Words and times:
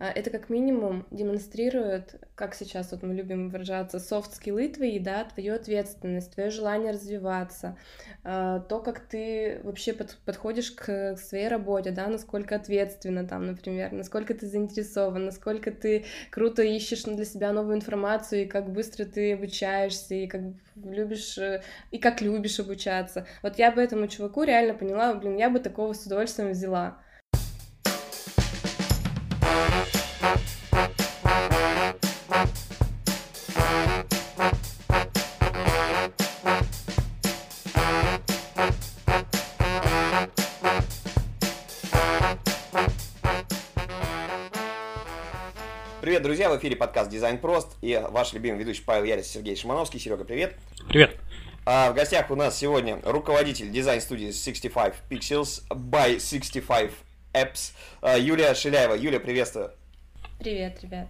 А, 0.00 0.10
это 0.10 0.30
как 0.30 0.48
минимум 0.48 1.06
демонстрирует, 1.10 2.14
как 2.34 2.54
сейчас 2.54 2.90
вот 2.90 3.02
мы 3.02 3.12
любим 3.12 3.50
выражаться, 3.50 3.98
софт-скиллы 3.98 4.68
твои, 4.68 4.98
да, 4.98 5.24
твою 5.24 5.54
ответственность, 5.54 6.32
твое 6.32 6.48
желание 6.48 6.92
развиваться, 6.92 7.76
а, 8.24 8.60
то, 8.60 8.80
как 8.80 9.00
ты 9.00 9.60
вообще 9.62 9.92
под, 9.92 10.16
подходишь 10.24 10.70
к 10.70 11.16
своей 11.18 11.48
работе, 11.48 11.90
да, 11.90 12.06
насколько 12.06 12.56
ответственно 12.56 13.28
там, 13.28 13.46
например, 13.46 13.92
насколько 13.92 14.32
ты 14.32 14.46
заинтересован, 14.46 15.26
насколько 15.26 15.70
ты 15.70 16.06
круто 16.30 16.62
ищешь 16.62 17.02
для 17.02 17.26
себя 17.26 17.52
новую 17.52 17.76
информацию, 17.76 18.44
и 18.44 18.46
как 18.46 18.72
быстро 18.72 19.04
ты 19.04 19.34
обучаешься, 19.34 20.14
и 20.14 20.26
как 20.26 20.40
любишь, 20.82 21.36
э, 21.36 21.62
и 21.90 21.98
как 21.98 22.22
любишь 22.22 22.58
обучаться. 22.58 23.26
Вот 23.42 23.58
я 23.58 23.70
бы 23.70 23.82
этому 23.82 24.08
чуваку 24.08 24.44
реально 24.44 24.72
поняла, 24.72 25.12
блин, 25.12 25.36
я 25.36 25.50
бы 25.50 25.58
такого 25.58 25.92
с 25.92 26.06
удовольствием 26.06 26.52
взяла. 26.52 27.02
Привет, 46.20 46.32
друзья! 46.36 46.50
В 46.50 46.58
эфире 46.58 46.76
подкаст 46.76 47.10
«Дизайн 47.10 47.38
прост» 47.38 47.78
и 47.80 47.98
ваш 48.10 48.34
любимый 48.34 48.58
ведущий 48.58 48.82
Павел 48.82 49.04
Ярис 49.04 49.26
Сергей 49.26 49.56
Шимановский. 49.56 49.98
Серега, 49.98 50.26
привет! 50.26 50.54
Привет! 50.86 51.16
А 51.64 51.90
в 51.90 51.94
гостях 51.94 52.30
у 52.30 52.34
нас 52.34 52.58
сегодня 52.58 53.00
руководитель 53.04 53.70
дизайн-студии 53.70 54.30
65 54.30 54.96
Pixels 55.08 55.66
by 55.70 56.20
65 56.20 56.90
Apps 57.32 57.72
а, 58.02 58.18
Юлия 58.18 58.52
Шиляева. 58.52 58.96
Юля, 58.96 59.18
приветствую! 59.18 59.70
Привет, 60.38 60.82
ребят! 60.82 61.08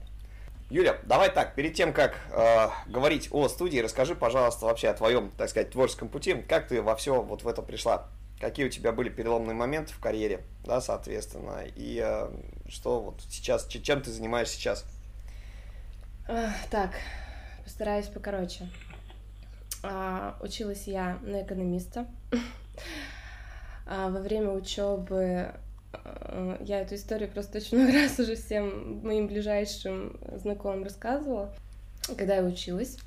Юля, 0.71 0.97
давай 1.03 1.29
так, 1.33 1.57
перед 1.57 1.75
тем, 1.75 1.93
как 1.93 2.17
э, 2.31 2.69
говорить 2.87 3.31
о 3.33 3.49
студии, 3.49 3.81
расскажи, 3.81 4.15
пожалуйста, 4.15 4.67
вообще 4.67 4.91
о 4.91 4.95
твоем, 4.95 5.33
так 5.37 5.49
сказать, 5.49 5.73
творческом 5.73 6.09
пути. 6.09 6.35
Как 6.35 6.69
ты 6.69 6.83
во 6.83 6.95
все 6.95 7.21
вот 7.21 7.43
в 7.43 7.49
это 7.49 7.63
пришла? 7.63 8.07
Какие 8.39 8.67
у 8.67 8.71
тебя 8.71 8.93
были 8.93 9.09
переломные 9.09 9.57
моменты 9.57 9.93
в 9.93 9.99
карьере, 9.99 10.45
да, 10.65 10.81
соответственно, 10.81 11.65
и 11.75 12.01
э, 12.01 12.31
что 12.69 13.01
вот 13.01 13.21
сейчас, 13.29 13.67
чем 13.67 14.03
ты 14.03 14.13
занимаешься 14.13 14.55
сейчас? 14.55 14.87
Так, 16.71 16.93
постараюсь 17.65 18.07
покороче. 18.07 18.69
А, 19.83 20.37
училась 20.41 20.87
я 20.87 21.19
на 21.23 21.43
экономиста. 21.43 22.07
А, 23.85 24.09
во 24.11 24.21
время 24.21 24.51
учебы 24.51 25.53
а, 25.93 26.57
я 26.61 26.83
эту 26.83 26.95
историю 26.95 27.29
просто 27.29 27.59
очень 27.59 27.79
много 27.79 27.93
раз 28.03 28.17
уже 28.21 28.37
всем 28.37 29.05
моим 29.05 29.27
ближайшим 29.27 30.21
знакомым 30.37 30.85
рассказывала. 30.85 31.53
Когда 32.17 32.37
я 32.37 32.45
училась 32.45 32.99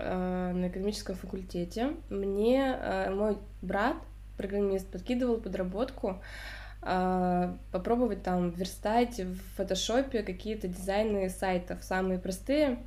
на 0.00 0.68
экономическом 0.68 1.14
факультете, 1.14 1.92
мне 2.10 2.76
мой 3.10 3.38
брат, 3.62 3.96
программист, 4.36 4.88
подкидывал 4.88 5.38
подработку 5.38 6.20
попробовать 6.80 8.22
там 8.22 8.50
верстать 8.50 9.18
в 9.18 9.36
фотошопе 9.56 10.22
какие-то 10.22 10.68
дизайны 10.68 11.28
сайтов, 11.28 11.82
самые 11.82 12.18
простые. 12.18 12.78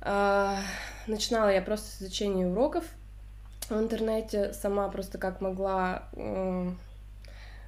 А, 0.00 0.58
начинала 1.06 1.48
я 1.48 1.62
просто 1.62 1.88
с 1.88 2.02
изучения 2.02 2.46
уроков 2.46 2.84
в 3.70 3.78
интернете, 3.78 4.52
сама 4.52 4.88
просто 4.88 5.18
как 5.18 5.40
могла 5.40 6.08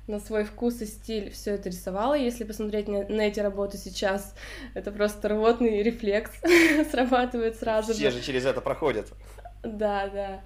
на 0.07 0.21
свой 0.21 0.45
вкус 0.45 0.81
и 0.83 0.87
стиль 0.87 1.31
все 1.31 1.55
это 1.55 1.69
рисовала. 1.69 2.15
Если 2.15 2.45
посмотреть 2.45 2.89
на, 2.89 3.05
на 3.09 3.23
эти 3.23 3.41
работы 3.41 3.77
сейчас, 3.77 4.35
это 4.75 4.91
просто 4.93 5.29
рвотный 5.29 5.83
рефлекс 5.83 6.31
срабатывает 6.91 7.57
сразу 7.57 7.93
Все 7.93 8.11
же. 8.11 8.19
же 8.19 8.23
через 8.23 8.47
это 8.47 8.61
проходят. 8.61 9.13
Да, 9.63 10.09
да. 10.09 10.41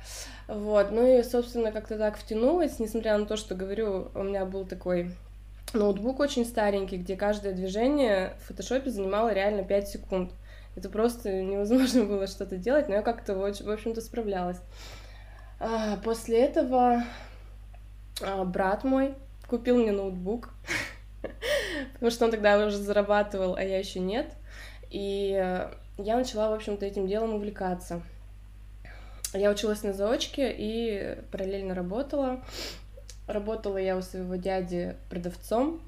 Вот. 0.48 0.90
Ну 0.90 1.18
и, 1.18 1.22
собственно, 1.22 1.72
как-то 1.72 1.98
так 1.98 2.16
втянулась, 2.16 2.78
несмотря 2.78 3.18
на 3.18 3.26
то, 3.26 3.36
что, 3.36 3.54
говорю, 3.54 4.10
у 4.14 4.22
меня 4.22 4.44
был 4.44 4.64
такой 4.64 5.14
ноутбук 5.72 6.20
очень 6.20 6.44
старенький, 6.44 6.96
где 6.96 7.16
каждое 7.16 7.52
движение 7.52 8.34
в 8.40 8.48
фотошопе 8.48 8.90
занимало 8.90 9.32
реально 9.32 9.62
5 9.62 9.88
секунд. 9.88 10.32
Это 10.76 10.88
просто 10.88 11.42
невозможно 11.42 12.04
было 12.06 12.26
что-то 12.26 12.56
делать, 12.56 12.88
но 12.88 12.96
я 12.96 13.02
как-то, 13.02 13.34
в 13.34 13.44
общем-то, 13.44 14.00
справлялась. 14.00 14.60
А, 15.58 15.96
после 15.98 16.40
этого 16.40 17.04
а, 18.22 18.44
брат 18.44 18.84
мой 18.84 19.14
купил 19.46 19.76
мне 19.76 19.92
ноутбук, 19.92 20.54
потому 21.92 22.10
что 22.10 22.24
он 22.24 22.30
тогда 22.30 22.64
уже 22.64 22.78
зарабатывал, 22.78 23.54
а 23.56 23.62
я 23.62 23.78
еще 23.78 24.00
нет. 24.00 24.32
И 24.90 25.30
я 25.98 26.16
начала, 26.16 26.50
в 26.50 26.54
общем-то, 26.54 26.84
этим 26.86 27.06
делом 27.06 27.34
увлекаться. 27.34 28.02
Я 29.32 29.50
училась 29.50 29.82
на 29.82 29.92
заочке 29.92 30.54
и 30.56 31.18
параллельно 31.30 31.74
работала. 31.74 32.42
Работала 33.26 33.78
я 33.78 33.96
у 33.96 34.02
своего 34.02 34.36
дяди 34.36 34.96
продавцом. 35.08 35.80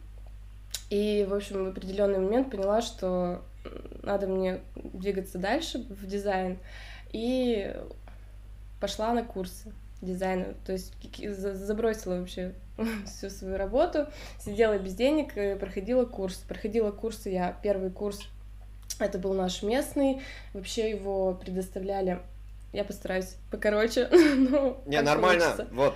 И, 0.91 1.27
в 1.29 1.35
общем, 1.35 1.65
в 1.65 1.69
определенный 1.69 2.19
момент 2.19 2.51
поняла, 2.51 2.83
что 2.83 3.43
надо 4.03 4.27
мне 4.27 4.61
двигаться 4.75 5.39
дальше 5.39 5.79
в 5.89 6.07
дизайн, 6.07 6.59
и 7.13 7.75
пошла 8.81 9.13
на 9.13 9.23
курсы 9.23 9.73
дизайна, 10.01 10.55
то 10.67 10.73
есть 10.73 10.93
забросила 11.15 12.19
вообще 12.19 12.53
всю 13.07 13.31
свою 13.31 13.57
работу, 13.57 14.09
сидела 14.41 14.79
без 14.79 14.95
денег 14.95 15.59
проходила 15.59 16.05
курс. 16.05 16.37
Проходила 16.49 16.91
курсы 16.91 17.31
я, 17.31 17.57
первый 17.63 17.91
курс, 17.91 18.21
это 18.99 19.19
был 19.19 19.35
наш 19.35 19.63
местный, 19.63 20.21
вообще 20.53 20.91
его 20.91 21.35
предоставляли, 21.35 22.21
я 22.73 22.85
постараюсь 22.85 23.37
покороче, 23.51 24.09
ну, 24.13 24.83
Не, 24.87 25.03
нормально, 25.03 25.45
получится. 25.45 25.69
вот, 25.73 25.95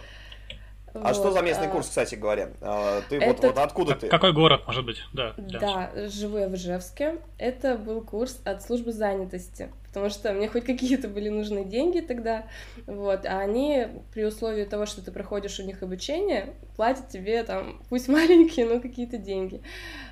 а 1.03 1.09
вот, 1.09 1.17
что 1.17 1.31
за 1.33 1.43
местный 1.43 1.67
а... 1.67 1.71
курс, 1.71 1.89
кстати 1.89 2.15
говоря? 2.15 2.51
А, 2.61 3.03
ты 3.09 3.17
Этот... 3.17 3.45
вот, 3.45 3.55
вот 3.55 3.59
откуда 3.59 3.95
ты? 3.95 4.09
Какой 4.09 4.33
город, 4.33 4.63
может 4.67 4.85
быть? 4.85 5.03
Да, 5.13 5.35
да, 5.37 5.91
живу 6.09 6.39
я 6.39 6.49
в 6.49 6.55
Ижевске. 6.55 7.19
Это 7.39 7.77
был 7.77 8.01
курс 8.03 8.41
от 8.45 8.63
службы 8.63 8.93
занятости, 8.93 9.71
потому 9.89 10.09
что 10.09 10.33
мне 10.33 10.49
хоть 10.49 10.65
какие-то 10.65 11.09
были 11.09 11.29
нужны 11.29 11.65
деньги 11.65 12.01
тогда, 12.01 12.47
вот, 12.87 13.27
а 13.27 13.41
они 13.41 13.89
при 14.13 14.25
условии 14.25 14.65
того, 14.65 14.87
что 14.87 15.05
ты 15.05 15.11
проходишь 15.11 15.59
у 15.61 15.65
них 15.65 15.83
обучение, 15.83 16.55
платят 16.77 17.09
тебе 17.09 17.43
там, 17.43 17.83
пусть 17.89 18.09
маленькие, 18.09 18.67
но 18.67 18.81
какие-то 18.81 19.19
деньги. 19.19 19.63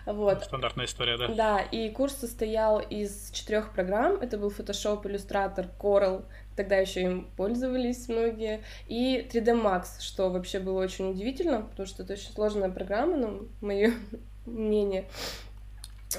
Вот. 0.07 0.45
Стандартная 0.45 0.85
история, 0.85 1.17
да? 1.17 1.29
Да, 1.29 1.61
и 1.61 1.89
курс 1.91 2.15
состоял 2.15 2.79
из 2.79 3.31
четырех 3.31 3.73
программ. 3.73 4.17
Это 4.17 4.37
был 4.37 4.51
Photoshop, 4.51 5.03
Illustrator, 5.05 5.67
Corel, 5.81 6.27
тогда 6.57 6.77
еще 6.77 7.03
им 7.03 7.29
пользовались 7.37 8.09
многие, 8.09 8.63
и 8.87 9.27
3D 9.31 9.63
Max, 9.63 10.01
что 10.01 10.31
вообще 10.31 10.59
было 10.59 10.83
очень 10.83 11.11
удивительно, 11.11 11.63
потому 11.63 11.87
что 11.87 12.03
это 12.03 12.15
очень 12.15 12.33
сложная 12.33 12.71
программа, 12.71 13.17
ну, 13.17 13.49
мое 13.61 13.93
мнение. 14.47 15.07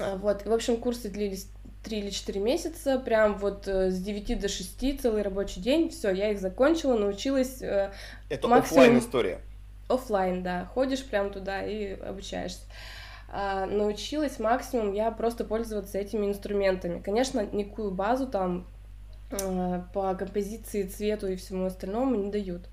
А, 0.00 0.16
вот, 0.16 0.44
в 0.44 0.52
общем, 0.52 0.76
курсы 0.76 1.08
длились 1.08 1.48
3 1.84 1.98
или 1.98 2.10
4 2.10 2.40
месяца, 2.40 2.98
прям 2.98 3.38
вот 3.38 3.68
э, 3.68 3.90
с 3.90 4.00
9 4.00 4.40
до 4.40 4.48
6 4.48 5.00
целый 5.00 5.22
рабочий 5.22 5.60
день, 5.60 5.88
все, 5.90 6.10
я 6.10 6.30
их 6.30 6.40
закончила, 6.40 6.96
научилась. 6.98 7.62
Э, 7.62 7.92
это 8.28 8.48
максимум... 8.48 8.82
офлайн 8.82 8.98
история. 8.98 9.40
Офлайн, 9.88 10.42
да, 10.42 10.64
ходишь 10.74 11.04
прям 11.04 11.30
туда 11.30 11.62
и 11.62 11.92
обучаешься. 11.92 12.62
А, 13.28 13.66
научилась 13.66 14.38
максимум 14.38 14.92
я 14.92 15.10
просто 15.10 15.44
пользоваться 15.44 15.98
этими 15.98 16.26
инструментами. 16.26 17.00
Конечно, 17.00 17.44
никакую 17.44 17.90
базу 17.90 18.26
там 18.26 18.66
по 19.92 20.14
композиции, 20.14 20.84
цвету 20.84 21.28
и 21.28 21.36
всему 21.36 21.66
остальному 21.66 22.14
не 22.14 22.30
дают. 22.30 22.68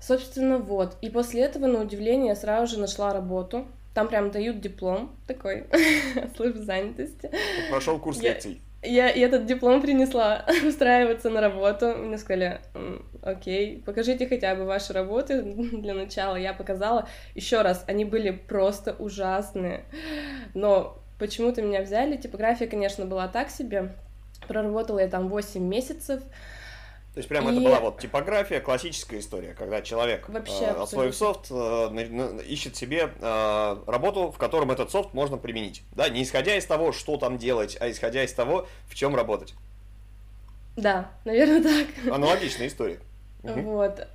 Собственно, 0.00 0.58
вот. 0.58 0.96
И 1.00 1.10
после 1.10 1.42
этого, 1.42 1.66
на 1.66 1.80
удивление, 1.80 2.28
я 2.28 2.36
сразу 2.36 2.74
же 2.74 2.80
нашла 2.80 3.12
работу. 3.12 3.66
Там 3.94 4.08
прям 4.08 4.30
дают 4.30 4.60
диплом 4.60 5.16
такой 5.26 5.66
службы 6.36 6.62
занятости. 6.62 7.30
Прошел 7.70 7.98
курс 7.98 8.20
я, 8.20 8.30
лекций. 8.30 8.60
Я, 8.82 9.08
я 9.08 9.26
этот 9.26 9.46
диплом 9.46 9.80
принесла 9.80 10.44
устраиваться 10.66 11.30
на 11.30 11.40
работу. 11.40 11.94
Мне 11.96 12.18
сказали, 12.18 12.60
окей, 13.22 13.82
покажите 13.84 14.28
хотя 14.28 14.54
бы 14.54 14.64
ваши 14.64 14.92
работы 14.92 15.42
для 15.72 15.94
начала. 15.94 16.36
Я 16.36 16.52
показала. 16.52 17.08
Еще 17.34 17.62
раз, 17.62 17.84
они 17.88 18.04
были 18.04 18.30
просто 18.30 18.94
ужасные. 18.98 19.84
Но 20.54 21.02
почему-то 21.18 21.62
меня 21.62 21.82
взяли. 21.82 22.16
Типография, 22.16 22.66
конечно, 22.66 23.06
была 23.06 23.28
так 23.28 23.50
себе. 23.50 23.94
Проработала 24.46 25.00
я 25.00 25.08
там 25.08 25.28
8 25.28 25.62
месяцев. 25.62 26.22
То 27.16 27.20
есть 27.20 27.30
прямо 27.30 27.50
и... 27.50 27.54
это 27.54 27.64
была 27.64 27.80
вот 27.80 27.98
типография, 27.98 28.60
классическая 28.60 29.20
история, 29.20 29.54
когда 29.54 29.80
человек, 29.80 30.28
Вообще, 30.28 30.64
э, 30.64 30.82
освоив 30.82 31.16
софт, 31.16 31.46
э, 31.50 32.42
ищет 32.46 32.76
себе 32.76 33.10
э, 33.18 33.76
работу, 33.86 34.30
в 34.30 34.36
котором 34.36 34.70
этот 34.70 34.90
софт 34.90 35.14
можно 35.14 35.38
применить. 35.38 35.82
Да, 35.92 36.10
не 36.10 36.22
исходя 36.22 36.54
из 36.56 36.66
того, 36.66 36.92
что 36.92 37.16
там 37.16 37.38
делать, 37.38 37.78
а 37.80 37.90
исходя 37.90 38.22
из 38.22 38.34
того, 38.34 38.66
в 38.86 38.94
чем 38.94 39.16
работать. 39.16 39.54
Да, 40.76 41.10
наверное, 41.24 41.62
так. 41.62 42.12
Аналогичная 42.12 42.66
история. 42.66 43.00
Вот. 43.42 44.06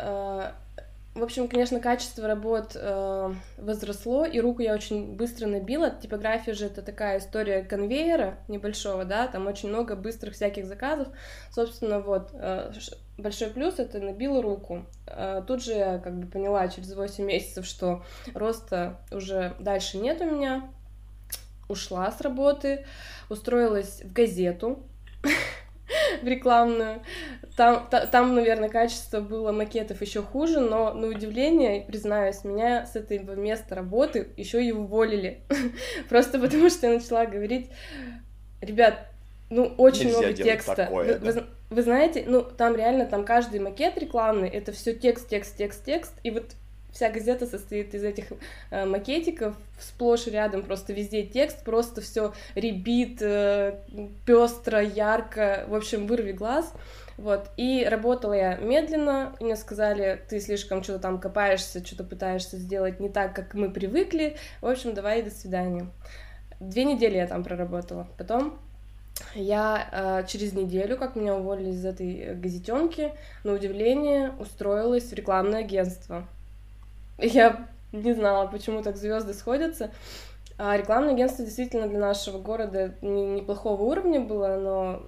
В 1.13 1.23
общем, 1.23 1.49
конечно, 1.49 1.81
качество 1.81 2.25
работ 2.25 2.71
э, 2.73 3.33
возросло, 3.57 4.23
и 4.23 4.39
руку 4.39 4.61
я 4.61 4.73
очень 4.73 5.17
быстро 5.17 5.45
набила. 5.45 5.89
Типография 5.89 6.53
же 6.53 6.67
это 6.67 6.81
такая 6.81 7.19
история 7.19 7.63
конвейера 7.63 8.37
небольшого, 8.47 9.03
да, 9.03 9.27
там 9.27 9.45
очень 9.47 9.67
много 9.67 9.97
быстрых 9.97 10.35
всяких 10.35 10.65
заказов. 10.65 11.09
Собственно, 11.51 11.99
вот, 11.99 12.29
э, 12.31 12.71
большой 13.17 13.49
плюс— 13.49 13.75
это 13.77 13.99
набила 13.99 14.41
руку. 14.41 14.85
Э, 15.05 15.43
тут 15.45 15.61
же 15.61 15.73
я 15.73 15.99
как 15.99 16.17
бы 16.17 16.27
поняла 16.27 16.69
через 16.69 16.95
8 16.95 17.25
месяцев, 17.25 17.65
что 17.65 18.05
роста 18.33 19.01
уже 19.11 19.53
дальше 19.59 19.97
нет 19.97 20.21
у 20.21 20.25
меня. 20.25 20.69
Ушла 21.67 22.09
с 22.09 22.21
работы, 22.21 22.85
устроилась 23.29 24.01
в 24.01 24.13
газету, 24.13 24.79
в 26.21 26.27
рекламную. 26.27 27.01
Там, 27.57 27.87
та, 27.89 28.05
там, 28.05 28.33
наверное, 28.35 28.69
качество 28.69 29.19
было 29.19 29.51
макетов 29.51 30.01
еще 30.01 30.21
хуже, 30.21 30.59
но 30.59 30.93
на 30.93 31.07
удивление, 31.07 31.81
признаюсь, 31.81 32.43
меня 32.43 32.85
с 32.85 32.95
этого 32.95 33.35
места 33.35 33.75
работы 33.75 34.29
еще 34.37 34.63
и 34.63 34.71
уволили. 34.71 35.41
Просто 36.09 36.39
потому 36.39 36.69
что 36.69 36.87
я 36.87 36.93
начала 36.93 37.25
говорить, 37.25 37.69
ребят, 38.61 39.07
ну, 39.49 39.65
очень 39.77 40.05
Нельзя 40.05 40.19
много 40.19 40.33
текста. 40.33 40.75
Такое, 40.75 41.19
вы, 41.19 41.33
да? 41.33 41.41
вы, 41.41 41.45
вы 41.69 41.81
знаете, 41.81 42.23
ну, 42.25 42.41
там 42.41 42.75
реально, 42.75 43.05
там 43.05 43.25
каждый 43.25 43.59
макет 43.59 43.97
рекламный, 43.97 44.49
это 44.49 44.71
все 44.71 44.93
текст, 44.93 45.27
текст, 45.27 45.57
текст, 45.57 45.85
текст, 45.85 46.13
и 46.23 46.31
вот 46.31 46.55
вся 46.91 47.09
газета 47.09 47.45
состоит 47.45 47.93
из 47.93 48.03
этих 48.03 48.25
э, 48.69 48.85
макетиков, 48.85 49.55
сплошь 49.79 50.27
и 50.27 50.31
рядом 50.31 50.63
просто 50.63 50.93
везде 50.93 51.23
текст, 51.23 51.63
просто 51.63 52.01
все 52.01 52.33
ребит, 52.55 53.21
э, 53.21 53.79
пестро, 54.25 54.81
ярко, 54.81 55.65
в 55.67 55.75
общем, 55.75 56.07
вырви 56.07 56.31
глаз. 56.31 56.73
Вот, 57.17 57.49
и 57.55 57.85
работала 57.89 58.33
я 58.33 58.55
медленно, 58.55 59.35
мне 59.39 59.55
сказали, 59.55 60.19
ты 60.27 60.39
слишком 60.39 60.81
что-то 60.81 60.99
там 60.99 61.19
копаешься, 61.19 61.85
что-то 61.85 62.03
пытаешься 62.03 62.57
сделать 62.57 62.99
не 62.99 63.09
так, 63.09 63.35
как 63.35 63.53
мы 63.53 63.69
привыкли, 63.69 64.37
в 64.61 64.65
общем, 64.67 64.93
давай, 64.93 65.21
до 65.21 65.29
свидания. 65.29 65.87
Две 66.59 66.83
недели 66.83 67.17
я 67.17 67.27
там 67.27 67.43
проработала, 67.43 68.07
потом 68.17 68.59
я 69.35 69.87
э, 69.91 70.27
через 70.27 70.53
неделю, 70.53 70.97
как 70.97 71.15
меня 71.15 71.35
уволили 71.35 71.69
из 71.69 71.85
этой 71.85 72.33
газетенки, 72.35 73.11
на 73.43 73.53
удивление 73.53 74.31
устроилась 74.39 75.11
в 75.11 75.13
рекламное 75.13 75.59
агентство. 75.59 76.27
Я 77.21 77.67
не 77.91 78.13
знала, 78.13 78.47
почему 78.47 78.81
так 78.81 78.97
звезды 78.97 79.33
сходятся. 79.33 79.91
А 80.57 80.75
рекламное 80.77 81.13
агентство 81.13 81.43
действительно 81.43 81.87
для 81.87 81.99
нашего 81.99 82.37
города 82.37 82.93
неплохого 83.01 83.81
уровня 83.83 84.19
было, 84.19 84.57
но 84.57 85.03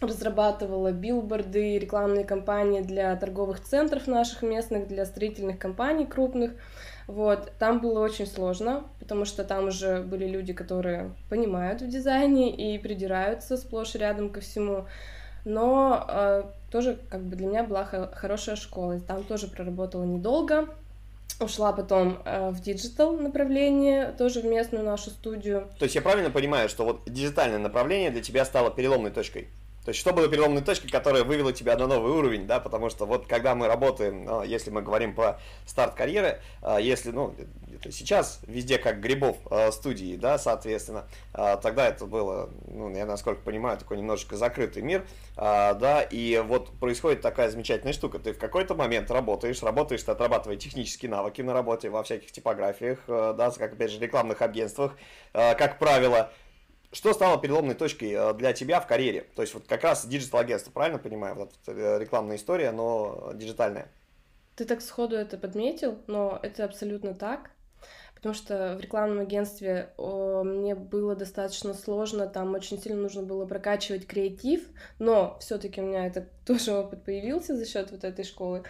разрабатывала 0.00 0.92
билборды, 0.92 1.78
рекламные 1.78 2.24
кампании 2.24 2.80
для 2.80 3.14
торговых 3.16 3.60
центров 3.60 4.06
наших 4.06 4.42
местных, 4.42 4.88
для 4.88 5.04
строительных 5.04 5.58
компаний 5.58 6.06
крупных. 6.06 6.52
Вот, 7.06 7.52
там 7.58 7.80
было 7.80 8.00
очень 8.00 8.26
сложно, 8.26 8.84
потому 8.98 9.24
что 9.24 9.44
там 9.44 9.66
уже 9.66 10.00
были 10.00 10.26
люди, 10.26 10.52
которые 10.52 11.12
понимают 11.28 11.82
в 11.82 11.88
дизайне 11.88 12.54
и 12.54 12.78
придираются 12.78 13.56
сплошь 13.56 13.94
и 13.94 13.98
рядом 13.98 14.30
ко 14.30 14.40
всему. 14.40 14.86
Но 15.44 16.06
э, 16.08 16.44
тоже 16.70 16.98
как 17.10 17.22
бы 17.22 17.36
для 17.36 17.46
меня 17.46 17.64
была 17.64 17.84
хорошая 17.84 18.56
школа. 18.56 18.98
Там 19.00 19.22
тоже 19.24 19.48
проработала 19.48 20.04
недолго, 20.04 20.68
Ушла 21.40 21.72
потом 21.72 22.22
э, 22.24 22.50
в 22.50 22.60
digital 22.60 23.16
направление, 23.16 24.12
тоже 24.12 24.40
в 24.40 24.44
местную 24.44 24.84
нашу 24.84 25.10
студию. 25.10 25.68
То 25.78 25.84
есть 25.84 25.96
я 25.96 26.02
правильно 26.02 26.30
понимаю, 26.30 26.68
что 26.68 26.84
вот 26.84 27.02
диджитальное 27.06 27.58
направление 27.58 28.10
для 28.10 28.22
тебя 28.22 28.44
стало 28.44 28.70
переломной 28.70 29.10
точкой? 29.10 29.48
То 29.84 29.90
есть, 29.90 30.00
что 30.00 30.14
было 30.14 30.28
переломной 30.28 30.62
точкой, 30.62 30.88
которая 30.88 31.24
вывела 31.24 31.52
тебя 31.52 31.76
на 31.76 31.86
новый 31.86 32.12
уровень, 32.12 32.46
да, 32.46 32.58
потому 32.58 32.88
что 32.88 33.04
вот 33.04 33.26
когда 33.26 33.54
мы 33.54 33.66
работаем, 33.66 34.24
ну, 34.24 34.42
если 34.42 34.70
мы 34.70 34.80
говорим 34.80 35.14
про 35.14 35.38
старт 35.66 35.94
карьеры, 35.94 36.40
а, 36.62 36.78
если, 36.78 37.10
ну, 37.10 37.34
сейчас 37.90 38.40
везде 38.46 38.78
как 38.78 39.00
грибов 39.00 39.36
а, 39.50 39.70
студии, 39.70 40.16
да, 40.16 40.38
соответственно, 40.38 41.06
тогда 41.32 41.88
это 41.88 42.06
было, 42.06 42.48
ну, 42.66 42.94
я 42.96 43.04
насколько 43.04 43.42
понимаю, 43.42 43.76
такой 43.76 43.98
немножечко 43.98 44.36
закрытый 44.36 44.82
мир, 44.82 45.04
да, 45.36 46.06
и 46.10 46.42
вот 46.44 46.70
происходит 46.78 47.20
такая 47.20 47.50
замечательная 47.50 47.92
штука, 47.92 48.18
ты 48.18 48.32
в 48.32 48.38
какой-то 48.38 48.74
момент 48.74 49.10
работаешь, 49.10 49.62
работаешь, 49.62 50.02
ты 50.02 50.12
отрабатывая 50.12 50.56
технические 50.56 51.10
навыки 51.10 51.42
на 51.42 51.52
работе 51.52 51.90
во 51.90 52.02
всяких 52.02 52.32
типографиях, 52.32 53.00
да, 53.06 53.50
как, 53.50 53.74
опять 53.74 53.90
же, 53.90 54.00
рекламных 54.00 54.40
агентствах, 54.40 54.96
как 55.32 55.78
правило, 55.78 56.30
что 56.94 57.12
стало 57.12 57.40
переломной 57.40 57.74
точкой 57.74 58.12
э, 58.12 58.34
для 58.34 58.52
тебя 58.52 58.80
в 58.80 58.86
карьере? 58.86 59.26
То 59.34 59.42
есть 59.42 59.52
вот 59.52 59.64
как 59.66 59.82
раз 59.82 60.06
digital-агентство, 60.06 60.70
правильно 60.70 60.98
понимаю? 60.98 61.34
Вот 61.34 61.52
э, 61.66 61.98
рекламная 61.98 62.36
история, 62.36 62.70
но 62.70 63.32
диджитальная. 63.34 63.88
Ты 64.54 64.64
так 64.64 64.80
сходу 64.80 65.16
это 65.16 65.36
подметил, 65.36 65.98
но 66.06 66.38
это 66.42 66.64
абсолютно 66.64 67.14
так. 67.14 67.50
Потому 68.14 68.34
что 68.34 68.76
в 68.78 68.80
рекламном 68.80 69.18
агентстве 69.18 69.90
о, 69.98 70.44
мне 70.44 70.74
было 70.74 71.14
достаточно 71.14 71.74
сложно, 71.74 72.26
там 72.26 72.54
очень 72.54 72.80
сильно 72.80 73.02
нужно 73.02 73.22
было 73.22 73.44
прокачивать 73.44 74.06
креатив, 74.06 74.62
но 74.98 75.36
все-таки 75.40 75.82
у 75.82 75.84
меня 75.84 76.06
это 76.06 76.26
тоже 76.46 76.72
опыт 76.72 77.04
появился 77.04 77.56
за 77.56 77.66
счет 77.66 77.90
вот 77.90 78.04
этой 78.04 78.24
школы. 78.24 78.62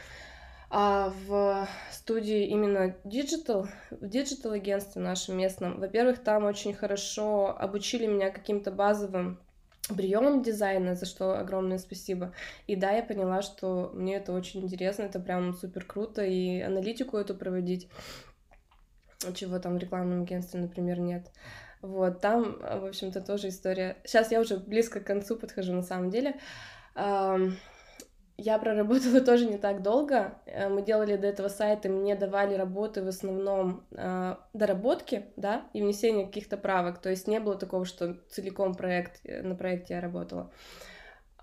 А 0.77 1.13
в 1.29 1.69
студии 1.93 2.49
именно 2.49 2.97
Digital, 3.05 3.69
в 3.93 4.03
Digital 4.07 4.55
агентстве 4.55 5.01
нашем 5.01 5.39
местном, 5.39 5.79
во-первых, 5.79 6.19
там 6.19 6.47
очень 6.47 6.75
хорошо 6.75 7.57
обучили 7.57 8.07
меня 8.07 8.33
каким-то 8.33 8.73
базовым 8.73 9.39
приемом 9.97 10.43
дизайна, 10.43 10.97
за 10.97 11.07
что 11.07 11.39
огромное 11.39 11.79
спасибо. 11.79 12.33
И 12.67 12.75
да, 12.75 12.91
я 12.91 13.05
поняла, 13.05 13.41
что 13.41 13.93
мне 13.95 14.17
это 14.17 14.33
очень 14.33 14.63
интересно, 14.65 15.05
это 15.05 15.21
прям 15.21 15.55
супер 15.55 15.85
круто, 15.85 16.25
и 16.25 16.61
аналитику 16.61 17.19
эту 17.19 17.37
проводить, 17.37 17.89
чего 19.33 19.61
там 19.61 19.77
в 19.77 19.79
рекламном 19.79 20.23
агентстве, 20.23 20.59
например, 20.59 20.99
нет. 20.99 21.31
Вот, 21.83 22.21
там, 22.21 22.59
в 22.59 22.87
общем-то, 22.87 23.21
тоже 23.21 23.51
история. 23.51 23.99
Сейчас 24.05 24.33
я 24.33 24.41
уже 24.41 24.57
близко 24.57 24.99
к 24.99 25.07
концу 25.07 25.37
подхожу, 25.37 25.73
на 25.73 25.83
самом 25.83 26.11
деле. 26.11 26.35
Я 28.37 28.59
проработала 28.59 29.21
тоже 29.25 29.47
не 29.47 29.59
так 29.59 29.83
долго. 29.83 30.35
Э, 30.47 30.69
мы 30.69 30.83
делали 30.83 31.17
до 31.17 31.27
этого 31.27 31.49
сайта, 31.49 31.89
мне 31.89 32.17
давали 32.17 32.55
работы 32.55 33.03
в 33.03 33.09
основном 33.09 33.85
э, 33.93 34.37
доработки, 34.53 35.27
да, 35.37 35.67
и 35.73 35.83
внесение 35.83 36.27
каких-то 36.27 36.57
правок. 36.57 36.99
То 36.99 37.11
есть 37.11 37.29
не 37.29 37.39
было 37.39 37.57
такого, 37.57 37.85
что 37.85 38.17
целиком 38.29 38.75
проект, 38.75 39.21
э, 39.25 39.43
на 39.43 39.55
проекте 39.55 39.95
я 39.95 40.01
работала. 40.01 40.51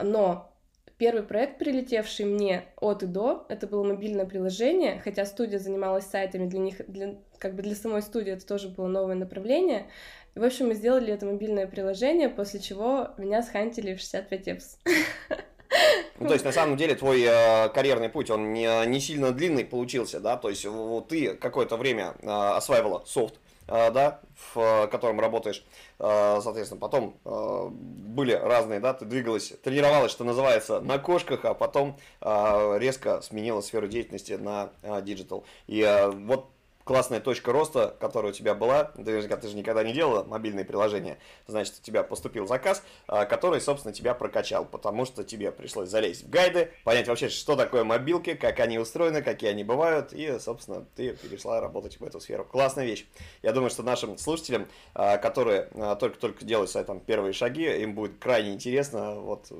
Но 0.01 0.53
первый 0.97 1.23
проект, 1.23 1.59
прилетевший 1.59 2.25
мне 2.25 2.65
от 2.77 3.03
и 3.03 3.07
до, 3.07 3.45
это 3.47 3.67
было 3.67 3.83
мобильное 3.83 4.25
приложение, 4.25 4.99
хотя 4.99 5.25
студия 5.25 5.59
занималась 5.59 6.05
сайтами 6.05 6.47
для 6.47 6.59
них, 6.59 6.85
для, 6.87 7.15
как 7.37 7.55
бы 7.55 7.63
для 7.63 7.75
самой 7.75 8.01
студии 8.01 8.33
это 8.33 8.45
тоже 8.45 8.67
было 8.67 8.87
новое 8.87 9.15
направление. 9.15 9.87
И, 10.35 10.39
в 10.39 10.43
общем, 10.43 10.67
мы 10.67 10.75
сделали 10.75 11.13
это 11.13 11.25
мобильное 11.25 11.67
приложение, 11.67 12.27
после 12.27 12.59
чего 12.59 13.11
меня 13.17 13.41
схантили 13.43 13.95
в 13.95 13.99
65 13.99 14.47
apps. 14.47 14.77
Ну, 16.21 16.27
то 16.27 16.33
есть, 16.33 16.45
на 16.45 16.51
самом 16.51 16.77
деле, 16.77 16.95
твой 16.95 17.23
э, 17.23 17.69
карьерный 17.69 18.09
путь, 18.09 18.29
он 18.29 18.53
не, 18.53 18.85
не 18.85 18.99
сильно 18.99 19.31
длинный 19.31 19.65
получился, 19.65 20.19
да, 20.19 20.37
то 20.37 20.49
есть, 20.49 20.65
вот, 20.65 21.07
ты 21.07 21.33
какое-то 21.35 21.77
время 21.77 22.13
э, 22.21 22.29
осваивала 22.29 23.03
софт, 23.05 23.35
э, 23.67 23.91
да, 23.91 24.19
в 24.53 24.59
э, 24.59 24.87
котором 24.87 25.19
работаешь, 25.19 25.65
э, 25.99 26.39
соответственно, 26.43 26.79
потом 26.79 27.15
э, 27.25 27.67
были 27.71 28.33
разные, 28.33 28.79
да, 28.79 28.93
ты 28.93 29.05
двигалась, 29.05 29.53
тренировалась, 29.63 30.11
что 30.11 30.23
называется, 30.23 30.79
на 30.79 30.99
кошках, 30.99 31.45
а 31.45 31.53
потом 31.53 31.97
э, 32.21 32.77
резко 32.77 33.21
сменила 33.21 33.61
сферу 33.61 33.87
деятельности 33.87 34.33
на 34.33 34.69
digital. 35.01 35.43
Э, 35.67 35.71
И 35.71 35.81
э, 35.81 36.09
вот 36.09 36.49
классная 36.83 37.19
точка 37.19 37.51
роста, 37.51 37.95
которая 37.99 38.31
у 38.31 38.35
тебя 38.35 38.55
была, 38.55 38.85
ты, 38.85 39.21
ты 39.21 39.47
же 39.47 39.55
никогда 39.55 39.83
не 39.83 39.93
делала 39.93 40.23
мобильные 40.23 40.65
приложения, 40.65 41.17
значит, 41.47 41.75
у 41.79 41.83
тебя 41.83 42.03
поступил 42.03 42.47
заказ, 42.47 42.83
а, 43.07 43.25
который, 43.25 43.61
собственно, 43.61 43.93
тебя 43.93 44.13
прокачал, 44.13 44.65
потому 44.65 45.05
что 45.05 45.23
тебе 45.23 45.51
пришлось 45.51 45.89
залезть 45.89 46.23
в 46.23 46.29
гайды, 46.29 46.71
понять 46.83 47.07
вообще, 47.07 47.29
что 47.29 47.55
такое 47.55 47.83
мобилки, 47.83 48.33
как 48.33 48.59
они 48.59 48.79
устроены, 48.79 49.21
какие 49.21 49.49
они 49.49 49.63
бывают, 49.63 50.13
и, 50.13 50.39
собственно, 50.39 50.85
ты 50.95 51.15
перешла 51.15 51.61
работать 51.61 51.99
в 51.99 52.03
эту 52.03 52.19
сферу. 52.19 52.45
Классная 52.45 52.85
вещь. 52.85 53.05
Я 53.41 53.51
думаю, 53.51 53.69
что 53.69 53.83
нашим 53.83 54.17
слушателям, 54.17 54.67
а, 54.93 55.17
которые 55.17 55.69
а, 55.75 55.95
только-только 55.95 56.45
делают 56.45 56.69
свои 56.69 56.83
там 56.83 56.99
первые 56.99 57.33
шаги, 57.33 57.65
им 57.81 57.95
будет 57.95 58.19
крайне 58.19 58.53
интересно 58.53 59.15
вот 59.15 59.51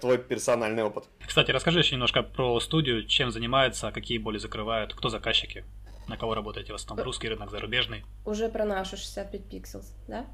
твой 0.00 0.18
персональный 0.18 0.82
опыт. 0.82 1.04
Кстати, 1.26 1.50
расскажи 1.50 1.80
еще 1.80 1.92
немножко 1.92 2.22
про 2.22 2.58
студию, 2.60 3.06
чем 3.06 3.30
занимается, 3.30 3.90
какие 3.92 4.18
боли 4.18 4.38
закрывают, 4.38 4.94
кто 4.94 5.08
заказчики. 5.08 5.64
На 6.08 6.16
кого 6.16 6.34
работаете 6.34 6.72
в 6.72 6.76
основном? 6.76 7.04
Русский 7.04 7.28
рынок, 7.28 7.50
зарубежный? 7.50 8.04
Уже 8.24 8.48
про 8.48 8.64
нашу 8.64 8.96
65 8.96 9.48
Pixels, 9.48 9.92
да? 10.06 10.26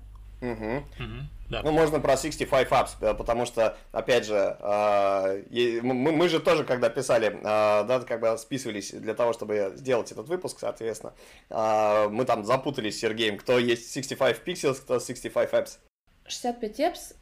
Угу. 0.42 0.76
Угу, 0.98 1.18
да. 1.50 1.62
Ну, 1.62 1.70
можно 1.70 2.00
про 2.00 2.16
65 2.16 2.68
apps, 2.68 2.90
э, 3.00 3.14
потому 3.14 3.46
что, 3.46 3.76
опять 3.92 4.26
же, 4.26 4.34
э, 4.34 5.80
мы, 5.82 5.94
мы 5.94 6.28
же 6.28 6.40
тоже, 6.40 6.64
когда 6.64 6.90
писали, 6.90 7.28
э, 7.28 7.42
да, 7.42 8.00
как 8.00 8.20
бы 8.20 8.36
списывались 8.36 8.90
для 8.90 9.14
того, 9.14 9.32
чтобы 9.32 9.72
сделать 9.76 10.10
этот 10.10 10.26
выпуск, 10.26 10.58
соответственно, 10.58 11.14
мы 11.48 12.24
там 12.24 12.44
запутались 12.44 12.96
с 12.96 13.00
Сергеем, 13.00 13.38
кто 13.38 13.58
есть 13.58 13.92
65 13.92 14.42
pixels, 14.44 14.80
кто 14.80 14.98
65 14.98 15.52
apps. 15.52 15.78
65 16.26 16.80
apps 16.80 17.14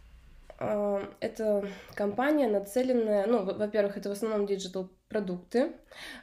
это 0.60 1.66
компания 1.94 2.46
нацеленная, 2.46 3.26
ну, 3.26 3.44
во-первых, 3.44 3.96
это 3.96 4.10
в 4.10 4.12
основном 4.12 4.46
digital 4.46 4.90
продукты, 5.08 5.72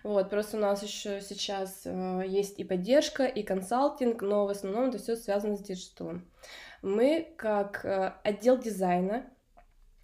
вот, 0.03 0.29
просто 0.29 0.57
у 0.57 0.59
нас 0.59 0.83
еще 0.83 1.21
сейчас 1.21 1.81
э, 1.85 2.23
есть 2.25 2.59
и 2.59 2.63
поддержка, 2.63 3.25
и 3.25 3.41
консалтинг, 3.43 4.21
но 4.21 4.45
в 4.45 4.49
основном 4.49 4.89
это 4.89 4.99
все 4.99 5.15
связано 5.15 5.57
с 5.57 5.61
digital 5.61 6.09
ом. 6.09 6.29
Мы, 6.83 7.33
как 7.35 7.83
э, 7.83 8.13
отдел 8.23 8.57
дизайна 8.57 9.25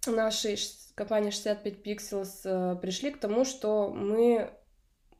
нашей 0.06 0.58
компании 0.96 1.30
65 1.30 1.86
Pixels, 1.86 2.80
пришли 2.80 3.12
к 3.12 3.20
тому, 3.20 3.44
что 3.44 3.88
мы 3.88 4.50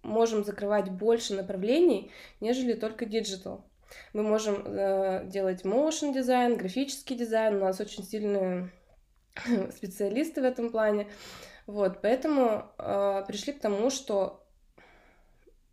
можем 0.02 0.44
закрывать 0.44 0.90
больше 0.90 1.35
направлений, 1.35 2.11
нежели 2.40 2.75
только 2.75 3.06
digital. 3.06 3.64
Мы 4.12 4.23
можем 4.23 4.64
э, 4.66 5.25
делать 5.26 5.64
motion 5.64 6.12
дизайн, 6.12 6.56
графический 6.56 7.16
дизайн, 7.16 7.56
у 7.56 7.61
нас 7.61 7.80
очень 7.80 8.02
сильные 8.02 8.71
специалисты 9.76 10.40
в 10.40 10.44
этом 10.44 10.70
плане. 10.70 11.08
Вот, 11.66 12.00
поэтому 12.02 12.70
э, 12.78 13.24
пришли 13.26 13.52
к 13.52 13.60
тому, 13.60 13.90
что 13.90 14.44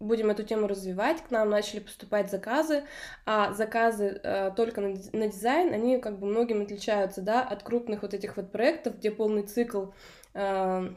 будем 0.01 0.29
эту 0.31 0.43
тему 0.43 0.67
развивать, 0.67 1.21
к 1.21 1.31
нам 1.31 1.49
начали 1.49 1.79
поступать 1.79 2.29
заказы, 2.29 2.83
а 3.25 3.53
заказы 3.53 4.19
э, 4.23 4.51
только 4.55 4.81
на, 4.81 4.95
на 5.13 5.27
дизайн, 5.27 5.73
они 5.73 5.99
как 5.99 6.19
бы 6.19 6.27
многим 6.27 6.61
отличаются, 6.61 7.21
да, 7.21 7.41
от 7.43 7.63
крупных 7.63 8.01
вот 8.01 8.13
этих 8.13 8.37
вот 8.37 8.51
проектов, 8.51 8.97
где 8.97 9.11
полный 9.11 9.43
цикл 9.43 9.87
э, 10.33 10.89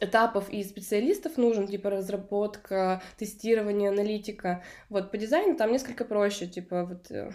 этапов 0.00 0.50
и 0.50 0.64
специалистов 0.64 1.36
нужен, 1.36 1.66
типа 1.66 1.90
разработка, 1.90 3.02
тестирование, 3.16 3.90
аналитика. 3.90 4.64
Вот 4.88 5.10
по 5.10 5.16
дизайну 5.16 5.56
там 5.56 5.72
несколько 5.72 6.04
проще, 6.04 6.46
типа 6.46 6.84
вот 6.84 7.10
э, 7.10 7.30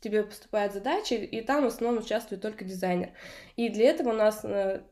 тебе 0.00 0.22
поступает 0.22 0.72
задача, 0.72 1.14
и 1.14 1.40
там 1.42 1.64
в 1.64 1.66
основном 1.66 2.02
участвует 2.02 2.42
только 2.42 2.64
дизайнер. 2.64 3.10
И 3.56 3.68
для 3.68 3.90
этого 3.90 4.10
у 4.10 4.14
нас 4.14 4.40
э, 4.44 4.82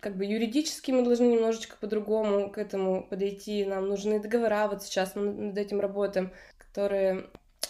как 0.00 0.16
бы 0.16 0.24
юридически 0.24 0.90
мы 0.90 1.02
должны 1.04 1.26
немножечко 1.26 1.76
по-другому 1.80 2.50
к 2.50 2.58
этому 2.58 3.06
подойти. 3.06 3.64
Нам 3.64 3.88
нужны 3.88 4.20
договора, 4.20 4.68
вот 4.68 4.82
сейчас 4.82 5.14
мы 5.14 5.30
над 5.32 5.58
этим 5.58 5.80
работаем, 5.80 6.32
которые 6.58 7.26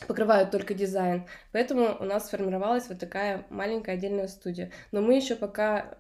покрывают 0.07 0.51
только 0.51 0.75
дизайн. 0.75 1.27
Поэтому 1.53 1.97
у 2.01 2.05
нас 2.05 2.27
сформировалась 2.27 2.89
вот 2.89 2.99
такая 2.99 3.47
маленькая 3.51 3.97
отдельная 3.97 4.29
студия. 4.29 4.71
Но 4.91 5.01
мы 5.01 5.15
еще 5.15 5.37
пока 5.37 5.99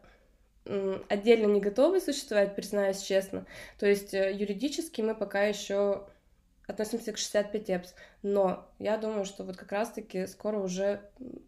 отдельно 0.65 1.47
не 1.47 1.61
готовы 1.61 2.01
существовать, 2.01 2.55
признаюсь 2.55 3.03
честно. 3.03 3.47
То 3.79 3.87
есть 3.87 4.15
э, 4.15 4.33
юридически 4.33 5.01
мы 5.01 5.15
пока 5.15 5.43
еще 5.43 6.07
относимся 6.73 7.12
к 7.12 7.19
65 7.19 7.69
EPS, 7.69 7.88
но 8.23 8.67
я 8.79 8.97
думаю, 8.97 9.25
что 9.25 9.45
вот 9.45 9.57
как 9.57 9.73
раз-таки 9.73 10.26
скоро 10.26 10.59
уже 10.59 11.00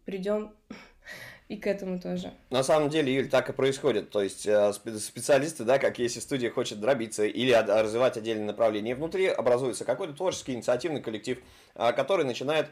придем 0.05 0.53
и 1.47 1.57
к 1.57 1.67
этому 1.67 1.99
тоже. 1.99 2.33
На 2.49 2.63
самом 2.63 2.89
деле, 2.89 3.13
Юль, 3.13 3.29
так 3.29 3.49
и 3.49 3.53
происходит. 3.53 4.09
То 4.09 4.21
есть 4.21 4.47
э, 4.47 4.73
специалисты, 4.73 5.63
да, 5.63 5.79
как 5.79 5.99
если 5.99 6.19
студия 6.19 6.49
хочет 6.49 6.79
дробиться 6.79 7.25
или 7.25 7.51
развивать 7.51 8.17
отдельные 8.17 8.45
направления, 8.45 8.95
внутри 8.95 9.27
образуется 9.27 9.85
какой-то 9.85 10.13
творческий 10.13 10.53
инициативный 10.53 11.01
коллектив, 11.01 11.39
а, 11.75 11.91
который 11.91 12.25
начинает 12.25 12.69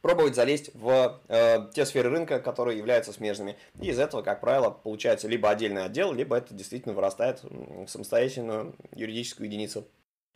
пробовать 0.00 0.34
залезть 0.36 0.70
в 0.74 1.20
э, 1.28 1.68
те 1.74 1.84
сферы 1.84 2.10
рынка, 2.10 2.38
которые 2.38 2.78
являются 2.78 3.12
смежными. 3.12 3.56
И 3.80 3.88
из 3.88 3.98
этого, 3.98 4.22
как 4.22 4.40
правило, 4.40 4.70
получается 4.70 5.28
либо 5.28 5.50
отдельный 5.50 5.84
отдел, 5.84 6.12
либо 6.12 6.36
это 6.36 6.54
действительно 6.54 6.94
вырастает 6.94 7.40
в 7.42 7.88
самостоятельную 7.88 8.74
юридическую 8.94 9.48
единицу. 9.48 9.86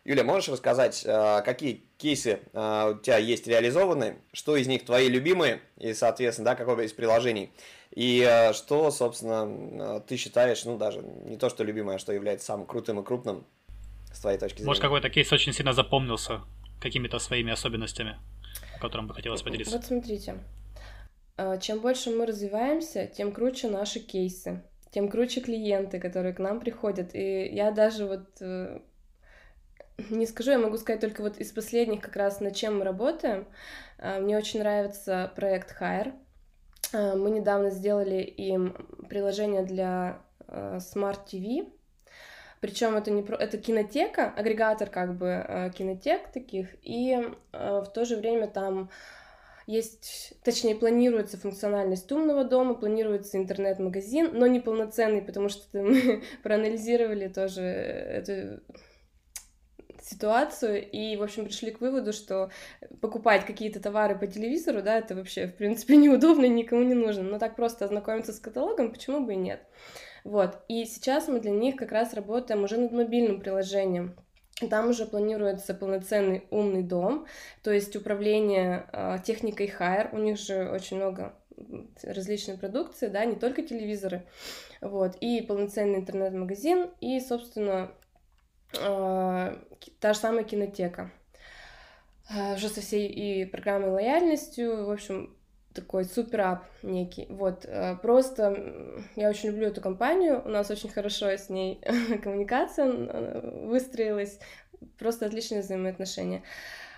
Юля, 0.04 0.24
можешь 0.24 0.48
рассказать, 0.48 1.04
э, 1.04 1.42
какие 1.44 1.84
кейсы 1.96 2.40
э, 2.52 2.92
у 2.92 2.98
тебя 2.98 3.18
есть 3.18 3.46
реализованы, 3.46 4.18
что 4.32 4.56
из 4.56 4.66
них 4.66 4.84
твои 4.84 5.08
любимые, 5.08 5.60
и, 5.78 5.94
соответственно, 5.94 6.46
да, 6.46 6.54
какое 6.56 6.86
из 6.86 6.92
приложений, 6.92 7.52
и 7.94 8.26
э, 8.28 8.52
что, 8.52 8.90
собственно, 8.90 10.00
ты 10.00 10.16
считаешь, 10.16 10.64
ну, 10.64 10.76
даже 10.76 11.02
не 11.02 11.36
то, 11.36 11.48
что 11.48 11.62
любимое, 11.62 11.96
а 11.96 11.98
что 12.00 12.12
является 12.12 12.46
самым 12.46 12.66
крутым 12.66 13.00
и 13.00 13.04
крупным 13.04 13.46
с 14.12 14.20
твоей 14.20 14.38
точки 14.38 14.56
зрения? 14.56 14.66
Может, 14.66 14.82
какой-то 14.82 15.08
кейс 15.08 15.32
очень 15.32 15.52
сильно 15.52 15.72
запомнился 15.72 16.40
какими-то 16.80 17.18
своими 17.20 17.52
особенностями? 17.52 18.18
которым 18.82 19.06
бы 19.06 19.14
хотелось 19.14 19.42
поделиться? 19.42 19.76
Вот 19.76 19.84
смотрите, 19.84 20.38
чем 21.60 21.80
больше 21.80 22.10
мы 22.10 22.26
развиваемся, 22.26 23.06
тем 23.06 23.32
круче 23.32 23.68
наши 23.68 24.00
кейсы, 24.00 24.62
тем 24.90 25.08
круче 25.08 25.40
клиенты, 25.40 26.00
которые 26.00 26.34
к 26.34 26.38
нам 26.38 26.60
приходят. 26.60 27.14
И 27.14 27.46
я 27.46 27.70
даже 27.70 28.06
вот 28.06 28.42
не 30.10 30.26
скажу, 30.26 30.52
я 30.52 30.58
могу 30.58 30.76
сказать 30.78 31.00
только 31.00 31.22
вот 31.22 31.38
из 31.38 31.52
последних 31.52 32.00
как 32.00 32.16
раз 32.16 32.40
над 32.40 32.54
чем 32.54 32.78
мы 32.78 32.84
работаем. 32.84 33.46
Э, 33.98 34.20
мне 34.20 34.36
очень 34.36 34.60
нравится 34.60 35.32
проект 35.36 35.76
Hire. 35.80 36.12
Мы 36.92 37.30
недавно 37.30 37.70
сделали 37.70 38.20
им 38.20 38.76
приложение 39.08 39.62
для 39.62 40.20
Smart 40.46 41.20
TV, 41.26 41.72
причем 42.62 42.96
это 42.96 43.10
не 43.10 43.22
про... 43.22 43.36
это 43.36 43.58
кинотека, 43.58 44.32
агрегатор 44.36 44.88
как 44.88 45.18
бы 45.18 45.26
э, 45.26 45.70
кинотек 45.70 46.30
таких, 46.30 46.68
и 46.84 47.12
э, 47.52 47.82
в 47.84 47.90
то 47.92 48.04
же 48.04 48.14
время 48.14 48.46
там 48.46 48.88
есть, 49.66 50.34
точнее, 50.44 50.76
планируется 50.76 51.36
функциональность 51.36 52.10
умного 52.12 52.44
дома, 52.44 52.74
планируется 52.74 53.36
интернет-магазин, 53.36 54.30
но 54.32 54.46
не 54.46 54.60
полноценный, 54.60 55.22
потому 55.22 55.48
что 55.48 55.64
мы 55.76 56.22
проанализировали 56.44 57.26
тоже 57.26 57.62
эту 57.62 58.60
ситуацию 60.04 60.88
и, 60.88 61.16
в 61.16 61.22
общем, 61.22 61.44
пришли 61.44 61.70
к 61.70 61.80
выводу, 61.80 62.12
что 62.12 62.50
покупать 63.00 63.46
какие-то 63.46 63.80
товары 63.80 64.18
по 64.18 64.26
телевизору, 64.26 64.82
да, 64.82 64.98
это 64.98 65.14
вообще, 65.14 65.46
в 65.46 65.54
принципе, 65.54 65.96
неудобно, 65.98 66.46
никому 66.46 66.82
не 66.82 66.94
нужно. 66.94 67.22
Но 67.22 67.38
так 67.38 67.56
просто 67.56 67.84
ознакомиться 67.84 68.32
с 68.32 68.40
каталогом, 68.40 68.92
почему 68.92 69.24
бы 69.24 69.34
и 69.34 69.36
нет. 69.36 69.62
Вот, 70.24 70.60
и 70.68 70.84
сейчас 70.84 71.26
мы 71.28 71.40
для 71.40 71.50
них 71.50 71.76
как 71.76 71.90
раз 71.90 72.14
работаем 72.14 72.62
уже 72.62 72.76
над 72.76 72.92
мобильным 72.92 73.40
приложением. 73.40 74.16
Там 74.70 74.90
уже 74.90 75.06
планируется 75.06 75.74
полноценный 75.74 76.46
умный 76.50 76.82
дом, 76.82 77.26
то 77.62 77.72
есть 77.72 77.96
управление 77.96 78.86
э, 78.92 79.18
техникой 79.24 79.66
Hire. 79.66 80.10
У 80.12 80.18
них 80.18 80.38
же 80.38 80.70
очень 80.70 80.98
много 80.98 81.34
различной 82.02 82.58
продукции, 82.58 83.08
да, 83.08 83.24
не 83.24 83.36
только 83.36 83.62
телевизоры, 83.62 84.26
вот, 84.80 85.16
и 85.20 85.40
полноценный 85.42 86.00
интернет-магазин, 86.00 86.90
и, 87.00 87.20
собственно, 87.20 87.92
э, 88.78 89.56
та 90.00 90.12
же 90.12 90.18
самая 90.18 90.44
кинотека. 90.44 91.10
Э, 92.30 92.54
уже 92.54 92.68
со 92.68 92.80
всей 92.80 93.08
и 93.08 93.44
программой 93.44 93.90
лояльностью, 93.90 94.86
в 94.86 94.90
общем, 94.90 95.36
такой 95.74 96.04
суперап 96.04 96.64
некий. 96.82 97.26
Вот, 97.30 97.64
э, 97.64 97.96
просто 97.96 99.04
я 99.16 99.28
очень 99.28 99.50
люблю 99.50 99.68
эту 99.68 99.80
компанию, 99.80 100.42
у 100.44 100.48
нас 100.48 100.70
очень 100.70 100.90
хорошо 100.90 101.26
с 101.28 101.48
ней 101.48 101.80
коммуникация 102.22 102.86
э, 102.86 103.66
выстроилась, 103.66 104.38
просто 104.98 105.26
отличные 105.26 105.62
взаимоотношения. 105.62 106.42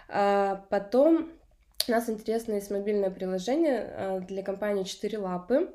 А 0.09 0.65
потом 0.71 1.31
у 1.89 1.91
нас 1.91 2.09
интересное 2.09 2.57
есть 2.57 2.71
мобильное 2.71 3.11
приложение 3.11 4.21
для 4.27 4.43
компании 4.43 4.85
«Четыре 4.85 5.19
лапы», 5.19 5.71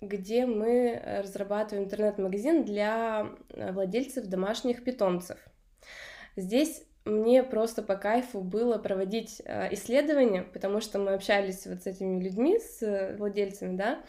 где 0.00 0.46
мы 0.46 1.02
разрабатываем 1.22 1.86
интернет-магазин 1.86 2.64
для 2.64 3.26
владельцев 3.54 4.26
домашних 4.26 4.84
питомцев. 4.84 5.38
Здесь 6.36 6.84
мне 7.06 7.42
просто 7.42 7.82
по 7.82 7.96
кайфу 7.96 8.40
было 8.40 8.76
проводить 8.76 9.40
э, 9.44 9.72
исследования, 9.72 10.42
потому 10.42 10.80
что 10.80 10.98
мы 10.98 11.14
общались 11.14 11.66
вот 11.66 11.82
с 11.82 11.86
этими 11.86 12.22
людьми, 12.22 12.58
с 12.58 12.82
э, 12.82 13.16
владельцами, 13.16 13.76
да, 13.76 14.00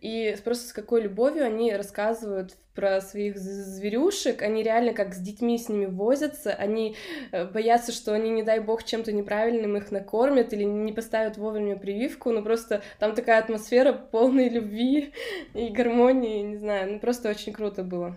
и 0.00 0.36
просто 0.44 0.68
с 0.68 0.72
какой 0.72 1.02
любовью 1.02 1.44
они 1.44 1.74
рассказывают 1.74 2.54
про 2.74 3.00
своих 3.00 3.36
зверюшек, 3.36 4.42
они 4.42 4.62
реально 4.62 4.92
как 4.92 5.14
с 5.14 5.18
детьми 5.18 5.58
с 5.58 5.68
ними 5.68 5.86
возятся, 5.86 6.52
они 6.52 6.94
э, 7.32 7.46
боятся, 7.46 7.90
что 7.90 8.12
они, 8.12 8.30
не 8.30 8.44
дай 8.44 8.60
бог, 8.60 8.84
чем-то 8.84 9.10
неправильным 9.10 9.76
их 9.76 9.90
накормят 9.90 10.52
или 10.52 10.62
не 10.62 10.92
поставят 10.92 11.38
вовремя 11.38 11.76
прививку, 11.76 12.30
но 12.30 12.42
просто 12.42 12.82
там 13.00 13.16
такая 13.16 13.40
атмосфера 13.40 13.92
полной 13.92 14.48
любви 14.48 15.12
и 15.54 15.68
гармонии, 15.68 16.42
не 16.42 16.56
знаю, 16.56 16.92
ну 16.92 17.00
просто 17.00 17.28
очень 17.28 17.52
круто 17.52 17.82
было. 17.82 18.16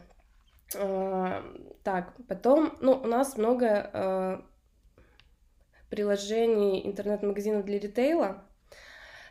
А, 0.75 1.43
так, 1.83 2.13
потом, 2.27 2.77
ну, 2.81 2.93
у 2.93 3.07
нас 3.07 3.37
много 3.37 3.89
э, 3.93 4.41
приложений 5.89 6.87
интернет-магазинов 6.87 7.65
для 7.65 7.79
ритейла. 7.79 8.43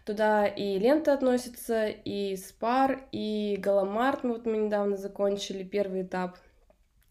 Туда 0.05 0.47
и 0.47 0.79
лента 0.79 1.13
относится, 1.13 1.87
и 1.87 2.35
Спар, 2.37 3.03
и 3.13 3.57
Галамарт. 3.59 4.25
Мы 4.25 4.33
вот 4.35 4.47
мы 4.47 4.57
недавно 4.57 4.97
закончили 4.97 5.63
первый 5.63 6.03
этап. 6.03 6.39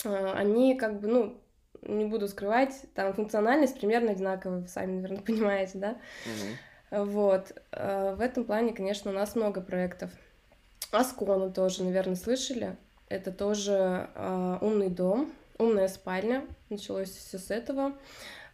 Э, 0.04 0.32
они 0.34 0.76
как 0.76 1.00
бы, 1.00 1.08
ну, 1.08 1.42
не 1.84 2.06
буду 2.06 2.28
скрывать, 2.28 2.74
там 2.96 3.14
функциональность 3.14 3.80
примерно 3.80 4.12
одинаковая, 4.12 4.62
вы 4.62 4.68
сами, 4.68 4.94
наверное, 4.96 5.22
понимаете, 5.26 5.78
да? 5.78 5.98
Угу. 6.26 7.06
Вот. 7.06 7.54
Э, 7.72 8.16
в 8.16 8.22
этом 8.22 8.46
плане, 8.46 8.74
конечно, 8.74 9.12
у 9.12 9.14
нас 9.14 9.36
много 9.36 9.62
проектов. 9.62 10.12
Аскону 10.92 11.52
тоже, 11.52 11.84
наверное, 11.84 12.16
слышали. 12.16 12.78
Это 13.10 13.32
тоже 13.32 14.10
э, 14.16 14.58
умный 14.62 14.90
дом, 14.90 15.32
умная 15.58 15.88
спальня. 15.88 16.46
Началось 16.70 17.10
все 17.10 17.38
с 17.38 17.52
этого. 17.52 17.94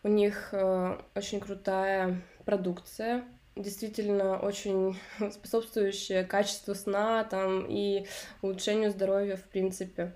У 0.04 0.08
них 0.08 0.50
э, 0.52 0.98
очень 1.16 1.40
крутая 1.40 2.22
продукция. 2.46 3.24
действительно 3.56 4.38
очень 4.40 4.98
способствующее 5.32 6.24
качеству 6.24 6.76
сна 6.76 7.24
там 7.24 7.66
и 7.68 8.06
улучшению 8.42 8.92
здоровья 8.92 9.38
в 9.38 9.44
принципе. 9.44 10.14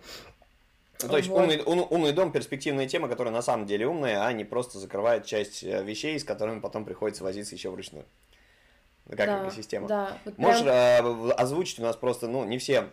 Ну, 1.01 1.09
то 1.09 1.17
есть 1.17 1.29
вот. 1.29 1.41
умный, 1.41 1.61
ум, 1.63 1.87
умный 1.89 2.11
дом 2.11 2.31
перспективная 2.31 2.87
тема, 2.87 3.07
которая 3.07 3.33
на 3.33 3.43
самом 3.43 3.65
деле 3.65 3.87
умная, 3.87 4.25
а 4.25 4.33
не 4.33 4.43
просто 4.43 4.77
закрывает 4.77 5.25
часть 5.25 5.63
э, 5.63 5.83
вещей, 5.83 6.19
с 6.19 6.23
которыми 6.23 6.59
потом 6.59 6.85
приходится 6.85 7.23
возиться 7.23 7.55
еще 7.55 7.69
вручную. 7.71 8.05
Как 9.09 9.25
да, 9.25 9.47
экосистема. 9.47 9.87
Да, 9.87 10.17
вот 10.25 10.37
Можешь 10.37 10.63
прям... 10.63 11.31
озвучить 11.37 11.79
у 11.79 11.83
нас 11.83 11.95
просто, 11.95 12.27
ну, 12.27 12.43
не 12.43 12.57
все 12.57 12.89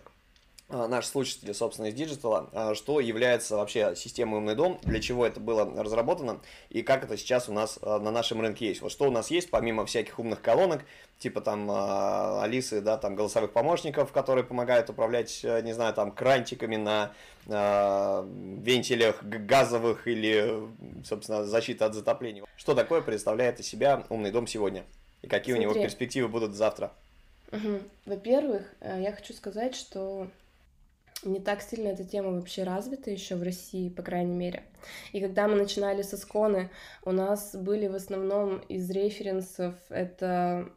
наши 0.68 1.08
слушатели, 1.08 1.52
собственно, 1.52 1.86
из 1.86 1.94
digital 1.94 2.36
а, 2.36 2.48
а, 2.52 2.74
что 2.74 3.00
является 3.00 3.56
вообще 3.56 3.94
системой 3.96 4.38
«Умный 4.38 4.54
дом», 4.54 4.80
для 4.82 5.00
чего 5.00 5.26
это 5.26 5.38
было 5.38 5.64
разработано 5.82 6.40
и 6.70 6.82
как 6.82 7.04
это 7.04 7.16
сейчас 7.16 7.48
у 7.48 7.52
нас 7.52 7.78
а, 7.82 7.98
на 7.98 8.10
нашем 8.10 8.40
рынке 8.40 8.66
есть. 8.68 8.80
Вот 8.80 8.90
что 8.90 9.06
у 9.06 9.10
нас 9.10 9.30
есть, 9.30 9.50
помимо 9.50 9.84
всяких 9.84 10.18
умных 10.18 10.40
колонок, 10.40 10.82
типа 11.18 11.40
там 11.40 11.70
Алисы, 11.70 12.80
да, 12.80 12.96
там 12.96 13.14
голосовых 13.14 13.52
помощников, 13.52 14.10
которые 14.10 14.44
помогают 14.44 14.90
управлять, 14.90 15.40
э, 15.44 15.60
не 15.62 15.72
знаю, 15.72 15.94
там 15.94 16.12
крантиками 16.12 16.76
на 16.76 17.12
вентилях 17.46 19.22
газовых 19.22 20.08
или, 20.08 20.66
собственно, 21.04 21.44
защита 21.44 21.84
от 21.84 21.92
затопления. 21.92 22.42
Что 22.56 22.74
такое 22.74 23.02
представляет 23.02 23.60
из 23.60 23.66
себя 23.66 24.02
«Умный 24.08 24.30
дом» 24.30 24.46
сегодня? 24.46 24.84
И 25.20 25.26
какие 25.26 25.54
Смотри. 25.54 25.68
у 25.68 25.72
него 25.74 25.82
перспективы 25.82 26.28
будут 26.28 26.54
завтра? 26.54 26.90
Угу. 27.52 27.80
Во-первых, 28.06 28.62
э, 28.80 29.02
я 29.02 29.12
хочу 29.12 29.34
сказать, 29.34 29.74
что 29.74 30.28
не 31.28 31.40
так 31.40 31.62
сильно 31.62 31.88
эта 31.88 32.04
тема 32.04 32.32
вообще 32.32 32.64
развита 32.64 33.10
еще 33.10 33.36
в 33.36 33.42
России, 33.42 33.88
по 33.88 34.02
крайней 34.02 34.34
мере. 34.34 34.64
И 35.12 35.20
когда 35.20 35.48
мы 35.48 35.56
начинали 35.56 36.02
со 36.02 36.16
Сконы, 36.16 36.70
у 37.04 37.12
нас 37.12 37.54
были 37.54 37.86
в 37.86 37.94
основном 37.94 38.58
из 38.68 38.90
референсов 38.90 39.74
это, 39.88 40.68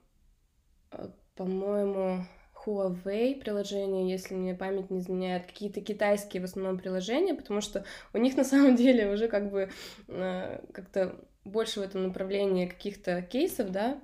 э, 0.91 1.09
по-моему, 1.35 2.25
Huawei 2.65 3.39
приложения, 3.39 4.11
если 4.11 4.35
мне 4.35 4.53
память 4.53 4.89
не 4.89 4.99
изменяет, 4.99 5.45
какие-то 5.45 5.81
китайские 5.81 6.41
в 6.41 6.45
основном 6.45 6.77
приложения, 6.77 7.33
потому 7.33 7.61
что 7.61 7.85
у 8.13 8.17
них 8.17 8.35
на 8.35 8.43
самом 8.43 8.75
деле 8.75 9.11
уже 9.11 9.27
как 9.27 9.49
бы 9.49 9.69
э, 10.07 10.61
как-то 10.73 11.15
больше 11.45 11.79
в 11.79 11.83
этом 11.83 12.03
направлении 12.03 12.67
каких-то 12.67 13.21
кейсов, 13.21 13.71
да, 13.71 13.99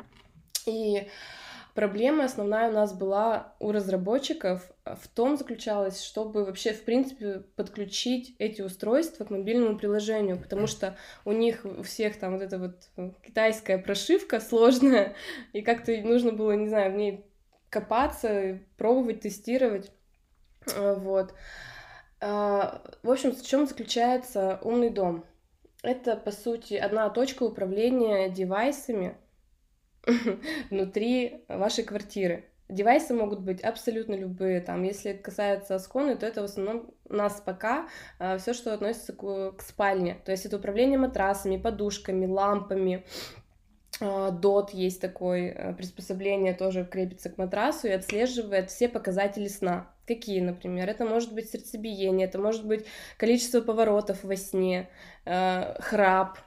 и 0.66 1.08
Проблема 1.74 2.25
основная 2.25 2.70
у 2.70 2.74
нас 2.74 2.94
была 2.94 3.56
у 3.60 3.72
разработчиков 3.72 4.72
а, 4.84 4.96
в 4.96 5.08
том 5.08 5.38
заключалась, 5.38 6.03
чтобы 6.03 6.46
вообще, 6.46 6.72
в 6.72 6.84
принципе, 6.84 7.39
подключить 7.56 8.36
эти 8.38 8.62
устройства 8.62 9.25
к 9.25 9.32
мобильному 9.32 9.80
приложению, 9.80 10.39
потому 10.39 10.68
что 10.68 10.96
у 11.25 11.32
них 11.32 11.65
у 11.65 11.82
всех 11.82 12.20
там 12.20 12.34
вот 12.34 12.44
эта 12.44 12.60
вот 12.60 12.89
э, 12.98 13.12
китайская 13.25 13.80
прошивка 13.80 14.39
сложная, 14.39 15.15
и 15.51 15.63
как-то 15.63 15.92
нужно 15.98 16.32
было, 16.32 16.51
не 16.51 16.68
знаю, 16.68 16.92
в 16.92 16.96
ней 16.96 17.25
копаться, 17.70 18.60
пробовать, 18.77 19.22
тестировать. 19.22 19.92
А, 20.75 20.94
вот. 20.96 21.34
В 22.22 23.12
общем, 23.12 23.36
в 23.36 23.44
чем 23.44 23.68
заключается 23.68 24.58
умный 24.62 24.89
дом? 24.89 25.25
Это, 25.82 26.15
по 26.15 26.32
сути, 26.32 26.75
одна 26.75 27.10
точка 27.10 27.44
управления 27.44 28.30
девайсами, 28.30 29.18
внутри 30.70 31.44
вашей 31.48 31.84
квартиры. 31.84 32.46
Девайсы 32.70 33.14
могут 33.14 33.42
быть 33.42 33.62
абсолютно 33.62 34.16
любые. 34.16 34.62
Там, 34.62 34.84
если 34.84 35.14
касается 35.14 35.76
Асконы, 35.76 36.16
то 36.16 36.26
это 36.26 36.42
в 36.42 36.46
основном 36.46 36.94
у 37.06 37.14
нас 37.14 37.42
пока 37.46 37.88
а, 38.20 38.38
все, 38.38 38.54
что 38.54 38.74
относится 38.74 39.14
к, 39.14 39.52
к 39.58 39.62
спальне. 39.62 40.18
То 40.26 40.32
есть 40.32 40.46
это 40.46 40.58
управление 40.58 40.98
матрасами, 40.98 41.58
подушками, 41.58 42.26
лампами. 42.26 43.06
А, 44.02 44.32
дот 44.32 44.72
есть 44.72 45.02
такое 45.02 45.52
а, 45.52 45.74
приспособление, 45.74 46.54
тоже 46.54 46.86
крепится 46.86 47.30
к 47.30 47.38
матрасу 47.38 47.88
и 47.88 47.92
отслеживает 47.92 48.72
все 48.72 48.90
показатели 48.90 49.48
сна. 49.48 49.92
Какие, 50.08 50.42
например? 50.42 50.90
Это 50.90 51.06
может 51.06 51.34
быть 51.34 51.50
сердцебиение, 51.50 52.28
это 52.28 52.40
может 52.40 52.66
быть 52.66 52.86
количество 53.18 53.62
поворотов 53.62 54.24
во 54.24 54.36
сне, 54.36 54.90
э, 55.26 55.76
храп, 55.80 56.40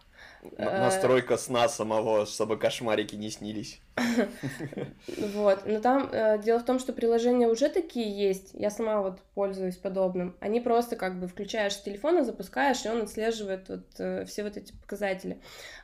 Настройка 0.59 1.37
сна 1.37 1.69
самого, 1.69 2.27
чтобы 2.27 2.57
кошмарики 2.57 3.15
не 3.15 3.31
снились. 3.31 3.81
Вот, 5.35 5.67
но 5.67 5.81
там 5.81 6.09
э, 6.13 6.39
дело 6.43 6.59
в 6.59 6.65
том, 6.65 6.79
что 6.79 6.93
приложения 6.93 7.49
уже 7.49 7.69
такие 7.69 8.11
есть, 8.11 8.51
я 8.53 8.71
сама 8.71 9.01
вот 9.01 9.21
пользуюсь 9.35 9.77
подобным. 9.77 10.37
Они 10.41 10.61
просто 10.61 10.97
как 10.97 11.19
бы 11.19 11.29
включаешь 11.29 11.75
с 11.75 11.83
телефона, 11.83 12.25
запускаешь, 12.25 12.85
и 12.85 12.89
он 12.89 13.03
отслеживает 13.03 13.69
вот 13.69 13.87
э, 13.99 14.25
все 14.27 14.43
вот 14.43 14.57
эти 14.57 14.73
показатели. 14.73 15.41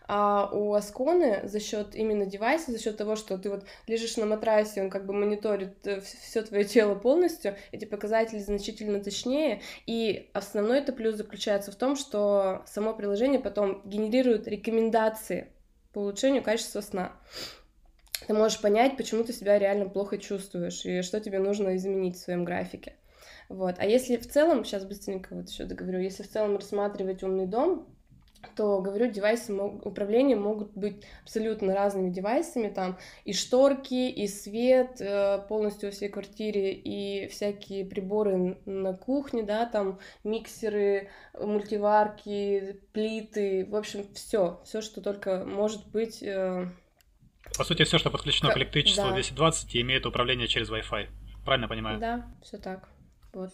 А 0.09 0.51
у 0.53 0.75
Асконы 0.75 1.49
за 1.49 1.61
счет 1.61 1.95
именно 1.95 2.27
девайса, 2.27 2.73
за 2.73 2.79
счет 2.79 2.97
того, 2.97 3.17
что 3.17 3.39
ты 3.39 3.49
вот 3.49 3.65
лежишь 3.87 4.17
на 4.17 4.27
матрасе, 4.27 4.83
он 4.83 4.91
как 4.91 5.07
бы 5.07 5.15
мониторит 5.15 5.87
э, 5.87 6.01
все 6.01 6.43
твое 6.43 6.65
тело 6.65 6.95
полностью, 6.95 7.57
эти 7.71 7.85
показатели 7.85 8.41
значительно 8.41 9.03
точнее. 9.03 9.63
И 9.87 10.31
основной 10.35 10.81
это 10.81 10.93
плюс 10.93 11.17
заключается 11.17 11.73
в 11.73 11.77
том, 11.77 11.97
что 11.97 12.63
само 12.67 12.93
приложение 12.93 13.41
потом 13.41 13.81
генерирует 13.85 14.49
рекомендации 14.49 15.49
по 15.93 16.01
улучшению 16.01 16.43
качества 16.43 16.81
сна 16.81 17.13
ты 18.27 18.35
можешь 18.35 18.61
понять, 18.61 18.97
почему 18.97 19.25
ты 19.25 19.33
себя 19.33 19.59
реально 19.59 19.89
плохо 19.89 20.19
чувствуешь 20.19 20.85
и 20.85 21.03
что 21.03 21.21
тебе 21.21 21.39
нужно 21.39 21.77
изменить 21.77 22.17
в 22.17 22.21
своем 22.21 22.45
графике. 22.45 22.95
Вот. 23.49 23.77
А 23.79 23.85
если 23.85 24.17
в 24.17 24.29
целом, 24.29 24.65
сейчас 24.65 24.85
быстренько 24.85 25.35
вот 25.35 25.49
еще 25.49 25.65
договорю, 25.65 25.99
если 26.01 26.23
в 26.23 26.29
целом 26.31 26.57
рассматривать 26.57 27.23
умный 27.23 27.47
дом, 27.47 27.87
то, 28.57 28.81
говорю, 28.81 29.11
девайсы 29.11 29.53
мог, 29.53 29.87
управления 29.87 30.37
могут 30.37 30.73
быть 30.73 31.05
абсолютно 31.23 31.75
разными 31.75 32.11
девайсами, 32.11 32.69
там 32.69 32.99
и 33.25 33.33
шторки, 33.33 34.11
и 34.11 34.27
свет 34.27 35.01
э, 35.01 35.39
полностью 35.49 35.91
во 35.91 35.95
всей 35.95 36.09
квартире, 36.09 36.73
и 36.73 37.29
всякие 37.29 37.85
приборы 37.85 38.59
на 38.65 38.95
кухне, 38.95 39.43
да, 39.43 39.67
там 39.67 39.99
миксеры, 40.25 41.09
мультиварки, 41.39 42.81
плиты, 42.93 43.65
в 43.65 43.77
общем, 43.77 44.07
все, 44.15 44.61
все, 44.65 44.81
что 44.81 45.01
только 45.01 45.45
может 45.45 45.87
быть 45.89 46.23
э, 46.23 46.67
по 47.57 47.65
сути, 47.65 47.85
все, 47.85 47.99
что 47.99 48.11
подключено 48.11 48.51
к 48.53 48.57
электричеству 48.57 49.09
да. 49.09 49.15
220, 49.15 49.77
имеет 49.77 50.07
управление 50.07 50.49
через 50.49 50.71
Wi-Fi. 50.71 51.09
Правильно 51.45 51.69
понимаю? 51.69 51.99
Да, 51.99 52.27
все 52.43 52.59
так. 52.59 52.89
Вот. 53.33 53.51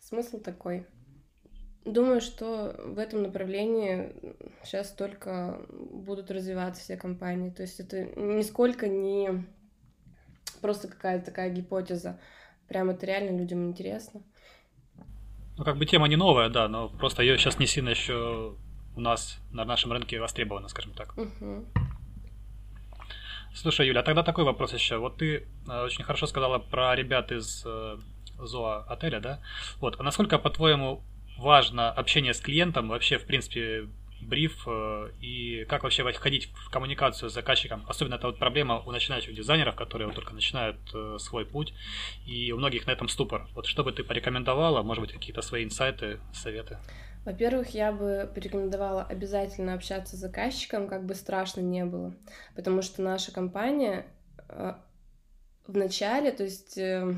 Смысл 0.00 0.40
такой. 0.40 0.86
Думаю, 1.84 2.20
что 2.20 2.74
в 2.84 2.98
этом 2.98 3.22
направлении 3.22 4.12
сейчас 4.64 4.92
только 4.92 5.60
будут 5.70 6.30
развиваться 6.30 6.82
все 6.82 6.96
компании. 6.96 7.50
То 7.50 7.62
есть 7.62 7.80
это 7.80 8.04
нисколько 8.20 8.86
не 8.86 9.46
просто 10.60 10.88
какая-то 10.88 11.26
такая 11.26 11.50
гипотеза. 11.50 12.20
Прям 12.68 12.90
это 12.90 13.06
реально 13.06 13.38
людям 13.38 13.66
интересно. 13.66 14.22
Ну, 15.56 15.64
как 15.64 15.76
бы 15.76 15.86
тема 15.86 16.06
не 16.06 16.16
новая, 16.16 16.48
да, 16.48 16.68
но 16.68 16.88
просто 16.88 17.22
ее 17.22 17.36
сейчас 17.38 17.58
не 17.58 17.66
сильно 17.66 17.90
еще 17.90 18.56
у 18.96 19.00
нас 19.00 19.38
на 19.50 19.64
нашем 19.64 19.92
рынке 19.92 20.20
востребована, 20.20 20.68
скажем 20.68 20.92
так. 20.92 21.16
Угу. 21.16 21.66
Слушай, 23.54 23.88
Юля, 23.88 24.00
а 24.00 24.02
тогда 24.02 24.22
такой 24.22 24.44
вопрос 24.44 24.72
еще. 24.72 24.98
Вот 24.98 25.16
ты 25.16 25.46
э, 25.68 25.82
очень 25.82 26.04
хорошо 26.04 26.26
сказала 26.26 26.58
про 26.58 26.94
ребят 26.94 27.32
из 27.32 27.62
э, 27.66 27.98
зоо-отеля, 28.38 29.20
да? 29.20 29.40
Вот, 29.80 29.98
а 29.98 30.02
насколько, 30.02 30.38
по-твоему, 30.38 31.02
важно 31.36 31.90
общение 31.90 32.32
с 32.32 32.40
клиентом, 32.40 32.88
вообще, 32.88 33.18
в 33.18 33.26
принципе, 33.26 33.88
бриф 34.20 34.62
э, 34.66 35.10
и 35.20 35.66
как 35.68 35.82
вообще 35.82 36.10
входить 36.12 36.50
в 36.54 36.70
коммуникацию 36.70 37.28
с 37.28 37.34
заказчиком. 37.34 37.84
Особенно 37.88 38.14
это 38.14 38.28
вот 38.28 38.38
проблема 38.38 38.80
у 38.80 38.92
начинающих 38.92 39.34
дизайнеров, 39.34 39.74
которые 39.74 40.06
вот 40.06 40.14
только 40.14 40.32
начинают 40.32 40.78
свой 41.18 41.44
путь, 41.44 41.74
и 42.26 42.52
у 42.52 42.56
многих 42.56 42.86
на 42.86 42.92
этом 42.92 43.08
ступор. 43.08 43.48
Вот 43.54 43.66
что 43.66 43.82
бы 43.82 43.92
ты 43.92 44.04
порекомендовала, 44.04 44.82
может 44.82 45.02
быть, 45.02 45.12
какие-то 45.12 45.42
свои 45.42 45.64
инсайты, 45.64 46.20
советы? 46.32 46.78
Во-первых, 47.24 47.74
я 47.74 47.92
бы 47.92 48.30
порекомендовала 48.34 49.02
обязательно 49.02 49.74
общаться 49.74 50.16
с 50.16 50.20
заказчиком, 50.20 50.88
как 50.88 51.04
бы 51.04 51.14
страшно 51.14 51.60
не 51.60 51.84
было, 51.84 52.14
потому 52.56 52.80
что 52.80 53.02
наша 53.02 53.30
компания 53.30 54.06
э, 54.48 54.72
в 55.66 55.76
начале, 55.76 56.32
то 56.32 56.44
есть, 56.44 56.78
э, 56.78 57.14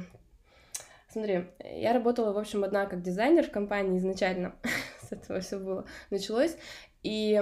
смотри, 1.08 1.46
я 1.60 1.92
работала, 1.92 2.32
в 2.32 2.38
общем, 2.38 2.64
одна 2.64 2.86
как 2.86 3.02
дизайнер 3.02 3.46
в 3.46 3.52
компании 3.52 3.98
изначально, 3.98 4.56
с 5.08 5.12
этого 5.12 5.40
все 5.40 5.58
было 5.58 5.86
началось, 6.10 6.56
и 7.04 7.40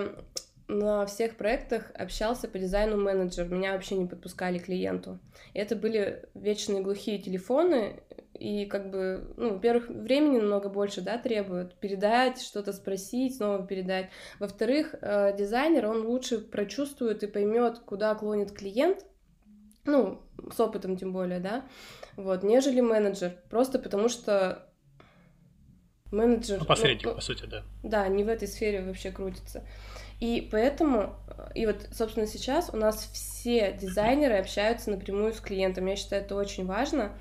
на 0.70 1.04
всех 1.06 1.36
проектах 1.36 1.90
общался 1.94 2.48
по 2.48 2.58
дизайну 2.58 2.96
менеджер, 2.96 3.48
меня 3.48 3.72
вообще 3.72 3.96
не 3.96 4.06
подпускали 4.06 4.58
клиенту. 4.58 5.18
И 5.52 5.58
это 5.58 5.74
были 5.74 6.28
вечные 6.34 6.80
глухие 6.80 7.18
телефоны, 7.18 8.00
и 8.38 8.64
как 8.66 8.90
бы, 8.90 9.34
ну, 9.36 9.54
во-первых, 9.54 9.88
времени 9.88 10.38
намного 10.38 10.68
больше, 10.68 11.02
да, 11.02 11.18
требуют, 11.18 11.74
передать, 11.74 12.40
что-то 12.40 12.72
спросить, 12.72 13.36
снова 13.36 13.66
передать. 13.66 14.10
Во-вторых, 14.38 14.94
э, 15.00 15.36
дизайнер, 15.36 15.86
он 15.86 16.06
лучше 16.06 16.38
прочувствует 16.38 17.22
и 17.22 17.26
поймет, 17.26 17.80
куда 17.80 18.14
клонит 18.14 18.52
клиент, 18.52 19.04
ну, 19.84 20.22
с 20.54 20.60
опытом 20.60 20.96
тем 20.96 21.12
более, 21.12 21.40
да, 21.40 21.66
вот, 22.16 22.42
нежели 22.42 22.80
менеджер, 22.80 23.36
просто 23.50 23.78
потому 23.78 24.08
что 24.08 24.70
менеджер... 26.12 26.60
Ну, 26.60 26.64
посредник, 26.64 27.06
ну, 27.06 27.14
по 27.14 27.20
сути, 27.20 27.44
да. 27.46 27.64
Да, 27.82 28.08
не 28.08 28.24
в 28.24 28.28
этой 28.28 28.48
сфере 28.48 28.82
вообще 28.82 29.10
крутится. 29.10 29.66
И 30.20 30.46
поэтому, 30.50 31.14
и 31.54 31.66
вот, 31.66 31.88
собственно, 31.92 32.26
сейчас 32.26 32.70
у 32.72 32.76
нас 32.76 33.08
все 33.12 33.72
дизайнеры 33.72 34.36
общаются 34.36 34.90
напрямую 34.90 35.32
с 35.32 35.40
клиентом. 35.40 35.86
Я 35.86 35.96
считаю, 35.96 36.22
это 36.22 36.36
очень 36.36 36.66
важно. 36.66 37.12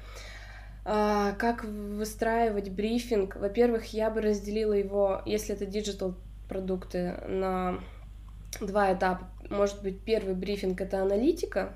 А, 0.86 1.34
как 1.34 1.64
выстраивать 1.64 2.70
брифинг? 2.70 3.38
Во-первых, 3.38 3.94
я 3.94 4.10
бы 4.10 4.22
разделила 4.22 4.74
его, 4.74 5.22
если 5.26 5.56
это 5.56 5.66
digital 5.66 6.16
продукты, 6.50 7.14
на 7.28 7.80
два 8.60 8.94
этапа. 8.94 9.30
Может 9.50 9.82
быть, 9.82 10.04
первый 10.04 10.36
брифинг 10.36 10.82
это 10.82 11.02
аналитика, 11.02 11.74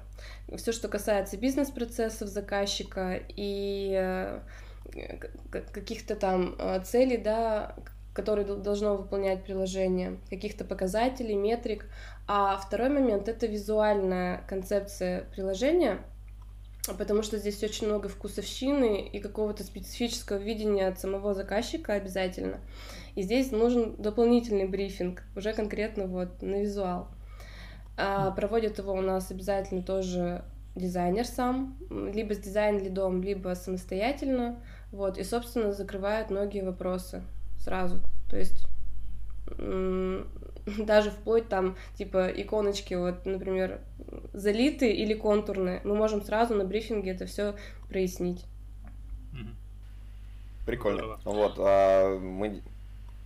все, 0.58 0.72
что 0.72 0.88
касается 0.88 1.38
бизнес-процессов 1.38 2.30
заказчика 2.30 3.20
и 3.30 3.94
э, 3.96 4.40
каких-то 5.52 6.16
там 6.16 6.56
э, 6.58 6.82
целей, 6.84 7.18
да, 7.18 7.76
которые 8.14 8.46
должно 8.46 8.96
выполнять 8.96 9.44
приложение, 9.44 10.20
каких-то 10.30 10.64
показателей, 10.64 11.36
метрик. 11.36 11.86
А 12.28 12.58
второй 12.58 12.90
момент— 12.90 13.28
это 13.30 13.48
визуальная 13.48 14.44
концепция 14.48 15.26
приложения, 15.36 16.00
потому 16.98 17.24
что 17.24 17.38
здесь 17.38 17.64
очень 17.64 17.88
много 17.88 18.10
вкусовщины 18.10 19.08
и 19.08 19.20
какого-то 19.20 19.64
специфического 19.64 20.38
видения 20.38 20.88
от 20.88 21.00
самого 21.00 21.34
заказчика 21.34 21.94
обязательно. 21.94 22.60
И 23.16 23.24
здесь 23.24 23.52
нужен 23.52 23.96
дополнительный 23.98 24.68
брифинг, 24.68 25.24
уже 25.36 25.54
конкретно 25.54 26.08
вот 26.08 26.42
на 26.42 26.62
визуал. 26.62 27.08
А 27.98 28.32
проводит 28.32 28.78
его 28.78 28.94
у 28.94 29.02
нас 29.02 29.30
обязательно 29.32 29.84
тоже 29.84 30.44
дизайнер 30.76 31.26
сам, 31.26 31.78
либо 31.90 32.34
с 32.34 32.40
дизайн-лидом, 32.40 33.22
либо 33.22 33.54
самостоятельно. 33.54 34.60
Вот, 34.92 35.18
и, 35.18 35.24
собственно, 35.24 35.74
закрывает 35.74 36.30
многие 36.30 36.62
вопросы 36.62 37.24
сразу. 37.64 38.02
То 38.30 38.38
есть 38.38 38.66
даже 40.78 41.12
вплоть 41.12 41.50
там, 41.50 41.76
типа, 41.96 42.28
иконочки, 42.28 42.94
вот, 42.94 43.26
например, 43.26 43.82
залиты 44.34 44.92
или 44.92 45.14
контурные, 45.14 45.82
мы 45.84 45.96
можем 45.96 46.24
сразу 46.24 46.56
на 46.56 46.66
брифинге 46.66 47.12
это 47.12 47.26
все 47.26 47.56
прояснить. 47.90 48.46
Прикольно. 50.66 51.20
Вот, 51.26 51.56
а, 51.58 52.18
мы 52.18 52.62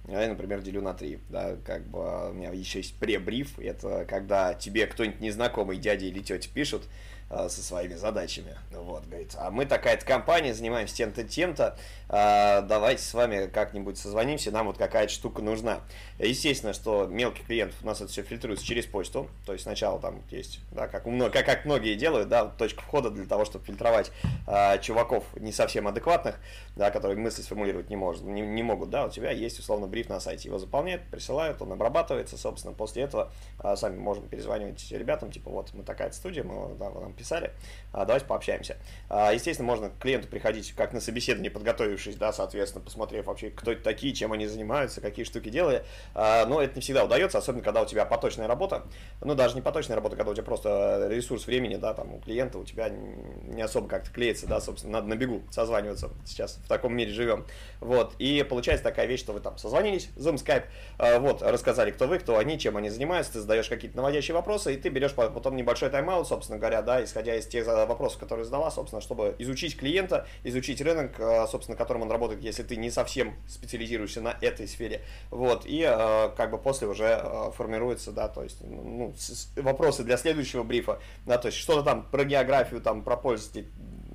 я, 0.08 0.28
например, 0.30 0.62
делю 0.62 0.82
на 0.82 0.94
три, 0.94 1.20
да, 1.30 1.58
как 1.66 1.86
бы 1.86 2.30
у 2.30 2.34
меня 2.34 2.52
еще 2.52 2.80
есть 2.80 2.96
пребриф, 2.96 3.60
это 3.60 4.06
когда 4.08 4.54
тебе 4.54 4.88
кто-нибудь 4.88 5.20
незнакомый 5.20 5.78
дядя 5.78 6.06
или 6.06 6.22
тетя 6.22 6.50
пишут, 6.54 6.84
со 7.30 7.62
своими 7.62 7.96
задачами. 7.96 8.56
Вот, 8.72 9.06
говорит, 9.06 9.36
а 9.38 9.52
мы 9.52 9.66
такая-то 9.66 10.06
компания, 10.06 10.54
занимаемся 10.54 10.96
тем-то, 10.96 11.24
тем-то, 11.24 11.78
а, 12.10 12.62
давайте 12.62 13.04
с 13.04 13.14
вами 13.14 13.48
как-нибудь 13.48 13.98
созвонимся, 13.98 14.52
нам 14.52 14.68
вот 14.68 14.78
какая-то 14.78 15.12
штука 15.12 15.42
нужна. 15.42 15.82
Естественно, 16.20 16.74
что 16.74 17.06
мелких 17.06 17.46
клиентов 17.46 17.78
у 17.84 17.86
нас 17.86 18.00
это 18.00 18.10
все 18.10 18.24
фильтруется 18.24 18.66
через 18.66 18.86
почту, 18.86 19.28
то 19.46 19.52
есть 19.52 19.64
сначала 19.64 20.00
там 20.00 20.22
есть, 20.32 20.60
да, 20.72 20.88
как, 20.88 21.06
у, 21.06 21.18
как, 21.30 21.46
как 21.46 21.66
многие 21.66 21.96
делают, 21.96 22.30
да, 22.30 22.46
точка 22.46 22.82
входа 22.82 23.10
для 23.10 23.26
того, 23.26 23.44
чтобы 23.44 23.66
фильтровать 23.66 24.12
а, 24.46 24.78
чуваков 24.78 25.26
не 25.36 25.52
совсем 25.52 25.88
адекватных, 25.88 26.40
да, 26.78 26.92
которые 26.92 27.18
мысли 27.18 27.42
сформулировать 27.42 27.90
не, 27.90 27.98
может, 27.98 28.24
не, 28.24 28.42
не 28.42 28.64
могут, 28.64 28.90
да, 28.90 29.06
у 29.06 29.10
тебя 29.10 29.32
есть 29.32 29.60
условно 29.60 29.88
бриф 29.88 30.08
на 30.08 30.22
сайте, 30.22 30.48
его 30.48 30.60
заполняют, 30.60 31.04
присылают, 31.12 31.62
он 31.62 31.74
обрабатывается, 31.74 32.38
собственно, 32.38 32.74
после 32.74 33.04
этого 33.04 33.32
а, 33.60 33.76
сами 33.76 33.98
можем 33.98 34.30
перезванивать 34.30 34.90
ребятам, 34.92 35.30
типа, 35.30 35.50
вот, 35.50 35.74
мы 35.74 35.84
такая-то 35.84 36.16
студия, 36.16 36.44
мы 36.44 36.74
да, 36.76 36.90
нам 36.90 37.14
писали, 37.18 37.52
а, 37.92 38.06
давайте 38.06 38.26
пообщаемся. 38.26 38.78
А, 39.10 39.34
естественно, 39.34 39.66
можно 39.66 39.90
к 39.90 39.98
клиенту 39.98 40.28
приходить 40.28 40.74
как 40.74 40.94
на 40.94 41.02
собеседование, 41.02 41.50
подготовившись, 41.50 42.16
да, 42.16 42.32
соответственно, 42.32 42.84
посмотрев 42.84 43.26
вообще, 43.26 43.50
кто 43.50 43.72
это 43.72 43.84
такие, 43.84 44.14
чем 44.14 44.34
они 44.34 44.46
занимаются, 44.46 45.02
какие 45.02 45.26
штуки 45.26 45.50
делали, 45.50 45.84
а, 46.14 46.46
но 46.46 46.62
это 46.62 46.76
не 46.76 46.82
всегда 46.82 47.04
удается, 47.04 47.38
особенно 47.38 47.64
когда 47.64 47.82
у 47.82 47.86
тебя 47.86 48.06
поточная 48.06 48.48
работа, 48.48 48.84
ну, 49.22 49.36
даже 49.36 49.56
не 49.56 49.62
поточная 49.62 49.96
работа, 49.96 50.16
когда 50.16 50.32
у 50.32 50.34
тебя 50.36 50.44
просто 50.44 51.08
ресурс 51.10 51.48
времени, 51.48 51.76
да, 51.76 51.94
там, 51.94 52.14
у 52.14 52.20
клиента 52.20 52.60
у 52.60 52.64
тебя 52.64 52.90
не 52.90 53.62
особо 53.62 53.88
как-то 53.88 54.12
клеится, 54.12 54.48
да, 54.48 54.62
собственно, 54.62 54.94
надо 54.94 55.08
на 55.08 55.16
бегу 55.16 55.42
созваниваться, 55.50 56.12
сейчас 56.26 56.60
в 56.64 56.68
таком 56.68 56.96
мире 56.96 57.12
живем, 57.12 57.46
вот, 57.80 58.14
и 58.20 58.46
получается 58.48 58.84
такая 58.84 59.08
вещь, 59.08 59.22
что 59.22 59.34
вы 59.34 59.40
там 59.40 59.58
созвонились, 59.58 60.10
Zoom, 60.16 60.36
Skype, 60.36 61.20
вот, 61.20 61.42
рассказали, 61.42 61.92
кто 61.92 62.08
вы, 62.08 62.20
кто 62.20 62.38
они, 62.38 62.60
чем 62.60 62.78
они 62.78 62.90
занимаются, 62.90 63.34
ты 63.34 63.40
задаешь 63.40 63.68
какие-то 63.68 63.98
наводящие 63.98 64.36
вопросы, 64.36 64.74
и 64.74 64.78
ты 64.78 64.90
берешь 64.90 65.14
потом 65.14 65.56
небольшой 65.56 65.90
тайм-аут, 65.90 66.28
собственно 66.28 66.60
говоря, 66.60 66.82
да, 66.82 67.07
исходя 67.08 67.36
из 67.36 67.48
тех 67.48 67.66
вопросов, 67.66 68.20
которые 68.20 68.46
задала, 68.46 68.70
собственно, 68.70 69.02
чтобы 69.02 69.36
изучить 69.40 69.78
клиента, 69.78 70.28
изучить 70.44 70.82
рынок, 70.82 71.20
э, 71.20 71.48
собственно, 71.48 71.78
которым 71.78 72.04
он 72.04 72.12
работает, 72.12 72.42
если 72.42 72.64
ты 72.64 72.76
не 72.76 72.92
совсем 72.92 73.36
специализируешься 73.48 74.22
на 74.22 74.38
этой 74.42 74.68
сфере. 74.68 75.02
Вот, 75.32 75.66
и 75.66 75.82
э, 75.82 76.30
как 76.36 76.52
бы 76.52 76.58
после 76.58 76.88
уже 76.88 77.06
э, 77.06 77.52
формируется, 77.56 78.12
да, 78.12 78.28
то 78.28 78.44
есть, 78.44 78.60
ну, 78.62 79.14
вопросы 79.56 80.04
для 80.04 80.18
следующего 80.18 80.64
брифа, 80.64 81.00
да, 81.26 81.38
то 81.38 81.48
есть 81.48 81.58
что-то 81.58 81.84
там 81.84 82.08
про 82.10 82.24
географию, 82.24 82.82
там, 82.82 83.04
про 83.04 83.18
пользователей, 83.18 83.68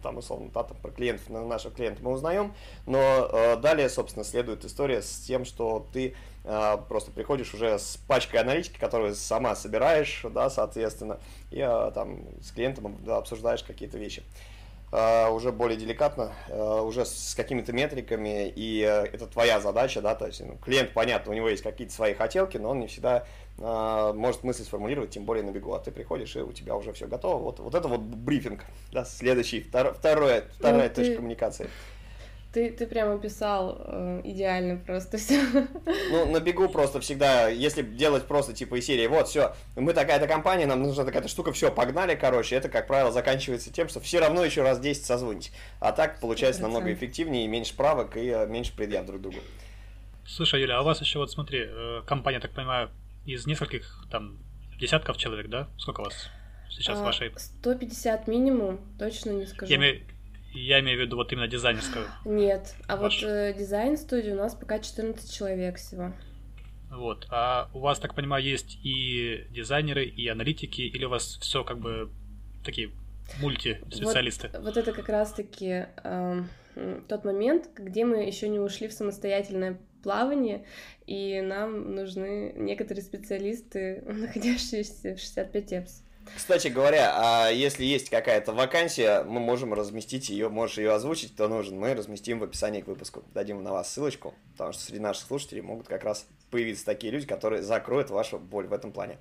там, 0.03 0.19
условно, 0.19 0.51
да, 0.53 0.65
там, 0.65 0.77
про 0.77 0.91
клиентов, 0.91 1.29
наших 1.29 1.75
клиентов 1.75 2.03
мы 2.03 2.13
узнаем, 2.13 2.55
но 2.87 2.99
э, 3.33 3.57
далее, 3.57 3.89
собственно, 3.89 4.25
следует 4.25 4.65
история 4.65 5.03
с 5.03 5.21
тем, 5.27 5.45
что 5.45 5.87
ты 5.93 6.09
э, 6.09 6.15
просто 6.89 7.11
приходишь 7.13 7.55
уже 7.55 7.79
с 7.79 7.99
пачкой 8.09 8.41
аналитики, 8.41 8.79
которую 8.79 9.15
сама 9.15 9.55
собираешь, 9.55 10.25
да, 10.31 10.51
соответственно, 10.51 11.19
и 11.51 11.61
э, 11.61 11.91
там 11.95 12.25
с 12.43 12.51
клиентом 12.51 12.97
да, 13.05 13.19
обсуждаешь 13.19 13.63
какие-то 13.63 13.99
вещи. 13.99 14.23
Uh, 14.91 15.33
уже 15.33 15.53
более 15.53 15.79
деликатно, 15.79 16.35
уже 16.51 17.07
с 17.07 17.35
какими-то 17.35 17.73
метриками, 17.73 18.53
и 18.55 18.81
это 18.81 19.27
твоя 19.27 19.59
задача, 19.59 20.03
да, 20.03 20.15
то 20.15 20.27
есть 20.27 20.43
ну, 20.45 20.59
клиент, 20.59 20.93
понятно, 20.93 21.33
у 21.33 21.35
него 21.35 21.49
есть 21.49 21.63
какие-то 21.63 21.95
свои 21.95 22.13
хотелки, 22.13 22.59
но 22.59 22.69
он 22.69 22.81
не 22.81 22.89
всегда 22.89 23.25
а, 23.59 24.13
может 24.13 24.45
мысли 24.45 24.63
сформулировать, 24.63 25.11
тем 25.11 25.25
более 25.25 25.45
на 25.45 25.51
бегу, 25.51 25.75
а 25.75 25.79
ты 25.79 25.91
приходишь, 25.91 26.35
и 26.37 26.41
у 26.41 26.53
тебя 26.53 26.75
уже 26.75 26.93
все 26.93 27.07
готово. 27.07 27.43
Вот, 27.43 27.61
вот 27.61 27.75
это 27.75 27.87
вот 27.87 28.01
брифинг, 28.01 28.65
да, 28.93 29.05
следующий, 29.05 29.61
втор, 29.61 29.95
второе, 29.95 30.45
вторая 30.59 30.89
ну, 30.89 30.95
точка 30.95 31.13
ты... 31.13 31.17
коммуникации. 31.17 31.71
Ты, 32.53 32.71
ты 32.71 32.87
прямо 32.87 33.19
писал 33.19 33.81
э, 33.87 34.21
идеально 34.25 34.77
просто 34.77 35.17
все. 35.17 35.41
Ну, 36.11 36.31
на 36.31 36.39
бегу 36.39 36.69
просто 36.69 37.01
всегда, 37.01 37.49
если 37.49 37.81
делать 37.81 38.27
просто 38.27 38.53
типа 38.53 38.79
из 38.79 38.85
серии, 38.85 39.07
вот, 39.07 39.29
все, 39.29 39.55
мы 39.75 39.95
такая-то 39.95 40.27
компания, 40.27 40.67
нам 40.67 40.83
нужна 40.83 41.05
такая-то 41.05 41.29
штука, 41.29 41.53
все, 41.53 41.73
погнали, 41.73 42.15
короче, 42.15 42.55
это, 42.55 42.69
как 42.69 42.87
правило, 42.87 43.11
заканчивается 43.11 43.73
тем, 43.73 43.89
что 43.89 44.01
все 44.01 44.21
равно 44.21 44.45
еще 44.45 44.63
раз 44.63 44.79
10 44.81 45.05
созвонить. 45.05 45.51
А 45.81 45.93
так 45.93 46.21
получается 46.21 46.61
100%. 46.61 46.65
намного 46.65 46.93
эффективнее, 46.93 47.47
меньше 47.49 47.75
правок 47.75 48.19
и 48.19 48.29
э, 48.29 48.47
меньше 48.47 48.77
предъяв 48.77 49.07
друг 49.07 49.23
другу. 49.23 49.39
Слушай, 50.27 50.61
Юля, 50.61 50.79
а 50.79 50.83
у 50.83 50.85
вас 50.85 51.01
еще 51.01 51.21
вот 51.21 51.31
смотри, 51.31 51.65
э, 51.67 52.03
компания, 52.07 52.39
так 52.39 52.53
понимаю, 52.53 52.91
из 53.25 53.47
нескольких 53.47 54.05
там 54.11 54.39
десятков 54.79 55.17
человек, 55.17 55.49
да? 55.49 55.69
Сколько 55.79 56.03
у 56.03 56.05
вас 56.05 56.29
сейчас 56.69 56.99
а, 56.99 57.03
вашей? 57.03 57.33
150 57.35 58.29
минимум, 58.29 58.79
точно 58.99 59.31
не 59.31 59.47
скажу. 59.47 59.71
Я 59.71 59.79
имею, 59.79 60.03
я 60.55 60.81
имею 60.81 60.99
в 60.99 61.03
виду 61.03 61.17
вот 61.17 61.33
именно 61.33 61.49
дизайнерскую. 61.49 62.07
Нет, 62.25 62.75
а 62.87 62.97
Ваш... 62.97 63.23
вот 63.23 63.29
э, 63.29 63.55
дизайн-студия 63.55 64.35
у 64.35 64.37
нас 64.37 64.55
пока 64.55 64.79
14 64.79 65.33
человек 65.33 65.77
всего. 65.77 66.13
Вот. 66.91 67.27
А 67.31 67.71
у 67.73 67.81
вас, 67.81 67.99
так 67.99 68.15
понимаю, 68.15 68.45
есть 68.45 68.79
и 68.83 69.47
дизайнеры, 69.51 70.05
и 70.05 70.29
аналитики, 70.29 70.83
или 70.83 71.05
у 71.07 71.09
вас 71.09 71.39
все 71.41 71.65
как 71.65 71.79
бы 71.79 72.11
такие 72.65 72.91
мультиспециалисты? 73.41 74.51
Вот, 74.53 74.63
вот 74.63 74.77
это 74.77 74.93
как 74.93 75.09
раз-таки 75.09 75.87
э, 76.05 76.43
тот 77.09 77.25
момент, 77.25 77.71
где 77.75 78.05
мы 78.05 78.25
еще 78.25 78.49
не 78.49 78.59
ушли 78.59 78.89
в 78.89 78.93
самостоятельное 78.93 79.81
плавание, 80.03 80.67
и 81.07 81.41
нам 81.41 81.95
нужны 81.95 82.53
некоторые 82.57 83.03
специалисты, 83.03 84.03
находящиеся 84.07 85.15
в 85.15 85.19
65 85.19 85.73
ЭПС. 85.73 86.03
Кстати 86.35 86.69
говоря, 86.69 87.13
а 87.15 87.51
если 87.51 87.85
есть 87.85 88.09
какая-то 88.09 88.53
вакансия, 88.53 89.23
мы 89.25 89.41
можем 89.41 89.75
разместить 89.75 90.29
ее, 90.29 90.49
можешь 90.49 90.79
ее 90.79 90.93
озвучить, 90.93 91.35
кто 91.35 91.49
нужен, 91.49 91.79
мы 91.79 91.95
разместим 91.95 92.39
в 92.39 92.45
описании 92.45 92.81
к 92.81 92.87
выпуску. 92.87 93.23
Дадим 93.35 93.63
на 93.63 93.73
вас 93.73 93.93
ссылочку, 93.93 94.35
потому 94.53 94.73
что 94.73 94.83
среди 94.83 95.01
наших 95.01 95.27
слушателей 95.27 95.63
могут 95.63 95.89
как 95.89 96.05
раз 96.05 96.27
появиться 96.51 96.85
такие 96.85 97.13
люди, 97.13 97.27
которые 97.27 97.63
закроют 97.63 98.11
вашу 98.11 98.39
боль 98.39 98.67
в 98.67 98.73
этом 98.73 98.93
плане. 98.93 99.19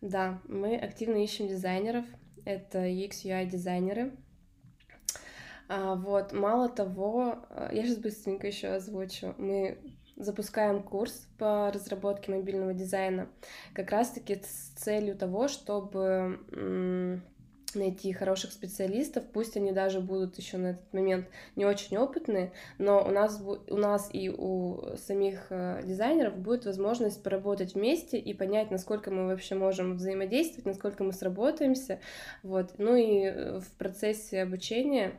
Да, 0.00 0.40
мы 0.48 0.76
активно 0.76 1.22
ищем 1.22 1.48
дизайнеров. 1.48 2.04
Это 2.44 2.86
UX, 2.86 3.24
UI 3.24 3.46
дизайнеры. 3.46 4.12
А, 5.68 5.94
вот, 5.94 6.32
мало 6.32 6.68
того, 6.68 7.44
а, 7.50 7.70
я 7.72 7.84
сейчас 7.84 7.98
быстренько 7.98 8.46
еще 8.46 8.68
озвучу. 8.68 9.34
Мы 9.38 9.78
запускаем 10.20 10.82
курс 10.82 11.26
по 11.38 11.70
разработке 11.72 12.32
мобильного 12.32 12.74
дизайна 12.74 13.28
как 13.72 13.90
раз-таки 13.90 14.36
с 14.36 14.72
целью 14.76 15.16
того, 15.16 15.48
чтобы 15.48 16.38
найти 17.74 18.12
хороших 18.12 18.52
специалистов, 18.52 19.24
пусть 19.32 19.56
они 19.56 19.72
даже 19.72 20.00
будут 20.00 20.36
еще 20.38 20.56
на 20.56 20.68
этот 20.68 20.92
момент 20.92 21.26
не 21.56 21.64
очень 21.64 21.96
опытные, 21.96 22.52
но 22.78 23.04
у 23.04 23.10
нас, 23.10 23.40
у 23.40 23.76
нас 23.76 24.10
и 24.12 24.28
у 24.28 24.96
самих 24.96 25.46
э, 25.50 25.80
дизайнеров 25.84 26.36
будет 26.36 26.64
возможность 26.64 27.22
поработать 27.22 27.74
вместе 27.74 28.18
и 28.18 28.34
понять, 28.34 28.70
насколько 28.70 29.10
мы 29.10 29.26
вообще 29.26 29.54
можем 29.54 29.96
взаимодействовать, 29.96 30.66
насколько 30.66 31.04
мы 31.04 31.12
сработаемся, 31.12 32.00
вот, 32.42 32.74
ну 32.78 32.96
и 32.96 33.24
э, 33.24 33.60
в 33.60 33.70
процессе 33.78 34.42
обучения 34.42 35.12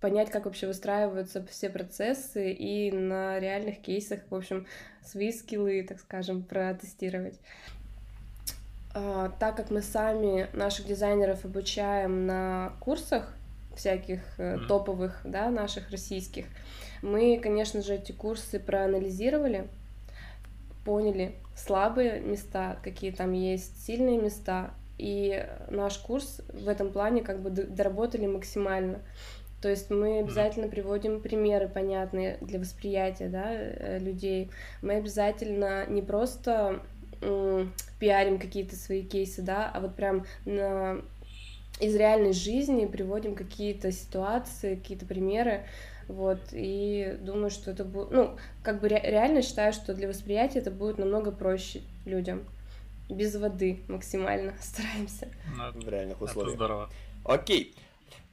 понять, 0.00 0.30
как 0.30 0.44
вообще 0.44 0.66
выстраиваются 0.66 1.44
все 1.46 1.70
процессы 1.70 2.52
и 2.52 2.92
на 2.92 3.38
реальных 3.38 3.80
кейсах, 3.80 4.20
в 4.30 4.34
общем, 4.34 4.66
свои 5.04 5.32
скиллы, 5.32 5.84
так 5.88 6.00
скажем, 6.00 6.42
протестировать. 6.42 7.38
А, 8.94 9.30
так 9.38 9.56
как 9.56 9.70
мы 9.70 9.82
сами 9.82 10.48
наших 10.52 10.86
дизайнеров 10.86 11.44
обучаем 11.44 12.26
на 12.26 12.72
курсах 12.80 13.32
всяких 13.76 14.20
mm-hmm. 14.38 14.66
топовых, 14.66 15.20
да, 15.24 15.50
наших 15.50 15.90
российских, 15.90 16.46
мы, 17.02 17.38
конечно 17.40 17.82
же, 17.82 17.94
эти 17.94 18.12
курсы 18.12 18.58
проанализировали, 18.58 19.68
поняли 20.84 21.34
слабые 21.56 22.20
места, 22.20 22.78
какие 22.82 23.12
там 23.12 23.32
есть 23.32 23.84
сильные 23.84 24.18
места, 24.18 24.70
и 24.98 25.46
наш 25.70 25.96
курс 25.98 26.40
в 26.52 26.68
этом 26.68 26.90
плане 26.92 27.22
как 27.22 27.40
бы 27.40 27.50
доработали 27.50 28.26
максимально. 28.26 29.00
То 29.62 29.68
есть 29.68 29.90
мы 29.90 30.20
обязательно 30.20 30.68
приводим 30.68 31.20
примеры 31.20 31.68
понятные 31.68 32.38
для 32.40 32.60
восприятия 32.60 33.28
да, 33.28 33.46
э, 33.50 33.98
людей. 33.98 34.50
Мы 34.82 34.94
обязательно 34.94 35.86
не 35.86 36.02
просто 36.02 36.80
пиарим 37.98 38.38
какие-то 38.38 38.76
свои 38.76 39.02
кейсы, 39.02 39.42
да, 39.42 39.68
а 39.74 39.80
вот 39.80 39.96
прям 39.96 40.24
на... 40.44 41.02
из 41.80 41.96
реальной 41.96 42.32
жизни 42.32 42.86
приводим 42.86 43.34
какие-то 43.34 43.90
ситуации, 43.90 44.76
какие-то 44.76 45.04
примеры, 45.04 45.64
вот, 46.06 46.38
и 46.52 47.18
думаю, 47.20 47.50
что 47.50 47.72
это 47.72 47.84
будет, 47.84 48.12
ну, 48.12 48.36
как 48.62 48.80
бы 48.80 48.88
ре- 48.88 49.02
реально 49.02 49.42
считаю, 49.42 49.72
что 49.72 49.94
для 49.94 50.06
восприятия 50.06 50.60
это 50.60 50.70
будет 50.70 50.98
намного 50.98 51.32
проще 51.32 51.80
людям 52.04 52.44
без 53.08 53.34
воды 53.36 53.82
максимально 53.88 54.54
стараемся. 54.60 55.28
Ну, 55.56 55.80
в 55.80 55.88
реальных 55.88 56.20
условиях. 56.20 56.54
Это 56.54 56.56
здорово. 56.56 56.90
Окей. 57.24 57.74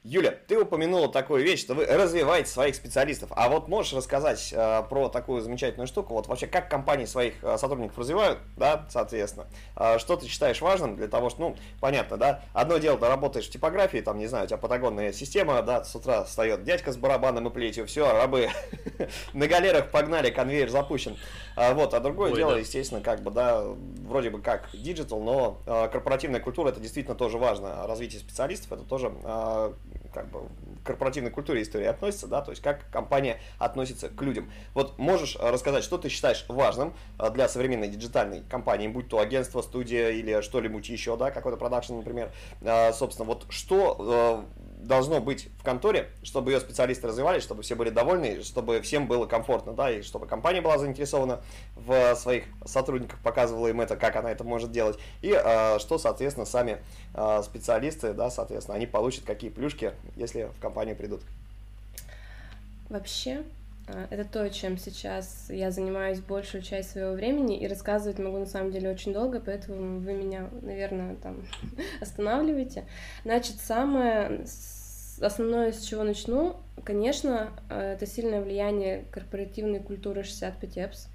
Юля, 0.08 0.36
ты 0.46 0.56
упомянула 0.56 1.08
такую 1.08 1.42
вещь, 1.42 1.62
что 1.62 1.74
вы 1.74 1.84
развиваете 1.84 2.48
своих 2.48 2.76
специалистов. 2.76 3.30
А 3.34 3.48
вот 3.48 3.66
можешь 3.66 3.92
рассказать 3.92 4.52
э, 4.52 4.82
про 4.88 5.08
такую 5.08 5.40
замечательную 5.40 5.88
штуку? 5.88 6.14
Вот 6.14 6.28
вообще, 6.28 6.46
как 6.46 6.70
компании 6.70 7.06
своих 7.06 7.42
э, 7.42 7.58
сотрудников 7.58 7.98
развивают, 7.98 8.38
да, 8.56 8.86
соответственно. 8.88 9.48
Э, 9.74 9.98
что 9.98 10.14
ты 10.14 10.28
считаешь 10.28 10.60
важным 10.60 10.94
для 10.94 11.08
того, 11.08 11.28
что, 11.28 11.40
ну, 11.40 11.56
понятно, 11.80 12.18
да, 12.18 12.44
одно 12.52 12.78
дело, 12.78 12.96
ты 12.98 13.08
работаешь 13.08 13.48
в 13.48 13.50
типографии, 13.50 13.98
там, 13.98 14.18
не 14.18 14.28
знаю, 14.28 14.44
у 14.44 14.46
тебя 14.46 14.58
патагонная 14.58 15.12
система, 15.12 15.60
да, 15.62 15.82
с 15.82 15.92
утра 15.96 16.22
встает 16.22 16.62
дядька 16.62 16.92
с 16.92 16.96
барабаном 16.96 17.48
и 17.48 17.50
плетью, 17.50 17.84
все, 17.88 18.12
рабы 18.12 18.50
на 19.32 19.48
галерах 19.48 19.90
погнали, 19.90 20.30
конвейер 20.30 20.68
запущен. 20.68 21.16
А, 21.56 21.74
вот, 21.74 21.94
а 21.94 22.00
другое 22.00 22.30
Ой, 22.30 22.36
дело, 22.36 22.52
да. 22.52 22.58
естественно, 22.60 23.00
как 23.00 23.22
бы, 23.22 23.32
да, 23.32 23.64
вроде 24.06 24.30
бы 24.30 24.40
как 24.40 24.68
digital, 24.72 25.20
но 25.20 25.58
э, 25.66 25.88
корпоративная 25.90 26.38
культура 26.38 26.68
это 26.68 26.78
действительно 26.78 27.16
тоже 27.16 27.38
важно. 27.38 27.88
Развитие 27.88 28.20
специалистов 28.20 28.70
это 28.72 28.82
тоже 28.82 29.12
э, 29.24 29.72
как 30.16 30.30
бы 30.30 30.48
к 30.82 30.86
корпоративной 30.86 31.30
культуре 31.30 31.60
истории 31.60 31.84
относится, 31.84 32.26
да, 32.26 32.40
то 32.40 32.50
есть 32.50 32.62
как 32.62 32.88
компания 32.90 33.38
относится 33.58 34.08
к 34.08 34.22
людям. 34.22 34.50
Вот 34.72 34.98
можешь 34.98 35.36
рассказать, 35.38 35.84
что 35.84 35.98
ты 35.98 36.08
считаешь 36.08 36.46
важным 36.48 36.94
э, 37.18 37.30
для 37.30 37.48
современной 37.48 37.88
диджитальной 37.88 38.42
компании, 38.48 38.88
будь 38.88 39.10
то 39.10 39.18
агентство, 39.18 39.60
студия 39.60 40.08
или 40.08 40.40
что-нибудь 40.40 40.88
еще, 40.88 41.18
да, 41.18 41.30
какой-то 41.30 41.58
продакшн, 41.58 41.96
например. 41.96 42.32
Э, 42.62 42.94
собственно, 42.94 43.26
вот 43.26 43.44
что 43.50 44.46
э, 44.48 44.65
должно 44.86 45.20
быть 45.20 45.48
в 45.58 45.62
конторе, 45.62 46.08
чтобы 46.22 46.52
ее 46.52 46.60
специалисты 46.60 47.08
развивались, 47.08 47.42
чтобы 47.42 47.62
все 47.62 47.74
были 47.74 47.90
довольны, 47.90 48.42
чтобы 48.42 48.80
всем 48.80 49.06
было 49.06 49.26
комфортно, 49.26 49.72
да, 49.72 49.90
и 49.90 50.02
чтобы 50.02 50.26
компания 50.26 50.60
была 50.60 50.78
заинтересована 50.78 51.40
в 51.74 52.14
своих 52.14 52.44
сотрудниках, 52.64 53.18
показывала 53.20 53.68
им 53.68 53.80
это, 53.80 53.96
как 53.96 54.16
она 54.16 54.30
это 54.30 54.44
может 54.44 54.72
делать, 54.72 54.98
и 55.22 55.32
э, 55.32 55.78
что, 55.78 55.98
соответственно, 55.98 56.46
сами 56.46 56.78
э, 57.14 57.42
специалисты, 57.44 58.12
да, 58.12 58.30
соответственно, 58.30 58.76
они 58.76 58.86
получат 58.86 59.24
какие 59.24 59.50
плюшки, 59.50 59.92
если 60.16 60.50
в 60.56 60.60
компанию 60.60 60.96
придут. 60.96 61.22
Вообще, 62.88 63.42
а, 63.88 64.06
это 64.10 64.24
то, 64.24 64.48
чем 64.50 64.78
сейчас 64.78 65.46
я 65.48 65.70
занимаюсь 65.70 66.20
большую 66.20 66.62
часть 66.62 66.90
своего 66.90 67.12
времени, 67.12 67.58
и 67.58 67.68
рассказывать 67.68 68.18
могу 68.18 68.38
на 68.38 68.46
самом 68.46 68.72
деле 68.72 68.90
очень 68.90 69.12
долго, 69.12 69.40
поэтому 69.40 70.00
вы 70.00 70.12
меня, 70.12 70.48
наверное, 70.62 71.14
там 71.16 71.46
останавливаете. 72.00 72.84
Значит, 73.24 73.56
самое 73.60 74.44
основное, 75.20 75.72
с 75.72 75.82
чего 75.82 76.02
начну, 76.02 76.56
конечно, 76.84 77.50
э, 77.68 77.94
это 77.94 78.06
сильное 78.06 78.40
влияние 78.40 79.04
корпоративной 79.10 79.80
культуры 79.80 80.22
65 80.22 80.76
EPS. 80.76 81.08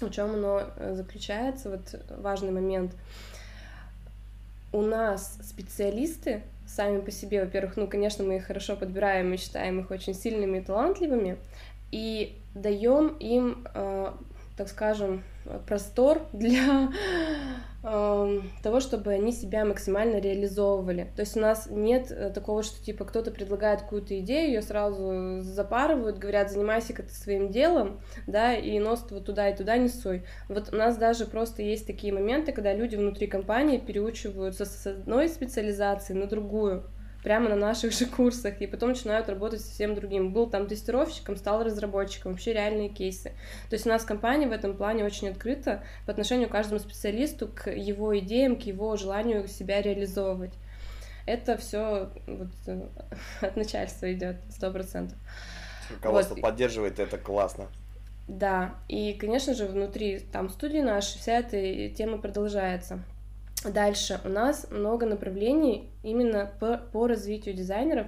В 0.00 0.10
чем 0.10 0.34
оно 0.34 0.62
э, 0.76 0.94
заключается? 0.94 1.70
Вот 1.70 2.00
важный 2.18 2.52
момент. 2.52 2.92
У 4.72 4.82
нас 4.82 5.38
специалисты 5.42 6.42
сами 6.66 7.00
по 7.00 7.10
себе, 7.10 7.44
во-первых, 7.44 7.76
ну, 7.76 7.86
конечно, 7.86 8.22
мы 8.22 8.36
их 8.36 8.46
хорошо 8.46 8.76
подбираем 8.76 9.32
и 9.32 9.38
считаем 9.38 9.80
их 9.80 9.90
очень 9.90 10.14
сильными 10.14 10.58
и 10.58 10.60
талантливыми, 10.60 11.38
и 11.90 12.38
даем 12.54 13.08
им, 13.18 13.66
э, 13.74 14.12
так 14.56 14.68
скажем, 14.68 15.22
простор 15.66 16.26
для 16.32 16.92
того, 17.80 18.80
чтобы 18.80 19.12
они 19.12 19.30
себя 19.30 19.64
максимально 19.64 20.16
реализовывали. 20.16 21.12
То 21.14 21.20
есть 21.20 21.36
у 21.36 21.40
нас 21.40 21.68
нет 21.70 22.10
э, 22.10 22.30
такого, 22.30 22.64
что 22.64 22.84
типа 22.84 23.04
кто-то 23.04 23.30
предлагает 23.30 23.82
какую-то 23.82 24.18
идею, 24.18 24.48
ее 24.48 24.62
сразу 24.62 25.42
запарывают, 25.42 26.18
говорят, 26.18 26.50
занимайся-ка 26.50 27.04
ты 27.04 27.14
своим 27.14 27.50
делом, 27.52 28.00
да, 28.26 28.52
и 28.52 28.80
нос 28.80 29.06
вот 29.10 29.26
туда 29.26 29.48
и 29.48 29.56
туда 29.56 29.76
не 29.76 29.88
суй. 29.88 30.24
Вот 30.48 30.72
у 30.72 30.76
нас 30.76 30.96
даже 30.96 31.24
просто 31.24 31.62
есть 31.62 31.86
такие 31.86 32.12
моменты, 32.12 32.50
когда 32.50 32.72
люди 32.72 32.96
внутри 32.96 33.28
компании 33.28 33.78
переучиваются 33.78 34.64
с 34.64 34.84
одной 34.84 35.28
специализации 35.28 36.14
на 36.14 36.26
другую 36.26 36.84
прямо 37.22 37.48
на 37.48 37.56
наших 37.56 37.92
же 37.92 38.06
курсах, 38.06 38.60
и 38.60 38.66
потом 38.66 38.90
начинают 38.90 39.28
работать 39.28 39.60
совсем 39.60 39.94
другим. 39.94 40.32
Был 40.32 40.48
там 40.48 40.66
тестировщиком, 40.66 41.36
стал 41.36 41.62
разработчиком, 41.64 42.32
вообще 42.32 42.52
реальные 42.52 42.88
кейсы. 42.88 43.30
То 43.68 43.74
есть 43.74 43.86
у 43.86 43.88
нас 43.88 44.04
компания 44.04 44.46
в 44.46 44.52
этом 44.52 44.76
плане 44.76 45.04
очень 45.04 45.28
открыта 45.28 45.82
по 46.06 46.12
отношению 46.12 46.48
к 46.48 46.52
каждому 46.52 46.80
специалисту, 46.80 47.48
к 47.48 47.70
его 47.70 48.16
идеям, 48.18 48.56
к 48.56 48.62
его 48.62 48.96
желанию 48.96 49.48
себя 49.48 49.82
реализовывать. 49.82 50.52
Это 51.26 51.58
все 51.58 52.10
вот, 52.26 52.48
э, 52.66 52.86
от 53.40 53.56
начальства 53.56 54.12
идет, 54.12 54.36
сто 54.50 54.70
процентов. 54.70 55.18
Руководство 55.90 56.34
вот. 56.34 56.42
поддерживает, 56.42 56.98
это 56.98 57.18
классно. 57.18 57.68
Да, 58.28 58.74
и, 58.88 59.14
конечно 59.14 59.54
же, 59.54 59.66
внутри 59.66 60.18
там 60.18 60.50
студии 60.50 60.80
нашей 60.80 61.18
вся 61.18 61.38
эта 61.38 61.94
тема 61.94 62.18
продолжается. 62.18 63.02
Дальше 63.64 64.20
у 64.24 64.28
нас 64.28 64.66
много 64.70 65.04
направлений 65.06 65.90
именно 66.02 66.50
по, 66.60 66.78
по 66.78 67.06
развитию 67.06 67.54
дизайнеров. 67.54 68.06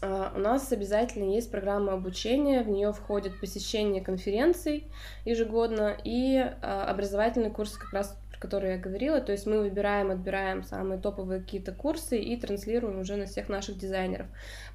Uh, 0.00 0.34
у 0.34 0.38
нас 0.38 0.72
обязательно 0.72 1.34
есть 1.34 1.50
программа 1.50 1.92
обучения, 1.92 2.62
в 2.62 2.68
нее 2.68 2.92
входит 2.92 3.38
посещение 3.38 4.02
конференций 4.02 4.90
ежегодно 5.24 5.96
и 6.02 6.36
uh, 6.36 6.84
образовательный 6.86 7.50
курс 7.50 7.76
как 7.76 7.92
раз 7.92 8.18
про 8.30 8.40
которые 8.40 8.74
я 8.74 8.78
говорила. 8.78 9.20
То 9.20 9.32
есть 9.32 9.46
мы 9.46 9.60
выбираем, 9.60 10.10
отбираем 10.10 10.64
самые 10.64 11.00
топовые 11.00 11.40
какие-то 11.40 11.72
курсы 11.72 12.18
и 12.18 12.36
транслируем 12.36 12.98
уже 12.98 13.16
на 13.16 13.26
всех 13.26 13.48
наших 13.48 13.78
дизайнеров. 13.78 14.26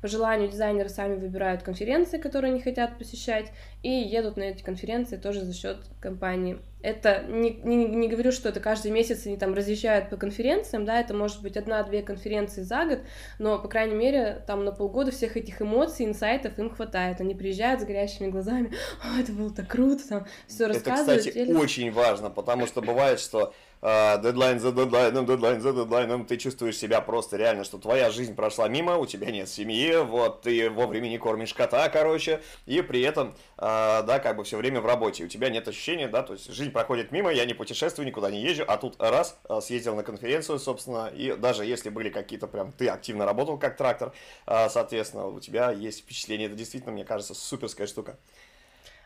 По 0.02 0.08
желанию 0.08 0.50
дизайнеры 0.50 0.90
сами 0.90 1.16
выбирают 1.16 1.64
конференции, 1.64 2.20
которые 2.20 2.52
они 2.52 2.62
хотят 2.62 2.98
посещать, 2.98 3.52
и 3.84 3.90
едут 3.90 4.38
на 4.38 4.44
эти 4.44 4.64
конференции 4.64 5.18
тоже 5.18 5.44
за 5.44 5.54
счет 5.54 5.78
компании. 6.00 6.60
Это 6.82 7.26
не, 7.28 7.52
не, 7.52 7.86
не 7.86 8.08
говорю, 8.08 8.32
что 8.32 8.50
это 8.50 8.62
каждый 8.62 8.92
месяц 8.92 9.26
они 9.26 9.36
там 9.36 9.54
разъезжают 9.54 10.10
по 10.10 10.16
конференциям, 10.16 10.86
да, 10.86 11.00
это 11.00 11.14
может 11.14 11.42
быть 11.42 11.58
одна-две 11.58 12.02
конференции 12.02 12.62
за 12.62 12.86
год, 12.86 13.00
но, 13.38 13.60
по 13.60 13.68
крайней 13.68 13.96
мере, 13.96 14.44
там 14.48 14.64
на 14.64 14.72
полгода 14.72 15.12
всех 15.12 15.36
этих 15.36 15.62
эмоций, 15.62 16.06
инсайтов 16.06 16.58
им 16.58 16.70
хватает. 16.70 17.20
Они 17.20 17.36
приезжают 17.36 17.82
с 17.82 17.86
горящими 17.86 18.28
глазами, 18.28 18.72
О, 19.04 19.20
это 19.20 19.32
было 19.34 19.54
так 19.54 19.68
круто, 19.68 20.08
там 20.08 20.26
все 20.48 20.68
рассказывают. 20.68 21.10
Это, 21.10 21.20
кстати, 21.20 21.34
делятся. 21.34 21.62
очень 21.62 21.92
важно, 21.92 22.30
потому 22.30 22.66
что 22.66 22.82
бывает, 22.82 23.20
что 23.20 23.54
дедлайн 23.82 24.60
за 24.60 24.72
дедлайном, 24.72 25.26
дедлайн 25.26 25.62
за 25.62 25.72
дедлайном, 25.72 26.26
ты 26.26 26.38
чувствуешь 26.38 26.78
себя 26.78 27.00
просто 27.02 27.38
реально, 27.38 27.64
что 27.64 27.78
твоя 27.78 28.12
жизнь 28.12 28.36
прошла 28.36 28.68
мимо, 28.68 28.98
у 28.98 29.06
тебя 29.06 29.32
нет 29.32 29.48
семьи, 29.48 29.96
вот, 30.04 30.42
ты 30.42 30.70
вовремя 30.70 31.08
не 31.08 31.18
кормишь 31.18 31.54
кота, 31.54 31.88
короче, 31.90 32.42
и 32.66 32.82
при 32.82 33.02
этом, 33.02 33.36
э, 33.58 33.62
да, 34.04 34.20
как 34.20 34.36
бы 34.36 34.44
все 34.44 34.58
время 34.58 34.82
в 34.82 34.86
работе, 34.86 35.24
у 35.24 35.28
тебя 35.28 35.50
нет 35.50 35.68
ощущения, 35.68 36.08
да, 36.08 36.24
то 36.24 36.34
есть 36.34 36.52
жизнь 36.52 36.72
проходит 36.72 37.12
мимо, 37.12 37.32
я 37.32 37.46
не 37.46 37.54
путешествую, 37.54 38.06
никуда 38.06 38.30
не 38.30 38.42
езжу, 38.42 38.64
а 38.68 38.78
тут 38.78 38.96
раз, 39.00 39.40
а, 39.48 39.62
съездил 39.62 39.96
на 39.96 40.04
конференцию, 40.04 40.60
собственно, 40.60 41.08
и 41.08 41.36
даже 41.36 41.66
если 41.66 41.90
были 41.90 42.10
какие-то 42.10 42.48
прям, 42.48 42.72
ты 42.72 42.88
активно 42.90 43.26
работал 43.26 43.58
как 43.58 43.78
трактор, 43.78 44.14
э, 44.46 44.70
соответственно, 44.70 45.28
у 45.28 45.40
тебя 45.40 45.72
есть 45.72 46.00
впечатление, 46.00 46.48
это 46.48 46.56
действительно, 46.56 46.92
мне 46.92 47.06
кажется, 47.06 47.34
суперская 47.34 47.88
штука. 47.88 48.18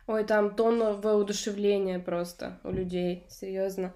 Ой, 0.06 0.26
там 0.26 0.54
тонна 0.54 0.94
воодушевления 0.94 1.98
просто 1.98 2.60
у 2.66 2.72
людей, 2.72 3.24
серьезно. 3.30 3.94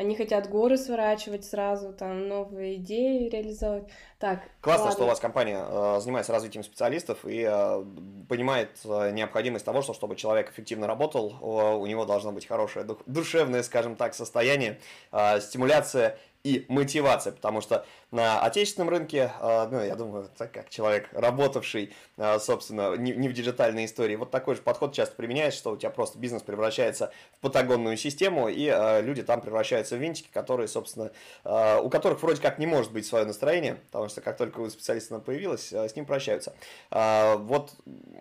Они 0.00 0.16
хотят 0.16 0.48
горы 0.48 0.78
сворачивать 0.78 1.44
сразу, 1.44 1.92
там 1.92 2.26
новые 2.26 2.76
идеи 2.76 3.28
реализовывать. 3.28 3.84
Так, 4.18 4.40
Классно, 4.62 4.84
ладно. 4.84 4.96
что 4.96 5.04
у 5.04 5.06
вас 5.06 5.20
компания 5.20 5.62
э, 5.62 6.00
занимается 6.00 6.32
развитием 6.32 6.64
специалистов 6.64 7.26
и 7.26 7.46
э, 7.46 7.84
понимает 8.26 8.70
э, 8.86 9.10
необходимость 9.10 9.66
того, 9.66 9.82
что 9.82 9.92
чтобы 9.92 10.16
человек 10.16 10.50
эффективно 10.52 10.86
работал, 10.86 11.34
э, 11.38 11.74
у 11.76 11.84
него 11.84 12.06
должно 12.06 12.32
быть 12.32 12.46
хорошее 12.46 12.86
дух, 12.86 13.02
душевное, 13.04 13.62
скажем 13.62 13.94
так, 13.94 14.14
состояние, 14.14 14.80
э, 15.12 15.38
стимуляция 15.42 16.16
и 16.42 16.64
мотивация, 16.68 17.32
потому 17.32 17.60
что 17.60 17.84
на 18.10 18.40
отечественном 18.40 18.88
рынке, 18.88 19.32
а, 19.40 19.68
ну, 19.68 19.82
я 19.82 19.94
думаю, 19.94 20.28
так 20.36 20.50
как 20.52 20.70
человек, 20.70 21.08
работавший, 21.12 21.94
а, 22.16 22.38
собственно, 22.38 22.96
не, 22.96 23.28
в 23.28 23.32
диджитальной 23.32 23.84
истории, 23.84 24.16
вот 24.16 24.30
такой 24.30 24.56
же 24.56 24.62
подход 24.62 24.94
часто 24.94 25.14
применяется, 25.16 25.58
что 25.58 25.72
у 25.72 25.76
тебя 25.76 25.90
просто 25.90 26.18
бизнес 26.18 26.42
превращается 26.42 27.12
в 27.36 27.40
патагонную 27.40 27.96
систему, 27.98 28.48
и 28.48 28.66
а, 28.68 29.00
люди 29.00 29.22
там 29.22 29.42
превращаются 29.42 29.96
в 29.96 30.00
винтики, 30.00 30.28
которые, 30.32 30.68
собственно, 30.68 31.10
у 31.44 31.90
которых 31.90 32.22
вроде 32.22 32.40
как 32.40 32.58
не 32.58 32.66
может 32.66 32.92
быть 32.92 33.06
свое 33.06 33.24
настроение, 33.24 33.74
потому 33.90 34.08
что 34.08 34.20
как 34.20 34.36
только 34.36 34.60
у 34.60 34.70
специалиста 34.70 35.18
появилось, 35.18 35.72
с 35.72 35.96
ним 35.96 36.06
прощаются. 36.06 36.54
Вот 36.90 37.74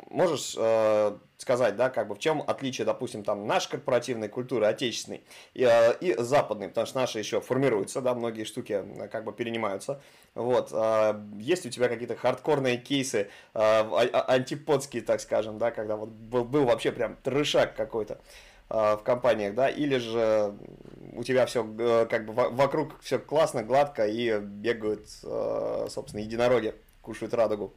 можешь 0.09 0.55
сказать, 1.39 1.75
да, 1.75 1.89
как 1.89 2.07
бы 2.07 2.15
в 2.15 2.19
чем 2.19 2.43
отличие, 2.45 2.85
допустим, 2.85 3.23
там 3.23 3.47
нашей 3.47 3.71
корпоративной 3.71 4.29
культуры, 4.29 4.65
отечественной 4.65 5.23
и, 5.53 5.67
и 6.01 6.15
западной, 6.17 6.69
потому 6.69 6.85
что 6.85 6.99
наши 6.99 7.19
еще 7.19 7.39
формируются, 7.39 8.01
да, 8.01 8.13
многие 8.13 8.43
штуки 8.43 8.83
как 9.11 9.23
бы 9.23 9.31
перенимают 9.31 9.59
занимаются. 9.59 10.01
Вот. 10.35 10.69
А, 10.71 11.21
есть 11.37 11.65
у 11.65 11.69
тебя 11.69 11.87
какие-то 11.89 12.15
хардкорные 12.15 12.77
кейсы, 12.77 13.29
а, 13.53 13.81
а, 14.13 14.33
антиподские, 14.33 15.01
так 15.03 15.21
скажем, 15.21 15.57
да, 15.57 15.71
когда 15.71 15.95
вот 15.95 16.09
был, 16.09 16.45
был 16.45 16.65
вообще 16.65 16.91
прям 16.91 17.17
трешак 17.23 17.75
какой-то 17.75 18.19
в 18.69 19.01
компаниях, 19.03 19.55
да, 19.55 19.67
или 19.67 19.97
же 19.97 20.53
у 21.13 21.23
тебя 21.23 21.47
все 21.47 21.67
э, 21.79 22.05
как 22.05 22.27
бы 22.27 22.33
вокруг 22.33 22.99
все 23.01 23.17
классно, 23.17 23.63
гладко 23.63 24.05
и 24.05 24.37
бегают, 24.39 25.09
собственно, 25.09 26.21
единороги, 26.21 26.75
кушают 27.01 27.33
радугу. 27.33 27.73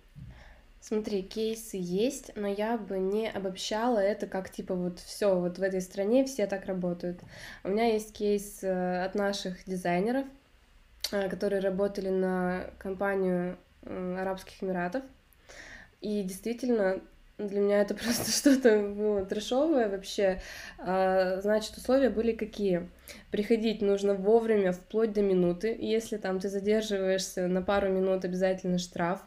Смотри, 0.82 1.22
кейсы 1.22 1.78
есть, 1.80 2.32
но 2.36 2.46
я 2.46 2.76
бы 2.76 2.98
не 2.98 3.30
обобщала 3.30 4.00
это 4.00 4.26
как 4.26 4.50
типа 4.50 4.74
вот 4.74 4.98
все 4.98 5.34
вот 5.38 5.56
в 5.56 5.62
этой 5.62 5.80
стране 5.80 6.26
все 6.26 6.46
так 6.46 6.66
работают. 6.66 7.20
У 7.64 7.68
меня 7.68 7.86
есть 7.86 8.12
кейс 8.12 8.58
э, 8.62 9.04
от 9.04 9.14
наших 9.14 9.64
дизайнеров, 9.64 10.26
Э, 11.12 11.28
которые 11.28 11.60
работали 11.60 12.08
на 12.08 12.70
компанию 12.78 13.58
э, 13.82 14.16
Арабских 14.18 14.62
Эмиратов. 14.62 15.02
И 16.00 16.22
действительно, 16.22 17.00
для 17.36 17.60
меня 17.60 17.82
это 17.82 17.94
просто 18.02 18.30
что-то 18.30 18.78
было 18.80 19.24
трешовое 19.26 19.90
вообще. 19.90 20.40
А, 20.78 21.40
значит, 21.42 21.76
условия 21.76 22.08
были 22.08 22.32
какие? 22.32 22.88
Приходить 23.30 23.82
нужно 23.82 24.14
вовремя, 24.14 24.72
вплоть 24.72 25.12
до 25.12 25.20
минуты. 25.20 25.76
Если 25.78 26.16
там 26.16 26.40
ты 26.40 26.48
задерживаешься 26.48 27.46
на 27.46 27.60
пару 27.60 27.90
минут, 27.90 28.24
обязательно 28.24 28.78
штраф. 28.78 29.20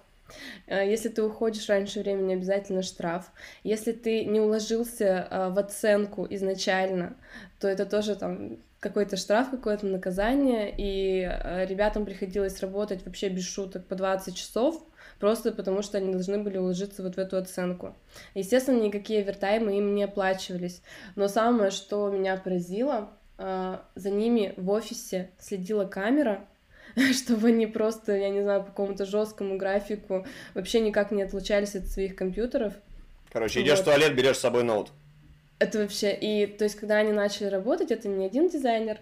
Э, 0.68 0.90
если 0.90 1.10
ты 1.10 1.24
уходишь 1.24 1.70
раньше 1.70 2.02
времени, 2.02 2.34
обязательно 2.34 2.82
штраф. 2.82 3.32
Если 3.64 3.92
ты 3.92 4.26
не 4.26 4.40
уложился 4.40 5.28
в 5.54 5.60
оценку 5.60 6.28
изначально, 6.30 7.16
то 7.60 7.68
это 7.68 7.86
тоже 7.86 8.16
там 8.16 8.58
какой-то 8.86 9.18
штраф, 9.18 9.50
какое-то 9.50 9.88
наказание, 9.88 10.72
и 10.78 11.22
э, 11.22 11.66
ребятам 11.66 12.06
приходилось 12.06 12.60
работать 12.60 13.04
вообще 13.04 13.30
без 13.30 13.44
шуток 13.48 13.88
по 13.88 13.96
20 13.96 14.36
часов, 14.36 14.80
просто 15.20 15.52
потому 15.52 15.82
что 15.82 15.98
они 15.98 16.12
должны 16.12 16.38
были 16.38 16.60
уложиться 16.60 17.02
вот 17.02 17.16
в 17.16 17.18
эту 17.18 17.38
оценку. 17.38 17.96
Естественно, 18.36 18.80
никакие 18.80 19.22
овертаймы 19.22 19.76
им 19.80 19.96
не 19.96 20.04
оплачивались. 20.04 20.84
Но 21.16 21.28
самое, 21.28 21.72
что 21.72 22.08
меня 22.10 22.38
поразило, 22.38 23.10
э, 23.40 23.80
за 23.96 24.10
ними 24.12 24.54
в 24.56 24.70
офисе 24.70 25.32
следила 25.40 25.86
камера, 25.86 26.46
чтобы 27.14 27.50
они 27.50 27.68
просто, 27.68 28.16
я 28.16 28.30
не 28.30 28.42
знаю, 28.42 28.62
по 28.62 28.68
какому-то 28.68 29.06
жесткому 29.06 29.58
графику 29.58 30.26
вообще 30.54 30.80
никак 30.80 31.12
не 31.12 31.24
отлучались 31.24 31.76
от 31.76 31.88
своих 31.88 32.16
компьютеров. 32.16 32.74
Короче, 33.32 33.62
идешь 33.62 33.80
вот. 33.80 33.82
в 33.82 33.86
туалет, 33.86 34.16
берешь 34.16 34.38
с 34.38 34.42
собой 34.42 34.64
ноут. 34.64 34.92
Это 35.60 35.80
вообще, 35.80 36.14
и 36.14 36.48
то 36.48 36.64
есть, 36.66 36.76
когда 36.76 36.98
они 36.98 37.12
начали 37.12 37.48
работать, 37.48 37.92
это 37.92 38.08
не 38.08 38.26
один 38.26 38.50
дизайнер, 38.50 39.00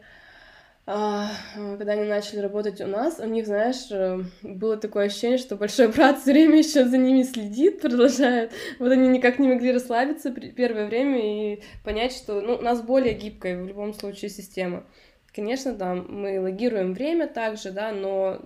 а, 0.86 1.30
когда 1.56 1.94
они 1.94 2.04
начали 2.04 2.40
работать 2.40 2.82
у 2.82 2.88
нас, 2.88 3.20
у 3.20 3.26
них, 3.26 3.46
знаешь, 3.48 3.90
э, 3.90 4.20
было 4.42 4.76
такое 4.76 5.06
ощущение, 5.06 5.38
что 5.38 5.56
большой 5.56 5.88
брат 5.88 6.20
все 6.20 6.34
время 6.34 6.58
еще 6.58 6.86
за 6.86 6.98
ними 6.98 7.24
следит, 7.24 7.80
продолжает. 7.82 8.52
Вот 8.80 8.92
они 8.92 9.08
никак 9.08 9.40
не 9.40 9.48
могли 9.48 9.72
расслабиться 9.72 10.32
первое 10.32 10.86
время 10.88 11.20
и 11.56 11.62
понять, 11.86 12.12
что 12.12 12.42
ну, 12.42 12.56
у 12.56 12.62
нас 12.62 12.82
более 12.82 13.14
гибкая 13.14 13.64
в 13.64 13.66
любом 13.66 13.94
случае 13.94 14.30
система. 14.30 14.84
Конечно, 15.34 15.74
там 15.74 16.06
мы 16.10 16.40
логируем 16.40 16.94
время 16.94 17.28
также, 17.28 17.72
да, 17.72 17.92
но 17.92 18.42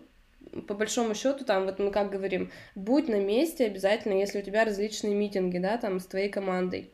по 0.68 0.74
большому 0.74 1.14
счету, 1.16 1.44
там, 1.44 1.66
вот 1.66 1.80
мы 1.80 1.92
как 1.92 2.10
говорим, 2.10 2.52
будь 2.76 3.10
на 3.10 3.20
месте 3.20 3.66
обязательно, 3.66 4.14
если 4.14 4.40
у 4.40 4.42
тебя 4.42 4.64
различные 4.64 5.14
митинги, 5.14 5.58
да, 5.58 5.78
там, 5.78 6.00
с 6.00 6.06
твоей 6.06 6.30
командой. 6.30 6.90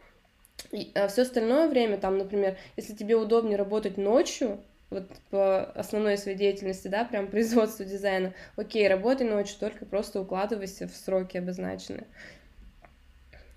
И, 0.71 0.91
а 0.95 1.07
все 1.07 1.21
остальное 1.21 1.67
время, 1.67 1.97
там, 1.97 2.17
например, 2.17 2.57
если 2.75 2.95
тебе 2.95 3.15
удобнее 3.15 3.57
работать 3.57 3.97
ночью, 3.97 4.59
вот 4.89 5.07
по 5.29 5.63
основной 5.63 6.17
своей 6.17 6.37
деятельности, 6.37 6.87
да, 6.87 7.05
прям 7.05 7.27
производству 7.27 7.85
дизайна, 7.85 8.33
окей, 8.55 8.87
работай 8.87 9.27
ночью, 9.27 9.57
только 9.59 9.85
просто 9.85 10.21
укладывайся 10.21 10.87
в 10.87 10.95
сроки 10.95 11.37
обозначенные. 11.37 12.07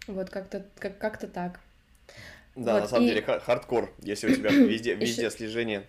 Вот 0.06 0.30
как-то 0.30 0.66
как- 0.78 0.98
как-то 0.98 1.26
так. 1.26 1.60
Да, 2.54 2.74
вот, 2.74 2.82
на 2.82 2.88
самом 2.88 3.06
и... 3.06 3.08
деле 3.08 3.22
хардкор, 3.22 3.92
если 4.02 4.30
у 4.30 4.34
тебя 4.34 4.50
везде, 4.50 4.94
везде 4.94 5.30
слежение. 5.30 5.86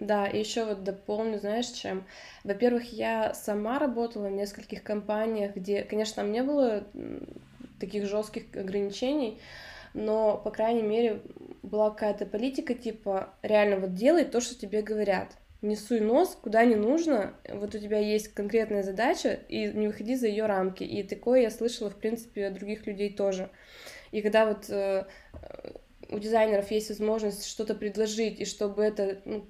Да, 0.00 0.28
и 0.28 0.38
еще 0.38 0.64
вот 0.64 0.84
дополню, 0.84 1.38
знаешь, 1.38 1.66
чем? 1.66 2.06
Во-первых, 2.44 2.92
я 2.92 3.34
сама 3.34 3.80
работала 3.80 4.28
в 4.28 4.32
нескольких 4.32 4.84
компаниях, 4.84 5.56
где, 5.56 5.82
конечно, 5.82 6.22
там 6.22 6.30
не 6.30 6.42
было 6.42 6.84
таких 7.80 8.06
жестких 8.06 8.44
ограничений, 8.54 9.40
но, 9.94 10.36
по 10.36 10.50
крайней 10.50 10.82
мере, 10.82 11.22
была 11.62 11.90
какая-то 11.90 12.26
политика, 12.26 12.74
типа, 12.74 13.34
реально 13.42 13.78
вот 13.78 13.94
делай 13.94 14.24
то, 14.24 14.40
что 14.40 14.54
тебе 14.54 14.82
говорят. 14.82 15.36
Не 15.60 15.74
суй 15.74 15.98
нос 15.98 16.38
куда 16.40 16.64
не 16.64 16.76
нужно, 16.76 17.34
вот 17.48 17.74
у 17.74 17.78
тебя 17.78 17.98
есть 17.98 18.28
конкретная 18.28 18.84
задача, 18.84 19.40
и 19.48 19.66
не 19.66 19.88
выходи 19.88 20.14
за 20.14 20.28
ее 20.28 20.46
рамки. 20.46 20.84
И 20.84 21.02
такое 21.02 21.40
я 21.40 21.50
слышала, 21.50 21.90
в 21.90 21.96
принципе, 21.96 22.46
от 22.46 22.54
других 22.54 22.86
людей 22.86 23.12
тоже. 23.12 23.50
И 24.12 24.22
когда 24.22 24.46
вот 24.46 24.70
э, 24.70 25.04
у 26.10 26.18
дизайнеров 26.18 26.70
есть 26.70 26.90
возможность 26.90 27.46
что-то 27.46 27.74
предложить, 27.74 28.40
и 28.40 28.44
чтобы 28.44 28.84
это 28.84 29.18
ну, 29.24 29.44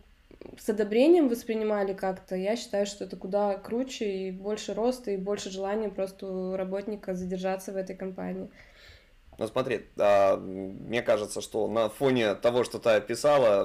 с 0.59 0.68
одобрением 0.68 1.29
воспринимали 1.29 1.94
как-то, 1.94 2.37
я 2.37 2.57
считаю, 2.57 2.87
что 2.87 3.05
это 3.05 3.16
куда 3.16 3.57
круче 3.57 4.29
и 4.29 4.31
больше 4.31 4.74
роста, 4.74 5.11
и 5.11 5.16
больше 5.16 5.51
желания 5.51 5.88
просто 5.88 6.27
у 6.27 6.57
работника 6.57 7.14
задержаться 7.14 7.72
в 7.72 7.77
этой 7.77 7.96
компании. 7.96 8.51
Ну 9.38 9.46
смотри, 9.46 9.87
а, 9.96 10.37
мне 10.37 11.01
кажется, 11.01 11.40
что 11.40 11.68
на 11.68 11.88
фоне 11.88 12.35
того, 12.35 12.64
что 12.64 12.79
ты 12.79 12.90
описала, 12.90 13.64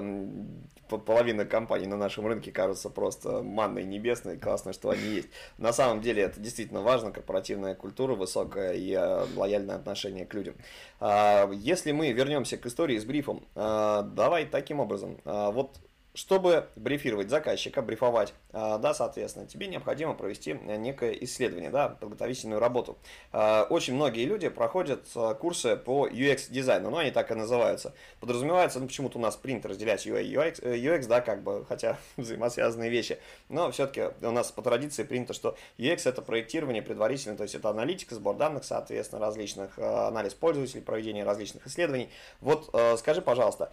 половина 1.00 1.46
компаний 1.46 1.88
на 1.88 1.98
нашем 1.98 2.28
рынке 2.28 2.52
кажется 2.52 2.90
просто 2.90 3.42
манной 3.42 3.84
небесной, 3.84 4.38
классно, 4.38 4.74
что 4.74 4.90
они 4.90 5.04
есть. 5.04 5.30
На 5.58 5.74
самом 5.74 6.02
деле 6.02 6.24
это 6.24 6.40
действительно 6.40 6.82
важно, 6.82 7.12
корпоративная 7.12 7.76
культура 7.76 8.14
высокая 8.14 8.74
и 8.74 8.94
а, 8.94 9.26
лояльное 9.36 9.76
отношение 9.76 10.26
к 10.26 10.34
людям. 10.34 10.56
А, 11.00 11.50
если 11.52 11.92
мы 11.92 12.12
вернемся 12.12 12.58
к 12.58 12.66
истории 12.66 12.98
с 12.98 13.06
брифом, 13.06 13.44
а, 13.56 14.04
давай 14.04 14.46
таким 14.46 14.80
образом. 14.80 15.18
Вот 15.26 15.78
чтобы 16.14 16.68
брифировать 16.76 17.30
заказчика, 17.30 17.82
брифовать, 17.82 18.34
а, 18.52 18.78
да, 18.78 18.94
соответственно, 18.94 19.48
тебе 19.48 19.68
необходимо 19.68 20.14
провести 20.14 20.54
некое 20.54 21.12
исследование, 21.24 21.72
да, 21.72 21.90
подготовительную 21.90 22.60
работу. 22.60 22.98
А, 23.32 23.66
очень 23.70 23.96
многие 23.96 24.26
люди 24.26 24.48
проходят 24.50 25.06
а, 25.16 25.34
курсы 25.34 25.76
по 25.76 26.08
UX-дизайну, 26.08 26.92
но 26.92 26.98
они 27.00 27.10
так 27.10 27.32
и 27.32 27.34
называются. 27.34 27.94
Подразумевается, 28.20 28.80
ну, 28.80 28.88
почему-то 28.88 29.18
у 29.18 29.22
нас 29.22 29.36
принято 29.36 29.70
разделять 29.70 30.06
UI, 30.06 30.24
UX, 30.24 30.62
UX, 30.62 31.08
да, 31.08 31.22
как 31.22 31.42
бы, 31.42 31.66
хотя 31.66 31.98
взаимосвязанные 32.18 32.92
вещи, 32.92 33.18
но 33.50 33.72
все-таки 33.72 34.10
у 34.26 34.32
нас 34.32 34.52
по 34.52 34.62
традиции 34.62 35.04
принято, 35.04 35.34
что 35.34 35.58
UX 35.80 36.08
это 36.08 36.22
проектирование 36.22 36.84
предварительно, 36.84 37.36
то 37.36 37.44
есть 37.44 37.56
это 37.56 37.70
аналитика, 37.70 38.14
сбор 38.14 38.38
данных, 38.38 38.66
соответственно, 38.66 39.20
различных, 39.20 39.80
анализ 39.80 40.36
пользователей, 40.36 40.82
проведение 40.82 41.24
различных 41.24 41.66
исследований. 41.66 42.10
Вот 42.40 42.70
скажи, 42.98 43.22
пожалуйста, 43.22 43.72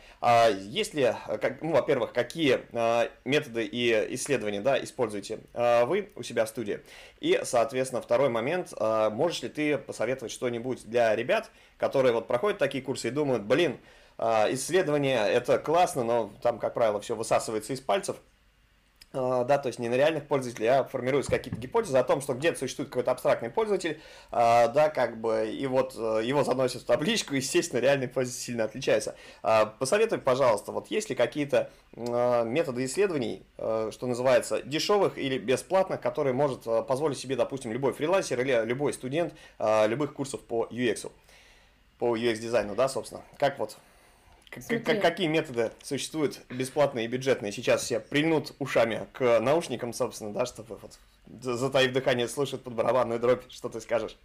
есть 0.61 0.94
ли, 0.94 1.14
ну, 1.61 1.72
во-первых, 1.72 2.12
как 2.12 2.29
какие 2.30 2.60
а, 2.72 3.10
методы 3.24 3.64
и 3.64 4.14
исследования 4.14 4.60
да, 4.60 4.82
используете 4.82 5.40
а, 5.52 5.84
вы 5.84 6.10
у 6.14 6.22
себя 6.22 6.44
в 6.44 6.48
студии. 6.48 6.80
И, 7.18 7.40
соответственно, 7.42 8.00
второй 8.00 8.28
момент, 8.28 8.72
а, 8.78 9.10
можешь 9.10 9.42
ли 9.42 9.48
ты 9.48 9.78
посоветовать 9.78 10.30
что-нибудь 10.30 10.88
для 10.88 11.16
ребят, 11.16 11.50
которые 11.76 12.12
вот 12.12 12.28
проходят 12.28 12.58
такие 12.58 12.84
курсы 12.84 13.08
и 13.08 13.10
думают, 13.10 13.42
блин, 13.42 13.78
исследование 14.18 15.26
это 15.28 15.58
классно, 15.58 16.04
но 16.04 16.30
там, 16.42 16.58
как 16.58 16.74
правило, 16.74 17.00
все 17.00 17.16
высасывается 17.16 17.72
из 17.72 17.80
пальцев, 17.80 18.16
да, 19.12 19.58
то 19.58 19.66
есть 19.66 19.80
не 19.80 19.88
на 19.88 19.94
реальных 19.94 20.26
пользователей, 20.26 20.68
а 20.68 20.84
формируются 20.84 21.32
какие-то 21.32 21.58
гипотезы 21.58 21.98
о 21.98 22.04
том, 22.04 22.20
что 22.20 22.34
где-то 22.34 22.58
существует 22.58 22.90
какой-то 22.90 23.10
абстрактный 23.10 23.50
пользователь, 23.50 24.00
а, 24.30 24.68
да, 24.68 24.88
как 24.88 25.20
бы, 25.20 25.50
и 25.50 25.66
вот 25.66 25.94
э, 25.96 26.20
его 26.24 26.44
заносят 26.44 26.82
в 26.82 26.84
табличку, 26.84 27.34
естественно, 27.34 27.80
реальный 27.80 28.06
пользователь 28.06 28.40
сильно 28.40 28.64
отличается. 28.64 29.16
А, 29.42 29.66
посоветуй, 29.66 30.18
пожалуйста, 30.18 30.70
вот 30.70 30.88
есть 30.88 31.11
ли 31.11 31.16
какие-то 31.16 31.70
методы 31.92 32.84
исследований, 32.84 33.42
что 33.56 34.06
называется, 34.06 34.62
дешевых 34.62 35.18
или 35.18 35.38
бесплатных, 35.38 36.00
которые 36.00 36.34
может 36.34 36.62
позволить 36.86 37.18
себе, 37.18 37.34
допустим, 37.34 37.72
любой 37.72 37.92
фрилансер 37.92 38.40
или 38.40 38.64
любой 38.64 38.92
студент 38.92 39.34
любых 39.58 40.14
курсов 40.14 40.40
по 40.40 40.68
UX, 40.70 41.11
по 41.98 42.16
UX-дизайну, 42.16 42.76
да, 42.76 42.88
собственно, 42.88 43.22
как 43.38 43.58
вот 43.58 43.76
Какие 44.51 45.28
методы 45.28 45.70
существуют 45.82 46.40
бесплатные 46.48 47.05
и 47.05 47.09
бюджетные? 47.09 47.53
Сейчас 47.53 47.82
все 47.82 48.01
прильнут 48.01 48.53
ушами 48.59 49.07
к 49.12 49.38
наушникам, 49.40 49.92
собственно, 49.92 50.32
да, 50.32 50.44
чтобы 50.44 50.76
вот 50.76 50.98
затаив 51.40 51.92
дыхание 51.92 52.26
слушать 52.26 52.62
под 52.62 52.74
барабанную 52.74 53.20
дробь. 53.20 53.48
Что 53.48 53.68
ты 53.68 53.80
скажешь? 53.80 54.16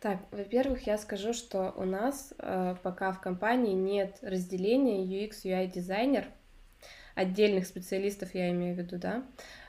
Так, 0.00 0.18
во-первых, 0.30 0.86
я 0.86 0.98
скажу, 0.98 1.32
что 1.32 1.72
у 1.76 1.84
нас 1.84 2.34
э, 2.38 2.76
пока 2.82 3.12
в 3.12 3.22
компании 3.22 3.72
нет 3.72 4.18
разделения 4.20 5.02
UX, 5.02 5.44
UI 5.44 5.66
дизайнер, 5.68 6.26
отдельных 7.14 7.66
специалистов 7.66 8.34
я 8.34 8.50
имею 8.50 8.74
в 8.74 8.78
виду, 8.78 8.98
да, 8.98 9.22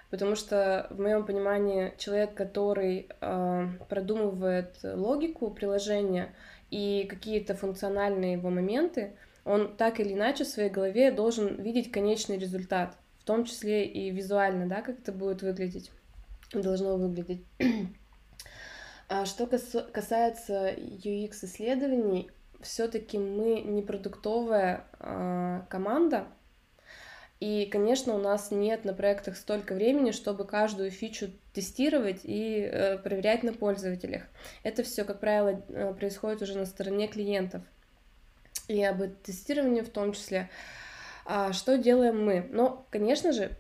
потому 0.10 0.36
что 0.36 0.88
в 0.90 1.00
моем 1.00 1.26
понимании 1.26 1.94
человек, 1.98 2.34
который 2.34 3.08
э, 3.22 3.68
продумывает 3.88 4.78
логику 4.84 5.52
приложения 5.52 6.36
и 6.70 7.08
какие-то 7.10 7.56
функциональные 7.56 8.34
его 8.34 8.50
моменты, 8.50 9.14
он 9.46 9.76
так 9.78 10.00
или 10.00 10.14
иначе 10.14 10.44
в 10.44 10.48
своей 10.48 10.70
голове 10.70 11.12
должен 11.12 11.62
видеть 11.62 11.92
конечный 11.92 12.38
результат, 12.38 12.98
в 13.20 13.24
том 13.24 13.46
числе 13.46 13.86
и 13.86 14.10
визуально, 14.10 14.68
да, 14.68 14.82
как 14.82 15.00
это 15.00 15.12
будет 15.12 15.44
выглядеть, 15.44 15.92
должно 16.52 16.98
выглядеть. 16.98 17.46
А 19.08 19.28
что 19.28 19.46
касается 19.46 20.72
UX-исследований, 20.72 22.32
все-таки 22.62 23.20
мы 23.20 23.62
не 23.62 23.84
продуктовая 23.84 24.88
э, 25.00 25.62
команда, 25.70 26.26
и, 27.40 27.68
конечно, 27.68 28.16
у 28.16 28.18
нас 28.18 28.50
нет 28.50 28.84
на 28.84 28.96
проектах 28.96 29.38
столько 29.38 29.76
времени, 29.76 30.10
чтобы 30.10 30.46
каждую 30.46 30.90
фичу 30.90 31.30
тестировать 31.54 32.22
и 32.24 32.62
э, 32.62 32.98
проверять 32.98 33.44
на 33.44 33.54
пользователях. 33.54 34.24
Это 34.64 34.82
все, 34.82 35.04
как 35.04 35.20
правило, 35.20 35.62
э, 35.70 35.94
происходит 35.94 36.42
уже 36.42 36.58
на 36.58 36.66
стороне 36.66 37.08
клиентов 37.08 37.62
и 38.68 38.84
об 38.84 39.02
тестировании 39.24 39.82
в 39.82 39.90
том 39.90 40.14
числе. 40.14 40.50
А 41.26 41.54
что 41.54 41.78
делаем 41.78 42.24
мы? 42.24 42.48
Ну, 42.52 42.86
конечно 42.92 43.32
же, 43.32 43.56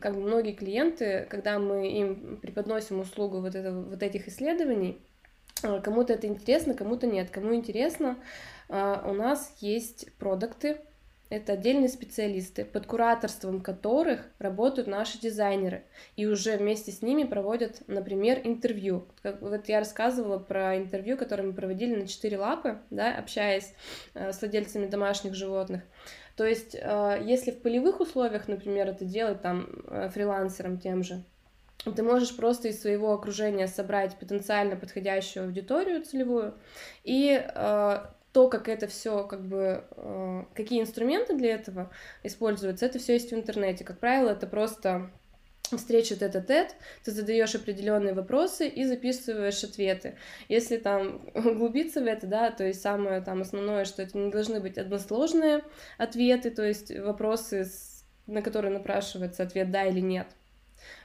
как 0.00 0.14
многие 0.14 0.52
клиенты, 0.52 1.26
когда 1.28 1.58
мы 1.58 1.90
им 1.90 2.38
преподносим 2.40 3.00
услугу 3.00 3.40
вот, 3.40 3.54
это, 3.54 3.72
вот 3.72 4.02
этих 4.02 4.28
исследований, 4.28 5.00
а, 5.62 5.80
кому-то 5.80 6.12
это 6.12 6.26
интересно, 6.26 6.74
кому-то 6.74 7.06
нет. 7.06 7.30
Кому 7.30 7.54
интересно, 7.54 8.16
а, 8.68 9.04
у 9.08 9.12
нас 9.12 9.56
есть 9.60 10.12
продукты, 10.14 10.80
это 11.30 11.52
отдельные 11.52 11.88
специалисты, 11.88 12.64
под 12.64 12.86
кураторством 12.86 13.60
которых 13.60 14.26
работают 14.40 14.88
наши 14.88 15.18
дизайнеры. 15.18 15.84
И 16.16 16.26
уже 16.26 16.56
вместе 16.56 16.90
с 16.90 17.02
ними 17.02 17.22
проводят, 17.22 17.82
например, 17.86 18.40
интервью. 18.42 19.06
Как, 19.22 19.40
вот 19.40 19.68
я 19.68 19.78
рассказывала 19.78 20.38
про 20.38 20.76
интервью, 20.76 21.16
которое 21.16 21.44
мы 21.44 21.52
проводили 21.52 21.94
на 21.94 22.08
четыре 22.08 22.36
лапы, 22.36 22.78
да, 22.90 23.16
общаясь 23.16 23.72
э, 24.14 24.32
с 24.32 24.40
владельцами 24.40 24.86
домашних 24.86 25.34
животных. 25.34 25.82
То 26.36 26.44
есть, 26.44 26.74
э, 26.74 27.22
если 27.24 27.52
в 27.52 27.62
полевых 27.62 28.00
условиях, 28.00 28.48
например, 28.48 28.88
это 28.88 29.04
делать 29.04 29.40
там 29.40 29.68
э, 29.86 30.08
фрилансером 30.12 30.78
тем 30.78 31.04
же, 31.04 31.22
ты 31.84 32.02
можешь 32.02 32.36
просто 32.36 32.68
из 32.68 32.82
своего 32.82 33.12
окружения 33.12 33.68
собрать 33.68 34.16
потенциально 34.16 34.74
подходящую 34.74 35.46
аудиторию 35.46 36.04
целевую 36.04 36.54
и 37.04 37.42
то, 38.32 38.48
как 38.48 38.68
это 38.68 38.86
все, 38.86 39.24
как 39.24 39.42
бы, 39.42 39.84
э, 39.90 40.44
какие 40.54 40.80
инструменты 40.80 41.36
для 41.36 41.54
этого 41.54 41.90
используются, 42.22 42.86
это 42.86 42.98
все 42.98 43.14
есть 43.14 43.32
в 43.32 43.34
интернете. 43.34 43.84
Как 43.84 43.98
правило, 43.98 44.30
это 44.30 44.46
просто 44.46 45.10
встреча 45.76 46.16
тет-а-тет, 46.16 46.74
ты 47.04 47.10
задаешь 47.12 47.54
определенные 47.54 48.14
вопросы 48.14 48.68
и 48.68 48.84
записываешь 48.84 49.62
ответы. 49.62 50.16
Если 50.48 50.76
там 50.76 51.20
углубиться 51.34 52.00
в 52.00 52.06
это, 52.06 52.26
да, 52.26 52.50
то 52.50 52.64
есть 52.64 52.80
самое 52.80 53.20
там 53.20 53.42
основное, 53.42 53.84
что 53.84 54.02
это 54.02 54.16
не 54.18 54.30
должны 54.30 54.60
быть 54.60 54.78
односложные 54.78 55.62
ответы, 55.98 56.50
то 56.50 56.64
есть 56.64 56.96
вопросы, 56.96 57.68
на 58.26 58.42
которые 58.42 58.72
напрашивается 58.72 59.42
ответ 59.42 59.70
да 59.70 59.84
или 59.84 60.00
нет. 60.00 60.26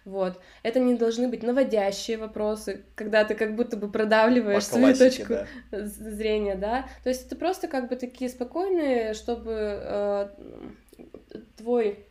Вот. 0.05 0.39
Это 0.61 0.79
не 0.79 0.93
должны 0.93 1.27
быть 1.27 1.41
наводящие 1.41 2.17
вопросы, 2.17 2.85
когда 2.95 3.25
ты 3.25 3.33
как 3.33 3.55
будто 3.55 3.75
бы 3.75 3.91
продавливаешь 3.91 4.67
По 4.67 4.75
свою 4.75 4.95
точку 4.95 5.33
да. 5.71 5.85
зрения, 5.85 6.55
да. 6.55 6.85
То 7.03 7.09
есть 7.09 7.25
это 7.25 7.35
просто 7.35 7.67
как 7.67 7.89
бы 7.89 7.95
такие 7.95 8.29
спокойные, 8.29 9.15
чтобы 9.15 9.51
э, 9.51 10.29
твой 11.57 12.05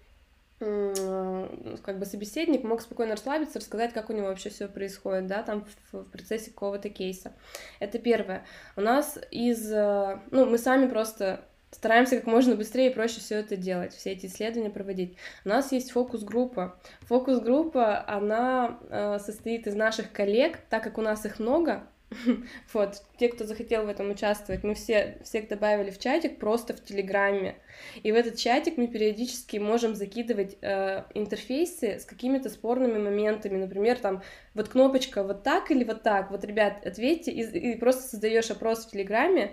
как 0.58 1.98
бы 1.98 2.06
собеседник 2.06 2.62
мог 2.62 2.80
спокойно 2.80 3.12
расслабиться, 3.12 3.58
рассказать, 3.58 3.92
как 3.92 4.08
у 4.08 4.12
него 4.12 4.28
вообще 4.28 4.50
все 4.50 4.68
происходит, 4.68 5.26
да, 5.26 5.42
там 5.42 5.66
в, 5.92 5.98
в 5.98 6.04
процессе 6.04 6.50
какого-то 6.50 6.88
кейса. 6.88 7.32
Это 7.80 7.98
первое. 7.98 8.46
У 8.76 8.80
нас 8.80 9.18
из, 9.30 9.70
э, 9.70 10.20
ну, 10.30 10.46
мы 10.46 10.56
сами 10.58 10.86
просто 10.86 11.44
стараемся 11.74 12.16
как 12.16 12.26
можно 12.26 12.54
быстрее 12.54 12.90
и 12.90 12.94
проще 12.94 13.20
все 13.20 13.36
это 13.36 13.56
делать, 13.56 13.94
все 13.94 14.12
эти 14.12 14.26
исследования 14.26 14.70
проводить. 14.70 15.16
У 15.44 15.48
нас 15.48 15.72
есть 15.72 15.90
фокус-группа. 15.90 16.78
Фокус-группа, 17.02 18.08
она 18.08 18.78
э, 18.88 19.18
состоит 19.18 19.66
из 19.66 19.74
наших 19.74 20.12
коллег, 20.12 20.58
так 20.70 20.82
как 20.82 20.98
у 20.98 21.02
нас 21.02 21.26
их 21.26 21.38
много, 21.38 21.86
вот, 22.72 23.02
те, 23.18 23.28
кто 23.28 23.44
захотел 23.44 23.86
в 23.86 23.88
этом 23.88 24.10
участвовать, 24.10 24.62
мы 24.62 24.74
все, 24.74 25.18
всех 25.24 25.48
добавили 25.48 25.90
в 25.90 25.98
чатик 25.98 26.38
просто 26.38 26.74
в 26.74 26.82
Телеграме. 26.82 27.56
И 28.02 28.12
в 28.12 28.14
этот 28.14 28.36
чатик 28.36 28.76
мы 28.76 28.86
периодически 28.88 29.56
можем 29.56 29.94
закидывать 29.94 30.56
э, 30.60 31.04
интерфейсы 31.14 31.98
с 31.98 32.04
какими-то 32.04 32.50
спорными 32.50 32.98
моментами. 32.98 33.56
Например, 33.56 33.98
там, 33.98 34.22
вот 34.54 34.68
кнопочка 34.68 35.22
вот 35.22 35.42
так 35.42 35.70
или 35.70 35.84
вот 35.84 36.02
так. 36.02 36.30
Вот, 36.30 36.44
ребят, 36.44 36.86
ответьте, 36.86 37.32
и, 37.32 37.72
и 37.72 37.78
просто 37.78 38.02
создаешь 38.02 38.50
опрос 38.50 38.86
в 38.86 38.90
Телеграме, 38.90 39.52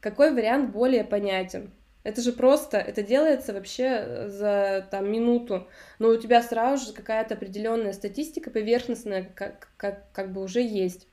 какой 0.00 0.32
вариант 0.32 0.70
более 0.70 1.04
понятен. 1.04 1.70
Это 2.02 2.22
же 2.22 2.32
просто, 2.32 2.78
это 2.78 3.02
делается 3.02 3.52
вообще 3.52 3.84
э, 3.84 4.28
за 4.28 4.88
там 4.90 5.10
минуту, 5.12 5.68
но 5.98 6.08
у 6.08 6.16
тебя 6.16 6.42
сразу 6.42 6.86
же 6.86 6.92
какая-то 6.94 7.34
определенная 7.34 7.92
статистика 7.92 8.50
поверхностная, 8.50 9.30
как, 9.34 9.68
как, 9.76 10.10
как 10.12 10.32
бы 10.32 10.42
уже 10.42 10.62
есть. 10.62 11.06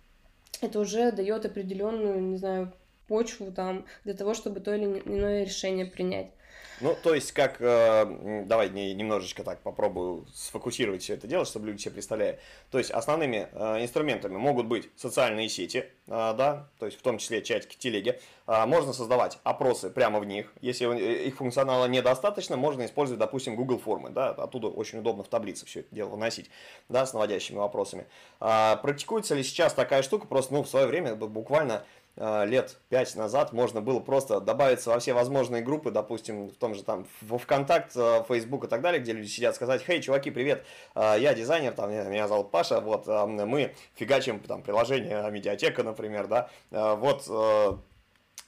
Это 0.62 0.80
уже 0.80 1.12
дает 1.12 1.46
определенную, 1.46 2.22
не 2.22 2.38
знаю, 2.38 2.74
почву 3.08 3.52
там 3.52 3.86
для 4.06 4.14
того, 4.14 4.34
чтобы 4.34 4.62
то 4.62 4.74
или 4.74 4.86
иное 5.06 5.44
решение 5.44 5.86
принять. 5.86 6.32
Ну, 6.80 6.96
то 7.02 7.16
есть, 7.16 7.32
как, 7.32 7.58
э, 7.60 8.44
давай 8.46 8.70
не, 8.70 8.94
немножечко 8.94 9.44
так 9.44 9.60
попробую 9.62 10.28
сфокусировать 10.34 11.02
все 11.02 11.16
это 11.16 11.26
дело, 11.26 11.44
чтобы 11.44 11.68
люди 11.68 11.82
себе 11.82 11.94
представляли. 11.94 12.40
То 12.70 12.78
есть, 12.78 12.92
основными 12.92 13.48
э, 13.52 13.84
инструментами 13.84 14.38
могут 14.38 14.68
быть 14.68 14.90
социальные 14.96 15.50
сети, 15.50 15.78
э, 15.80 15.86
да, 16.08 16.70
то 16.78 16.86
есть, 16.86 17.00
в 17.00 17.02
том 17.02 17.18
числе 17.18 17.42
чатики, 17.42 17.76
телеги. 17.78 18.20
Э, 18.46 18.68
можно 18.68 18.94
создавать 18.94 19.40
опросы 19.44 19.90
прямо 19.90 20.20
в 20.20 20.26
них. 20.26 20.54
Если 20.62 20.86
их 21.26 21.38
функционала 21.38 21.88
недостаточно, 21.88 22.58
можно 22.58 22.86
использовать, 22.86 23.20
допустим, 23.20 23.56
Google 23.56 23.80
формы, 23.80 24.12
да, 24.12 24.30
оттуда 24.30 24.68
очень 24.68 25.00
удобно 25.00 25.24
в 25.24 25.30
таблице 25.30 25.66
все 25.66 25.80
это 25.80 25.96
дело 25.96 26.10
выносить, 26.10 26.52
да, 26.90 27.08
с 27.08 27.14
наводящими 27.14 27.58
вопросами. 27.58 28.06
Э, 28.40 28.76
практикуется 28.80 29.34
ли 29.34 29.42
сейчас 29.42 29.74
такая 29.74 30.04
штука? 30.04 30.28
Просто, 30.28 30.54
ну, 30.54 30.62
в 30.62 30.70
свое 30.70 30.86
время 30.86 31.16
буквально 31.16 31.78
Э, 31.78 31.82
лет 32.18 32.78
пять 32.90 33.16
назад 33.16 33.54
можно 33.54 33.80
было 33.80 34.00
просто 34.00 34.42
добавиться 34.42 34.90
во 34.90 35.00
все 35.00 35.14
возможные 35.14 35.62
группы, 35.62 35.92
допустим, 35.92 36.50
в 36.50 36.56
том 36.56 36.74
же 36.74 36.84
там 36.84 37.06
во 37.22 37.38
ВКонтакт, 37.38 37.96
э, 37.96 38.24
Facebook 38.28 38.66
и 38.66 38.68
так 38.68 38.82
далее, 38.82 39.00
где 39.00 39.14
люди 39.14 39.28
сидят, 39.28 39.56
сказать, 39.56 39.84
хей, 39.84 40.02
чуваки, 40.02 40.32
привет, 40.32 40.66
э, 40.96 41.18
я 41.20 41.34
дизайнер, 41.36 41.74
там, 41.74 41.92
меня 41.92 42.28
зовут 42.28 42.50
Паша, 42.50 42.82
вот, 42.82 43.06
мы 43.08 43.76
фигачим 43.94 44.40
там 44.40 44.64
приложение 44.64 45.30
Медиатека, 45.30 45.84
например, 45.84 46.28
да, 46.28 46.50
вот, 46.72 47.28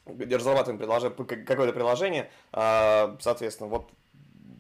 разрабатываем 0.05 1.13
какое-то 1.45 1.73
приложение, 1.73 2.29
соответственно, 2.51 3.69
вот 3.69 3.89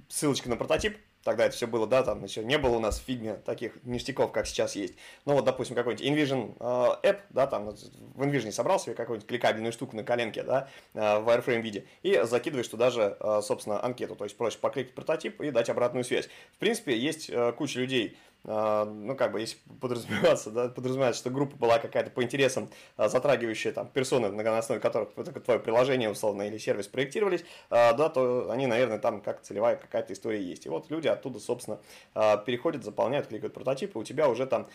ссылочка 0.07 0.49
на 0.49 0.55
прототип, 0.55 0.97
тогда 1.23 1.45
это 1.45 1.55
все 1.55 1.67
было, 1.67 1.87
да, 1.87 2.03
там 2.03 2.23
еще 2.23 2.43
не 2.43 2.57
было 2.57 2.77
у 2.77 2.79
нас 2.79 2.99
в 2.99 3.03
фигме 3.03 3.35
таких 3.45 3.83
ништяков, 3.83 4.31
как 4.31 4.47
сейчас 4.47 4.75
есть. 4.75 4.95
Ну 5.25 5.33
вот, 5.33 5.45
допустим, 5.45 5.75
какой-нибудь 5.75 6.05
InVision 6.05 6.55
э, 6.59 7.07
App, 7.07 7.19
да, 7.29 7.47
там 7.47 7.69
в 7.69 8.21
InVision 8.21 8.51
собрал 8.51 8.79
себе 8.79 8.95
какую-нибудь 8.95 9.27
кликабельную 9.27 9.71
штуку 9.71 9.95
на 9.95 10.03
коленке, 10.03 10.43
да, 10.43 10.69
э, 10.93 11.19
в 11.19 11.27
wireframe 11.27 11.61
виде, 11.61 11.85
и 12.03 12.21
закидываешь 12.23 12.67
туда 12.67 12.89
же, 12.89 13.17
э, 13.19 13.41
собственно, 13.43 13.83
анкету, 13.83 14.15
то 14.15 14.23
есть 14.23 14.37
просишь 14.37 14.59
покликать 14.59 14.93
прототип 14.93 15.41
и 15.41 15.51
дать 15.51 15.69
обратную 15.69 16.03
связь. 16.03 16.29
В 16.53 16.57
принципе, 16.57 16.97
есть 16.97 17.29
э, 17.29 17.51
куча 17.53 17.79
людей, 17.79 18.17
ну, 18.45 19.15
как 19.15 19.31
бы, 19.31 19.41
если 19.41 19.57
подразумеваться, 19.81 20.49
да, 20.51 20.69
подразумевается, 20.69 21.19
что 21.19 21.29
группа 21.29 21.55
была 21.57 21.77
какая-то 21.79 22.09
по 22.09 22.23
интересам, 22.23 22.69
а, 22.97 23.09
затрагивающая 23.09 23.71
там 23.71 23.87
персоны, 23.87 24.29
на 24.29 24.57
основе 24.57 24.79
которых 24.79 25.13
твое 25.43 25.59
приложение, 25.59 26.09
условно, 26.09 26.43
или 26.43 26.57
сервис 26.57 26.87
проектировались, 26.87 27.43
а, 27.69 27.93
да, 27.93 28.09
то 28.09 28.49
они, 28.49 28.65
наверное, 28.65 28.97
там 28.97 29.21
как 29.21 29.41
целевая 29.41 29.75
какая-то 29.75 30.13
история 30.13 30.41
есть. 30.41 30.65
И 30.65 30.69
вот 30.69 30.89
люди 30.89 31.07
оттуда, 31.07 31.39
собственно, 31.39 31.79
переходят, 32.13 32.83
заполняют, 32.83 33.27
кликают 33.27 33.53
прототипы, 33.53 33.99
у 33.99 34.03
тебя 34.03 34.29
уже 34.29 34.45
там 34.45 34.67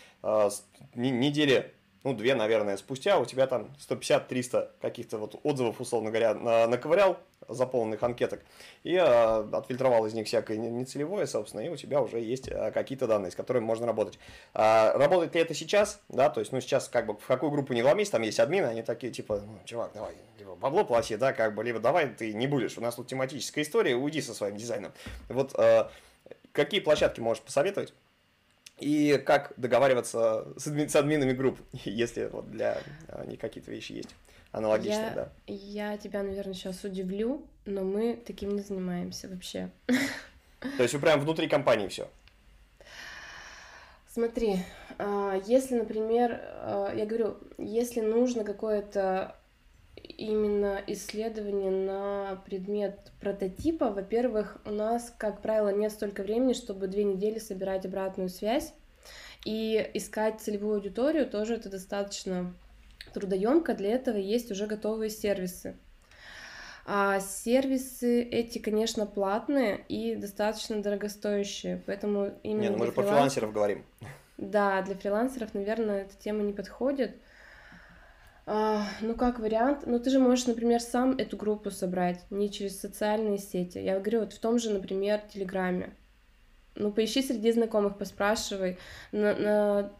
недели 0.94 1.72
ну, 2.04 2.12
две, 2.12 2.34
наверное, 2.34 2.76
спустя 2.76 3.18
у 3.18 3.24
тебя 3.24 3.46
там 3.46 3.74
150-300 3.88 4.68
каких-то 4.80 5.18
вот 5.18 5.40
отзывов, 5.42 5.80
условно 5.80 6.10
говоря, 6.10 6.34
наковырял, 6.34 7.18
заполненных 7.48 8.02
анкеток, 8.02 8.40
и 8.84 8.94
э, 8.94 9.48
отфильтровал 9.52 10.06
из 10.06 10.14
них 10.14 10.26
всякое 10.26 10.56
нецелевое, 10.56 11.26
собственно, 11.26 11.60
и 11.60 11.68
у 11.68 11.76
тебя 11.76 12.00
уже 12.00 12.20
есть 12.20 12.48
э, 12.48 12.70
какие-то 12.72 13.06
данные, 13.06 13.30
с 13.30 13.34
которыми 13.34 13.64
можно 13.64 13.86
работать. 13.86 14.18
А, 14.54 14.96
работает 14.96 15.34
ли 15.34 15.40
это 15.40 15.54
сейчас? 15.54 16.00
Да, 16.08 16.30
то 16.30 16.40
есть, 16.40 16.52
ну, 16.52 16.60
сейчас 16.60 16.88
как 16.88 17.06
бы 17.06 17.14
в 17.14 17.26
какую 17.26 17.50
группу 17.50 17.72
не 17.72 17.82
вломись, 17.82 18.10
там 18.10 18.22
есть 18.22 18.40
админы, 18.40 18.66
они 18.66 18.82
такие, 18.82 19.12
типа, 19.12 19.42
ну, 19.44 19.58
чувак, 19.64 19.92
давай, 19.94 20.14
либо 20.38 20.54
бабло 20.54 20.84
плати, 20.84 21.16
да, 21.16 21.32
как 21.32 21.54
бы, 21.54 21.64
либо 21.64 21.80
давай 21.80 22.08
ты 22.08 22.32
не 22.32 22.46
будешь, 22.46 22.78
у 22.78 22.80
нас 22.80 22.94
тут 22.94 23.08
тематическая 23.08 23.62
история, 23.62 23.94
уйди 23.94 24.20
со 24.20 24.34
своим 24.34 24.56
дизайном. 24.56 24.92
Вот 25.28 25.54
э, 25.58 25.88
какие 26.52 26.80
площадки 26.80 27.20
можешь 27.20 27.42
посоветовать? 27.42 27.92
И 28.84 29.16
как 29.16 29.54
договариваться 29.56 30.46
с, 30.58 30.66
адми- 30.66 30.88
с 30.88 30.94
админами 30.94 31.32
групп, 31.32 31.58
если 31.84 32.26
вот 32.26 32.50
для 32.50 32.76
них 33.26 33.40
какие-то 33.40 33.70
вещи 33.70 33.92
есть 33.92 34.14
аналогичные, 34.52 35.06
я, 35.06 35.14
да. 35.14 35.28
Я 35.46 35.96
тебя, 35.96 36.22
наверное, 36.22 36.52
сейчас 36.52 36.84
удивлю, 36.84 37.46
но 37.64 37.82
мы 37.82 38.22
таким 38.26 38.54
не 38.54 38.60
занимаемся 38.60 39.28
вообще. 39.28 39.70
То 39.86 40.82
есть 40.82 40.92
вы 40.92 41.00
прям 41.00 41.18
внутри 41.18 41.48
компании 41.48 41.88
все. 41.88 42.10
Смотри, 44.12 44.58
а, 44.98 45.40
если, 45.46 45.76
например, 45.76 46.38
а, 46.42 46.92
я 46.94 47.06
говорю, 47.06 47.38
если 47.56 48.02
нужно 48.02 48.44
какое-то 48.44 49.34
именно 49.96 50.80
исследование 50.86 51.70
на 51.70 52.42
предмет 52.46 53.12
прототипа, 53.20 53.90
во-первых, 53.90 54.58
у 54.64 54.70
нас, 54.70 55.12
как 55.16 55.42
правило, 55.42 55.68
нет 55.68 55.92
столько 55.92 56.22
времени, 56.22 56.52
чтобы 56.52 56.86
две 56.86 57.04
недели 57.04 57.38
собирать 57.38 57.86
обратную 57.86 58.28
связь, 58.28 58.72
и 59.44 59.90
искать 59.94 60.40
целевую 60.40 60.76
аудиторию 60.76 61.28
тоже 61.28 61.54
это 61.54 61.68
достаточно 61.68 62.54
трудоемко, 63.12 63.74
для 63.74 63.92
этого 63.92 64.16
есть 64.16 64.50
уже 64.50 64.66
готовые 64.66 65.10
сервисы. 65.10 65.76
А 66.86 67.20
сервисы 67.20 68.22
эти, 68.22 68.58
конечно, 68.58 69.06
платные 69.06 69.84
и 69.88 70.16
достаточно 70.16 70.82
дорогостоящие, 70.82 71.82
поэтому 71.86 72.32
именно... 72.42 72.62
Не, 72.62 72.70
ну 72.70 72.78
мы 72.78 72.86
же 72.86 72.92
фриланс... 72.92 73.08
про 73.08 73.16
фрилансеров 73.16 73.52
говорим. 73.52 73.84
Да, 74.36 74.82
для 74.82 74.94
фрилансеров, 74.94 75.54
наверное, 75.54 76.02
эта 76.02 76.16
тема 76.16 76.42
не 76.42 76.52
подходит. 76.52 77.16
А, 78.46 78.86
ну, 79.00 79.14
как 79.14 79.38
вариант, 79.38 79.84
ну, 79.86 79.98
ты 79.98 80.10
же 80.10 80.18
можешь, 80.18 80.46
например, 80.46 80.80
сам 80.80 81.12
эту 81.16 81.36
группу 81.36 81.70
собрать, 81.70 82.24
не 82.30 82.50
через 82.50 82.78
социальные 82.78 83.38
сети. 83.38 83.78
Я 83.78 83.98
говорю, 83.98 84.20
вот 84.20 84.34
в 84.34 84.38
том 84.38 84.58
же, 84.58 84.70
например, 84.70 85.20
Телеграме. 85.32 85.94
Ну, 86.74 86.92
поищи 86.92 87.22
среди 87.22 87.52
знакомых, 87.52 87.96
поспрашивай. 87.96 88.78
На, 89.12 89.34
на... 89.34 89.92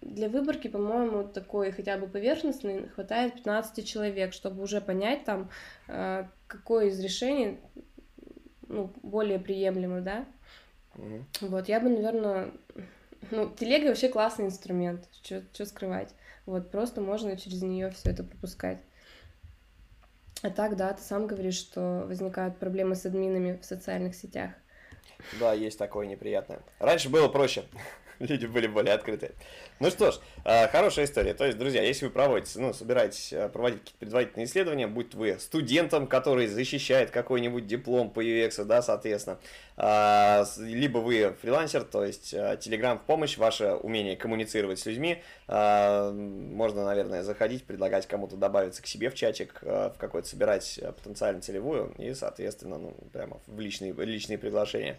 Для 0.00 0.28
выборки, 0.28 0.68
по-моему, 0.68 1.24
такой 1.24 1.72
хотя 1.72 1.98
бы 1.98 2.06
поверхностный 2.06 2.88
хватает 2.88 3.34
15 3.34 3.86
человек, 3.86 4.32
чтобы 4.32 4.62
уже 4.62 4.80
понять 4.80 5.24
там, 5.24 5.50
а, 5.88 6.28
какое 6.46 6.86
из 6.86 7.00
решений 7.00 7.58
ну, 8.68 8.92
более 9.02 9.38
приемлемо, 9.38 10.00
да? 10.00 10.26
Mm-hmm. 10.94 11.24
Вот, 11.40 11.68
я 11.68 11.80
бы, 11.80 11.88
наверное... 11.88 12.52
Ну, 13.30 13.48
телега 13.48 13.88
вообще 13.88 14.08
классный 14.08 14.46
инструмент, 14.46 15.08
что 15.22 15.66
скрывать. 15.66 16.14
Вот, 16.46 16.70
просто 16.70 17.00
можно 17.00 17.36
через 17.36 17.62
нее 17.62 17.90
все 17.90 18.10
это 18.10 18.22
пропускать. 18.22 18.78
А 20.42 20.50
так, 20.50 20.76
да, 20.76 20.92
ты 20.92 21.02
сам 21.02 21.26
говоришь, 21.26 21.56
что 21.56 22.04
возникают 22.06 22.58
проблемы 22.58 22.96
с 22.96 23.06
админами 23.06 23.58
в 23.60 23.64
социальных 23.64 24.14
сетях. 24.14 24.50
Да, 25.40 25.54
есть 25.54 25.78
такое 25.78 26.06
неприятное. 26.06 26.60
Раньше 26.78 27.08
было 27.08 27.28
проще. 27.28 27.64
люди 28.18 28.46
были 28.46 28.66
более 28.66 28.94
открыты. 28.94 29.32
Ну 29.80 29.90
что 29.90 30.12
ж, 30.12 30.20
э, 30.44 30.68
хорошая 30.68 31.04
история. 31.04 31.34
То 31.34 31.44
есть, 31.44 31.58
друзья, 31.58 31.82
если 31.82 32.06
вы 32.06 32.12
проводите, 32.12 32.58
ну, 32.58 32.72
собираетесь 32.72 33.32
э, 33.32 33.48
проводить 33.48 33.80
какие-то 33.80 33.98
предварительные 33.98 34.46
исследования, 34.46 34.86
будь 34.86 35.14
вы 35.14 35.38
студентом, 35.38 36.06
который 36.06 36.46
защищает 36.46 37.10
какой-нибудь 37.10 37.66
диплом 37.66 38.10
по 38.10 38.24
UX, 38.24 38.64
да, 38.64 38.82
соответственно, 38.82 39.38
а, 39.76 40.44
либо 40.58 40.98
вы 40.98 41.34
фрилансер, 41.42 41.82
то 41.82 42.04
есть 42.04 42.32
э, 42.32 42.58
Telegram 42.60 42.98
в 42.98 43.02
помощь, 43.02 43.36
ваше 43.36 43.72
умение 43.72 44.16
коммуницировать 44.16 44.78
с 44.78 44.86
людьми, 44.86 45.22
можно, 45.46 46.84
наверное, 46.84 47.22
заходить, 47.22 47.64
предлагать 47.64 48.06
кому-то 48.06 48.36
добавиться 48.36 48.82
к 48.82 48.86
себе 48.86 49.10
в 49.10 49.14
чатик, 49.14 49.60
в 49.62 49.94
какой-то 49.98 50.26
собирать 50.26 50.80
потенциально 50.96 51.42
целевую 51.42 51.94
и, 51.98 52.14
соответственно, 52.14 52.78
ну, 52.78 52.96
прямо 53.12 53.40
в 53.46 53.60
личные, 53.60 53.92
личные 53.92 54.38
приглашения. 54.38 54.98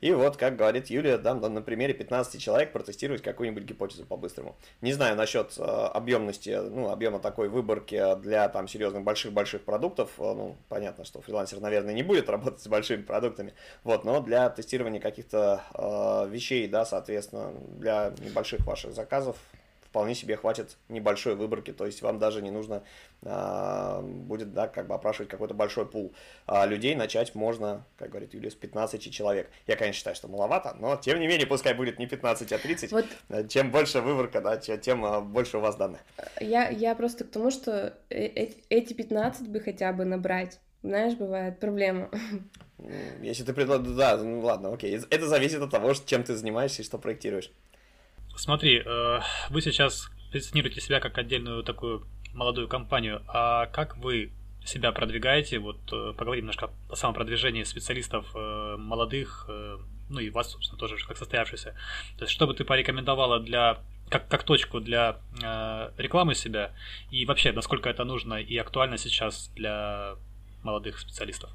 И 0.00 0.12
вот, 0.12 0.36
как 0.36 0.56
говорит 0.56 0.86
Юлия, 0.86 1.18
да, 1.18 1.34
на 1.34 1.62
примере 1.62 1.92
15 1.92 2.40
человек 2.40 2.72
протестировать 2.72 3.22
какую-нибудь 3.22 3.64
гипотезу 3.64 4.06
по-быстрому. 4.06 4.56
Не 4.80 4.92
знаю 4.92 5.16
насчет 5.16 5.58
э, 5.58 5.62
объемности, 5.62 6.58
ну, 6.58 6.88
объема 6.88 7.18
такой 7.18 7.48
выборки 7.48 8.16
для 8.20 8.48
там 8.48 8.66
серьезных 8.66 9.04
больших-больших 9.04 9.62
продуктов. 9.62 10.10
Э, 10.18 10.32
ну, 10.34 10.56
понятно, 10.68 11.04
что 11.04 11.20
фрилансер, 11.20 11.60
наверное, 11.60 11.92
не 11.92 12.02
будет 12.02 12.28
работать 12.30 12.62
с 12.62 12.66
большими 12.66 13.02
продуктами. 13.02 13.52
Вот, 13.84 14.04
но 14.04 14.20
для 14.20 14.48
тестирования 14.48 15.00
каких-то 15.00 15.62
э, 15.74 16.30
вещей, 16.30 16.66
да, 16.66 16.86
соответственно, 16.86 17.52
для 17.76 18.14
небольших 18.20 18.66
ваших 18.66 18.94
заказов 18.94 19.36
вполне 19.90 20.14
себе 20.14 20.36
хватит 20.36 20.76
небольшой 20.88 21.34
выборки, 21.34 21.72
то 21.72 21.84
есть 21.84 22.00
вам 22.00 22.18
даже 22.18 22.42
не 22.42 22.50
нужно 22.50 22.84
а, 23.22 24.00
будет, 24.02 24.54
да, 24.54 24.68
как 24.68 24.86
бы 24.86 24.94
опрашивать 24.94 25.28
какой-то 25.28 25.52
большой 25.52 25.84
пул 25.84 26.14
а 26.46 26.64
людей, 26.64 26.94
начать 26.94 27.34
можно, 27.34 27.84
как 27.98 28.10
говорит 28.10 28.32
Юлия, 28.32 28.50
с 28.50 28.54
15 28.54 29.12
человек. 29.12 29.50
Я, 29.66 29.76
конечно, 29.76 29.98
считаю, 29.98 30.14
что 30.14 30.28
маловато, 30.28 30.76
но 30.78 30.96
тем 30.96 31.18
не 31.18 31.26
менее, 31.26 31.46
пускай 31.46 31.74
будет 31.74 31.98
не 31.98 32.06
15, 32.06 32.52
а 32.52 32.58
30. 32.58 32.92
Вот. 32.92 33.06
Чем 33.48 33.72
больше 33.72 34.00
выборка, 34.00 34.40
да, 34.40 34.56
тем 34.56 35.04
а, 35.04 35.20
больше 35.20 35.58
у 35.58 35.60
вас 35.60 35.74
данных. 35.74 36.00
Я, 36.40 36.68
я 36.68 36.94
просто 36.94 37.24
к 37.24 37.30
тому, 37.30 37.50
что 37.50 37.94
э, 38.10 38.52
эти 38.68 38.92
15 38.92 39.48
бы 39.48 39.60
хотя 39.60 39.92
бы 39.92 40.04
набрать. 40.04 40.60
Знаешь, 40.82 41.14
бывает 41.14 41.58
проблема. 41.58 42.10
Если 43.20 43.44
ты 43.44 43.52
предлагаешь, 43.52 43.96
да, 43.96 44.16
ну 44.16 44.40
ладно, 44.40 44.72
окей. 44.72 44.98
Это 45.10 45.26
зависит 45.26 45.60
от 45.60 45.70
того, 45.70 45.92
чем 45.92 46.22
ты 46.22 46.34
занимаешься 46.36 46.82
и 46.82 46.84
что 46.84 46.96
проектируешь. 46.96 47.50
Смотри, 48.36 48.82
э, 48.84 49.20
вы 49.50 49.60
сейчас 49.60 50.10
позиционируете 50.32 50.80
себя 50.80 51.00
как 51.00 51.18
отдельную 51.18 51.62
такую 51.62 52.06
молодую 52.32 52.68
компанию, 52.68 53.22
а 53.28 53.66
как 53.66 53.96
вы 53.96 54.32
себя 54.64 54.92
продвигаете? 54.92 55.58
Вот 55.58 55.80
э, 55.92 56.12
поговорим 56.16 56.44
немножко 56.44 56.70
о 56.88 56.96
самопродвижении 56.96 57.64
специалистов 57.64 58.26
э, 58.34 58.76
молодых, 58.78 59.48
ну 60.08 60.18
и 60.18 60.30
вас, 60.30 60.50
собственно, 60.50 60.78
тоже 60.78 60.96
как 61.06 61.16
состоявшихся. 61.16 61.74
То 62.18 62.24
есть, 62.24 62.32
что 62.32 62.46
бы 62.46 62.54
ты 62.54 62.64
порекомендовала 62.64 63.40
для 63.40 63.80
как, 64.10 64.28
как 64.28 64.42
точку 64.42 64.80
для 64.80 65.20
э, 65.42 65.92
рекламы 65.96 66.34
себя 66.34 66.72
и 67.10 67.24
вообще, 67.24 67.52
насколько 67.52 67.88
это 67.88 68.04
нужно 68.04 68.34
и 68.34 68.56
актуально 68.56 68.98
сейчас 68.98 69.48
для 69.54 70.16
молодых 70.62 70.98
специалистов? 70.98 71.50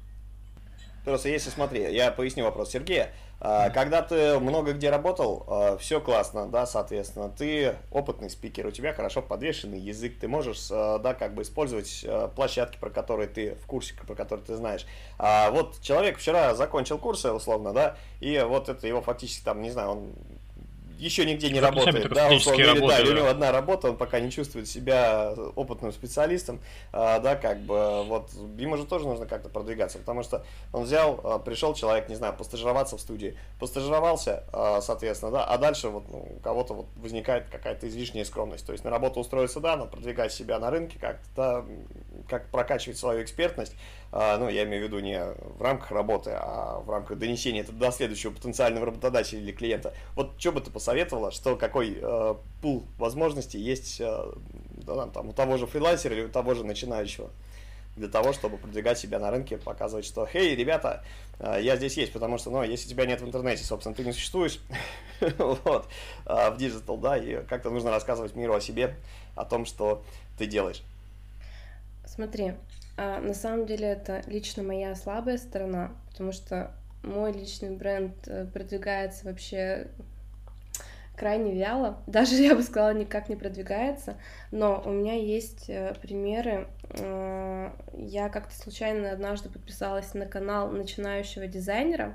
Просто 1.06 1.28
если 1.28 1.50
смотри, 1.50 1.82
я 1.94 2.10
поясню 2.10 2.42
вопрос 2.42 2.72
Сергея. 2.72 3.12
А, 3.38 3.70
когда 3.70 4.02
ты 4.02 4.40
много 4.40 4.72
где 4.72 4.90
работал, 4.90 5.44
а, 5.46 5.76
все 5.76 6.00
классно, 6.00 6.48
да, 6.48 6.66
соответственно, 6.66 7.28
ты 7.28 7.76
опытный 7.92 8.28
спикер, 8.28 8.66
у 8.66 8.72
тебя 8.72 8.92
хорошо 8.92 9.22
подвешенный 9.22 9.78
язык, 9.78 10.18
ты 10.18 10.26
можешь, 10.26 10.66
а, 10.68 10.98
да, 10.98 11.14
как 11.14 11.32
бы 11.34 11.42
использовать 11.42 12.04
площадки, 12.34 12.76
про 12.78 12.90
которые 12.90 13.28
ты 13.28 13.54
в 13.54 13.66
курсе, 13.66 13.94
про 13.94 14.16
которые 14.16 14.44
ты 14.44 14.56
знаешь. 14.56 14.84
А 15.16 15.52
вот 15.52 15.80
человек 15.80 16.18
вчера 16.18 16.56
закончил 16.56 16.98
курсы, 16.98 17.30
условно, 17.30 17.72
да, 17.72 17.96
и 18.18 18.44
вот 18.44 18.68
это 18.68 18.88
его 18.88 19.00
фактически 19.00 19.44
там, 19.44 19.62
не 19.62 19.70
знаю, 19.70 19.90
он 19.90 20.12
еще 20.98 21.24
нигде 21.24 21.50
не 21.50 21.60
работает. 21.60 22.12
Да, 22.12 22.26
он, 22.26 22.32
или, 22.32 22.62
работы, 22.62 22.96
да, 22.96 23.04
да. 23.04 23.10
у 23.10 23.14
него 23.14 23.26
одна 23.28 23.52
работа, 23.52 23.90
он 23.90 23.96
пока 23.96 24.20
не 24.20 24.30
чувствует 24.30 24.68
себя 24.68 25.34
опытным 25.54 25.92
специалистом, 25.92 26.60
а, 26.92 27.18
да, 27.18 27.36
как 27.36 27.60
бы, 27.60 28.04
вот, 28.04 28.30
ему 28.56 28.76
же 28.76 28.84
тоже 28.84 29.06
нужно 29.06 29.26
как-то 29.26 29.48
продвигаться, 29.48 29.98
потому 29.98 30.22
что 30.22 30.44
он 30.72 30.84
взял, 30.84 31.20
а, 31.24 31.38
пришел 31.38 31.74
человек, 31.74 32.08
не 32.08 32.14
знаю, 32.14 32.34
постажироваться 32.34 32.96
в 32.96 33.00
студии, 33.00 33.38
постажировался, 33.58 34.44
а, 34.52 34.80
соответственно, 34.80 35.32
да, 35.32 35.44
а 35.44 35.58
дальше 35.58 35.88
вот 35.88 36.08
ну, 36.08 36.36
у 36.36 36.40
кого-то 36.40 36.74
вот 36.74 36.86
возникает 36.96 37.48
какая-то 37.50 37.88
излишняя 37.88 38.24
скромность, 38.24 38.66
то 38.66 38.72
есть 38.72 38.84
на 38.84 38.90
работу 38.90 39.20
устроиться, 39.20 39.60
да, 39.60 39.76
но 39.76 39.86
продвигать 39.86 40.32
себя 40.32 40.58
на 40.58 40.70
рынке 40.70 40.98
как-то, 40.98 41.26
да, 41.36 41.64
как 42.28 42.50
прокачивать 42.50 42.98
свою 42.98 43.22
экспертность, 43.22 43.74
ну, 44.12 44.48
я 44.48 44.64
имею 44.64 44.84
в 44.84 44.86
виду 44.86 45.00
не 45.00 45.20
в 45.20 45.60
рамках 45.60 45.90
работы, 45.90 46.30
а 46.32 46.80
в 46.80 46.88
рамках 46.88 47.18
донесения 47.18 47.62
это 47.62 47.72
до 47.72 47.90
следующего 47.90 48.32
потенциального 48.32 48.86
работодателя 48.86 49.40
или 49.40 49.52
клиента. 49.52 49.92
Вот 50.14 50.32
что 50.38 50.52
бы 50.52 50.60
ты 50.60 50.70
посоветовала, 50.86 51.32
что 51.32 51.56
какой 51.56 51.98
э, 52.00 52.34
пул 52.62 52.84
возможностей 52.96 53.58
есть 53.58 54.00
э, 54.00 54.32
да, 54.86 55.08
там, 55.08 55.30
у 55.30 55.32
того 55.32 55.56
же 55.56 55.66
фрилансера 55.66 56.14
или 56.14 56.22
у 56.22 56.28
того 56.28 56.54
же 56.54 56.64
начинающего? 56.64 57.30
для 57.96 58.08
того, 58.08 58.34
чтобы 58.34 58.58
продвигать 58.58 58.98
себя 58.98 59.18
на 59.18 59.30
рынке, 59.30 59.56
показывать, 59.56 60.04
что, 60.04 60.26
хей, 60.26 60.54
ребята, 60.54 61.02
э, 61.38 61.60
я 61.62 61.76
здесь 61.76 61.96
есть, 61.96 62.12
потому 62.12 62.36
что, 62.36 62.50
ну, 62.50 62.62
если 62.62 62.90
тебя 62.90 63.06
нет 63.06 63.22
в 63.22 63.26
интернете, 63.26 63.64
собственно, 63.64 63.94
ты 63.94 64.04
не 64.04 64.12
существуешь, 64.12 64.60
вот, 65.38 65.88
а 66.26 66.50
в 66.50 66.58
digital, 66.58 66.98
да, 66.98 67.16
и 67.16 67.42
как-то 67.46 67.70
нужно 67.70 67.90
рассказывать 67.90 68.36
миру 68.36 68.54
о 68.54 68.60
себе, 68.60 68.96
о 69.34 69.46
том, 69.46 69.64
что 69.64 70.04
ты 70.38 70.46
делаешь. 70.46 70.82
Смотри, 72.04 72.52
а 72.98 73.18
на 73.20 73.32
самом 73.32 73.64
деле 73.64 73.88
это 73.88 74.22
лично 74.26 74.62
моя 74.62 74.94
слабая 74.94 75.38
сторона, 75.38 75.92
потому 76.10 76.32
что 76.32 76.70
мой 77.02 77.32
личный 77.32 77.70
бренд 77.70 78.14
э, 78.26 78.44
продвигается 78.52 79.24
вообще 79.24 79.88
крайне 81.16 81.52
вяло, 81.52 82.02
даже 82.06 82.34
я 82.36 82.54
бы 82.54 82.62
сказала, 82.62 82.92
никак 82.94 83.28
не 83.28 83.36
продвигается, 83.36 84.16
но 84.50 84.82
у 84.84 84.90
меня 84.90 85.14
есть 85.14 85.68
э, 85.68 85.94
примеры. 86.00 86.68
Э, 86.90 87.70
я 87.92 88.28
как-то 88.28 88.54
случайно 88.54 89.10
однажды 89.10 89.48
подписалась 89.48 90.14
на 90.14 90.26
канал 90.26 90.70
начинающего 90.70 91.46
дизайнера, 91.46 92.14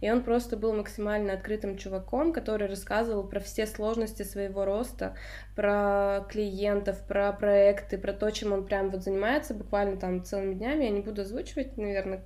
и 0.00 0.10
он 0.10 0.22
просто 0.22 0.56
был 0.56 0.72
максимально 0.72 1.34
открытым 1.34 1.76
чуваком, 1.76 2.32
который 2.32 2.68
рассказывал 2.68 3.24
про 3.24 3.40
все 3.40 3.66
сложности 3.66 4.22
своего 4.22 4.64
роста, 4.64 5.16
про 5.54 6.26
клиентов, 6.30 7.02
про 7.06 7.32
проекты, 7.32 7.98
про 7.98 8.12
то, 8.12 8.30
чем 8.30 8.52
он 8.52 8.64
прям 8.64 8.90
вот 8.90 9.02
занимается 9.02 9.54
буквально 9.54 9.96
там 9.96 10.24
целыми 10.24 10.54
днями. 10.54 10.84
Я 10.84 10.90
не 10.90 11.00
буду 11.00 11.22
озвучивать, 11.22 11.76
наверное, 11.76 12.22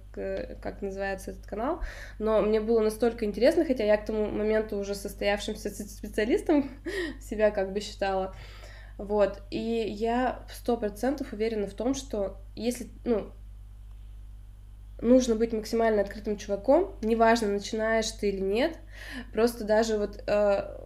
как 0.61 0.83
называется 0.83 1.33
этот 1.33 1.47
канал, 1.47 1.81
но 2.19 2.43
мне 2.43 2.61
было 2.61 2.81
настолько 2.81 3.25
интересно, 3.25 3.65
хотя 3.65 3.85
я 3.85 3.97
к 3.97 4.05
тому 4.05 4.27
моменту 4.27 4.79
уже 4.79 4.95
состоявшимся 4.95 5.71
специалистом 5.71 6.71
себя 7.21 7.51
как 7.51 7.73
бы 7.73 7.81
считала. 7.81 8.35
Вот, 9.01 9.41
и 9.51 9.59
я 9.59 10.45
сто 10.53 10.77
процентов 10.77 11.33
уверена 11.33 11.67
в 11.67 11.73
том, 11.73 11.95
что 11.95 12.37
если, 12.55 12.91
ну, 13.07 13.33
нужно 15.01 15.37
быть 15.37 15.55
максимально 15.55 16.03
открытым 16.03 16.37
чуваком, 16.37 16.99
неважно, 17.01 17.49
начинаешь 17.49 18.11
ты 18.11 18.29
или 18.29 18.41
нет, 18.41 18.77
просто 19.33 19.65
даже 19.65 19.97
вот 19.97 20.23
э, 20.27 20.77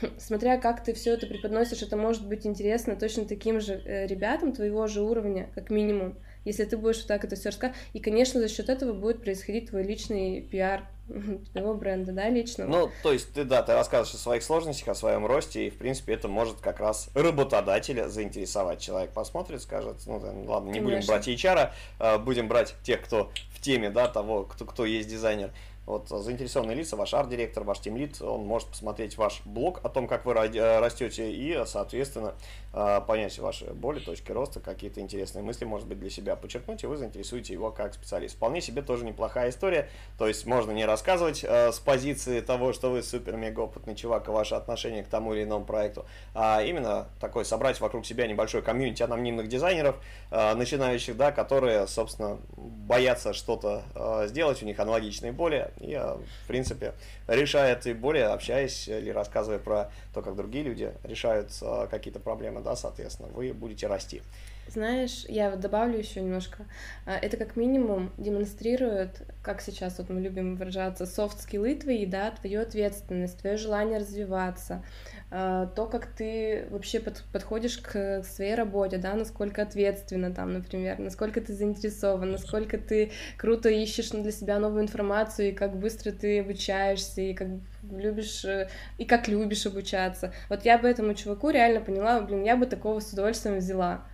смотря 0.18 0.58
как 0.58 0.84
ты 0.84 0.94
все 0.94 1.14
это 1.14 1.26
преподносишь, 1.26 1.82
это 1.82 1.96
может 1.96 2.28
быть 2.28 2.46
интересно 2.46 2.94
точно 2.94 3.24
таким 3.24 3.60
же 3.60 3.82
э, 3.84 4.06
ребятам 4.06 4.52
твоего 4.52 4.86
же 4.86 5.02
уровня, 5.02 5.50
как 5.56 5.68
минимум 5.68 6.20
если 6.46 6.64
ты 6.64 6.76
будешь 6.78 6.98
вот 6.98 7.08
так 7.08 7.24
это 7.24 7.36
все 7.36 7.50
рассказывать. 7.50 7.78
И, 7.92 7.98
конечно, 7.98 8.40
за 8.40 8.48
счет 8.48 8.70
этого 8.70 8.92
будет 8.92 9.20
происходить 9.20 9.68
твой 9.68 9.82
личный 9.82 10.40
пиар 10.40 10.88
твоего 11.52 11.74
бренда, 11.74 12.12
да, 12.12 12.28
лично. 12.28 12.66
Ну, 12.66 12.90
то 13.02 13.12
есть 13.12 13.32
ты, 13.32 13.44
да, 13.44 13.62
ты 13.62 13.74
рассказываешь 13.74 14.14
о 14.14 14.18
своих 14.18 14.42
сложностях, 14.42 14.88
о 14.88 14.94
своем 14.94 15.26
росте, 15.26 15.66
и, 15.66 15.70
в 15.70 15.76
принципе, 15.76 16.14
это 16.14 16.28
может 16.28 16.60
как 16.60 16.80
раз 16.80 17.10
работодателя 17.14 18.08
заинтересовать. 18.08 18.80
Человек 18.80 19.10
посмотрит, 19.10 19.60
скажет, 19.62 19.96
ну, 20.06 20.44
ладно, 20.46 20.68
не 20.68 20.80
Конечно. 20.80 20.96
будем 20.96 21.06
брать 21.06 21.28
HR, 21.28 21.70
а 21.98 22.18
будем 22.18 22.48
брать 22.48 22.74
тех, 22.82 23.02
кто 23.02 23.30
в 23.50 23.60
теме, 23.60 23.90
да, 23.90 24.08
того, 24.08 24.44
кто, 24.44 24.64
кто 24.64 24.84
есть 24.84 25.08
дизайнер. 25.08 25.52
Вот 25.86 26.08
заинтересованные 26.08 26.76
лица, 26.76 26.96
ваш 26.96 27.14
арт-директор, 27.14 27.62
ваш 27.62 27.78
тимлит, 27.78 28.20
он 28.20 28.44
может 28.44 28.68
посмотреть 28.68 29.16
ваш 29.16 29.40
блог 29.44 29.80
о 29.84 29.88
том, 29.88 30.08
как 30.08 30.26
вы 30.26 30.32
э, 30.32 30.80
растете, 30.80 31.30
и, 31.30 31.62
соответственно, 31.64 32.34
э, 32.72 33.00
понять 33.06 33.38
ваши 33.38 33.66
боли, 33.66 34.00
точки 34.00 34.32
роста, 34.32 34.58
какие-то 34.58 35.00
интересные 35.00 35.44
мысли, 35.44 35.64
может 35.64 35.86
быть, 35.86 36.00
для 36.00 36.10
себя 36.10 36.34
подчеркнуть, 36.34 36.82
и 36.82 36.88
вы 36.88 36.96
заинтересуете 36.96 37.52
его 37.52 37.70
как 37.70 37.94
специалист. 37.94 38.34
Вполне 38.34 38.60
себе 38.60 38.82
тоже 38.82 39.04
неплохая 39.04 39.50
история, 39.50 39.88
то 40.18 40.26
есть 40.26 40.44
можно 40.44 40.72
не 40.72 40.84
рассказывать 40.84 41.44
э, 41.44 41.70
с 41.70 41.78
позиции 41.78 42.40
того, 42.40 42.72
что 42.72 42.90
вы 42.90 43.04
супер-мега 43.04 43.60
опытный 43.60 43.94
чувак 43.94 44.26
и 44.26 44.32
ваше 44.32 44.56
отношение 44.56 45.04
к 45.04 45.08
тому 45.08 45.34
или 45.34 45.44
иному 45.44 45.64
проекту, 45.64 46.04
а 46.34 46.62
именно 46.62 47.06
такой 47.20 47.44
собрать 47.44 47.80
вокруг 47.80 48.04
себя 48.04 48.26
небольшой 48.26 48.60
комьюнити 48.60 49.04
анонимных 49.04 49.46
дизайнеров, 49.46 49.94
начинающих, 50.30 51.16
да, 51.16 51.30
которые, 51.30 51.86
собственно, 51.86 52.38
боятся 52.56 53.32
что-то 53.32 53.84
сделать, 54.26 54.62
у 54.62 54.66
них 54.66 54.80
аналогичные 54.80 55.30
боли, 55.30 55.70
и, 55.80 55.94
в 55.94 56.48
принципе, 56.48 56.92
решая 57.28 57.76
эти 57.76 57.92
боли, 57.92 58.18
общаясь 58.18 58.88
или 58.88 59.10
рассказывая 59.10 59.58
про 59.58 59.90
то, 60.14 60.22
как 60.22 60.36
другие 60.36 60.64
люди 60.64 60.92
решают 61.04 61.50
какие-то 61.90 62.20
проблемы, 62.20 62.60
да, 62.60 62.76
соответственно, 62.76 63.28
вы 63.28 63.52
будете 63.52 63.86
расти. 63.86 64.22
Знаешь, 64.68 65.24
я 65.28 65.50
вот 65.50 65.60
добавлю 65.60 65.98
еще 65.98 66.20
немножко. 66.20 66.64
А, 67.04 67.16
это 67.16 67.36
как 67.36 67.54
минимум 67.56 68.12
демонстрирует, 68.18 69.22
как 69.42 69.60
сейчас 69.60 69.98
вот 69.98 70.08
мы 70.10 70.20
любим 70.20 70.56
выражаться, 70.56 71.06
софт-скиллы 71.06 71.76
твои, 71.76 72.04
да, 72.04 72.32
твою 72.32 72.62
ответственность, 72.62 73.38
твое 73.38 73.56
желание 73.58 73.98
развиваться, 73.98 74.82
то, 75.28 75.88
как 75.90 76.06
ты 76.06 76.68
вообще 76.70 77.00
под, 77.00 77.24
подходишь 77.32 77.78
к 77.78 78.22
своей 78.22 78.54
работе, 78.54 78.96
да, 78.96 79.14
насколько 79.14 79.62
ответственно 79.62 80.32
там, 80.32 80.52
например, 80.52 81.00
насколько 81.00 81.40
ты 81.40 81.52
заинтересован, 81.52 82.30
насколько 82.30 82.78
ты 82.78 83.10
круто 83.36 83.68
ищешь 83.68 84.10
для 84.10 84.30
себя 84.30 84.60
новую 84.60 84.84
информацию, 84.84 85.48
и 85.48 85.52
как 85.52 85.76
быстро 85.76 86.12
ты 86.12 86.40
обучаешься, 86.40 87.22
и 87.22 87.34
как 87.34 87.48
любишь, 87.90 88.44
э, 88.44 88.68
и 88.98 89.04
как 89.04 89.26
любишь 89.26 89.66
обучаться. 89.66 90.32
Вот 90.48 90.64
я 90.64 90.78
бы 90.78 90.86
этому 90.88 91.14
чуваку 91.14 91.50
реально 91.50 91.80
поняла, 91.80 92.20
блин, 92.20 92.44
я 92.44 92.56
бы 92.56 92.66
такого 92.66 93.00
с 93.00 93.12
удовольствием 93.12 93.58
взяла. 93.58 94.04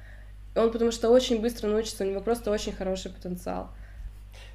Он 0.57 0.73
потому 0.73 0.93
что 0.93 1.11
очень 1.11 1.43
быстро 1.43 1.69
научится, 1.69 2.05
у 2.05 2.07
него 2.07 2.21
просто 2.23 2.51
очень 2.51 2.73
хороший 2.73 3.11
потенциал. 3.11 3.71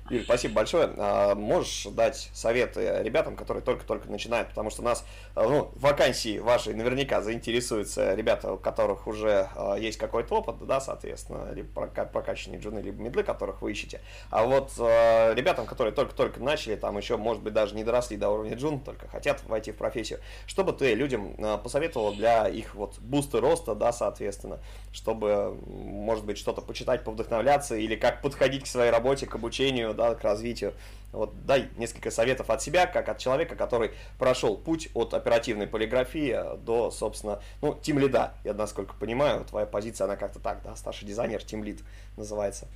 Юль, 0.09 0.23
спасибо 0.23 0.55
большое. 0.55 0.89
А, 0.97 1.35
можешь 1.35 1.87
дать 1.91 2.29
советы 2.33 2.99
ребятам, 3.01 3.35
которые 3.35 3.61
только-только 3.61 4.09
начинают, 4.09 4.49
потому 4.49 4.69
что 4.69 4.81
нас, 4.81 5.05
а, 5.35 5.43
ну, 5.43 5.71
вакансии 5.75 6.39
вашей 6.39 6.75
наверняка 6.75 7.21
заинтересуются 7.21 8.13
ребята, 8.15 8.53
у 8.53 8.57
которых 8.57 9.07
уже 9.07 9.49
а, 9.55 9.75
есть 9.75 9.97
какой-то 9.97 10.35
опыт, 10.35 10.65
да, 10.65 10.79
соответственно, 10.79 11.51
либо 11.51 11.87
прокачанные 11.87 12.59
джуны, 12.61 12.79
либо 12.79 13.01
медлы, 13.01 13.23
которых 13.23 13.61
вы 13.61 13.71
ищете. 13.71 13.99
А 14.29 14.45
вот 14.45 14.71
ребятам, 14.77 15.65
которые 15.65 15.93
только-только 15.93 16.41
начали, 16.41 16.75
там 16.75 16.97
еще, 16.97 17.17
может 17.17 17.43
быть, 17.43 17.53
даже 17.53 17.75
не 17.75 17.83
доросли 17.83 18.15
до 18.15 18.29
уровня 18.29 18.55
джун, 18.55 18.79
только 18.79 19.07
хотят 19.09 19.43
войти 19.45 19.71
в 19.71 19.75
профессию, 19.75 20.19
что 20.45 20.63
бы 20.63 20.71
ты 20.71 20.93
людям 20.93 21.35
посоветовал 21.63 22.13
для 22.13 22.47
их 22.47 22.75
вот 22.75 22.97
буста 22.99 23.41
роста, 23.41 23.75
да, 23.75 23.91
соответственно, 23.91 24.59
чтобы, 24.93 25.57
может 25.65 26.25
быть, 26.25 26.37
что-то 26.37 26.61
почитать, 26.61 27.03
повдохновляться, 27.03 27.75
или 27.75 27.95
как 27.95 28.21
подходить 28.21 28.63
к 28.63 28.67
своей 28.67 28.91
работе, 28.91 29.25
к 29.25 29.35
обучению, 29.35 29.93
да, 29.97 30.15
к 30.15 30.23
развитию. 30.23 30.73
Вот 31.11 31.33
дай 31.45 31.69
несколько 31.77 32.11
советов 32.11 32.49
от 32.49 32.61
себя, 32.61 32.85
как 32.85 33.09
от 33.09 33.17
человека, 33.17 33.55
который 33.55 33.91
прошел 34.19 34.57
путь 34.57 34.89
от 34.93 35.13
оперативной 35.13 35.67
полиграфии 35.67 36.57
до, 36.63 36.91
собственно, 36.91 37.41
ну, 37.61 37.77
тим 37.81 37.97
лида. 37.99 38.33
Я, 38.43 38.53
насколько 38.53 38.93
понимаю, 38.93 39.43
твоя 39.45 39.65
позиция, 39.65 40.05
она 40.05 40.15
как-то 40.15 40.39
так, 40.39 40.61
да, 40.63 40.75
старший 40.75 41.07
дизайнер, 41.07 41.43
тим 41.43 41.63
лид 41.63 41.79
называется. 42.17 42.67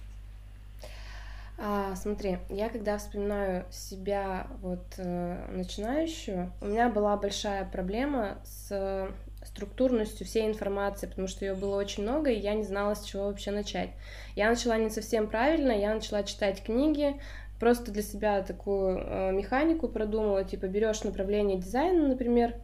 А, 1.57 1.95
смотри, 1.95 2.39
я 2.49 2.69
когда 2.69 2.97
вспоминаю 2.97 3.65
себя 3.69 4.47
вот 4.61 4.83
э, 4.97 5.45
начинающую, 5.51 6.51
у 6.59 6.65
меня 6.65 6.89
была 6.89 7.15
большая 7.17 7.65
проблема 7.65 8.39
с 8.43 9.11
структурностью 9.45 10.25
всей 10.25 10.47
информации, 10.47 11.07
потому 11.07 11.27
что 11.27 11.45
ее 11.45 11.53
было 11.53 11.75
очень 11.75 12.03
много, 12.03 12.29
и 12.29 12.39
я 12.39 12.53
не 12.53 12.63
знала, 12.63 12.95
с 12.95 13.03
чего 13.03 13.25
вообще 13.25 13.51
начать. 13.51 13.89
Я 14.35 14.49
начала 14.49 14.77
не 14.77 14.89
совсем 14.89 15.27
правильно, 15.27 15.71
я 15.71 15.93
начала 15.93 16.23
читать 16.23 16.63
книги, 16.63 17.19
просто 17.59 17.91
для 17.91 18.01
себя 18.01 18.41
такую 18.41 18.97
э, 18.97 19.31
механику 19.31 19.87
продумала, 19.87 20.43
типа 20.43 20.67
берешь 20.67 21.03
направление 21.03 21.59
дизайна, 21.59 22.07
например, 22.07 22.55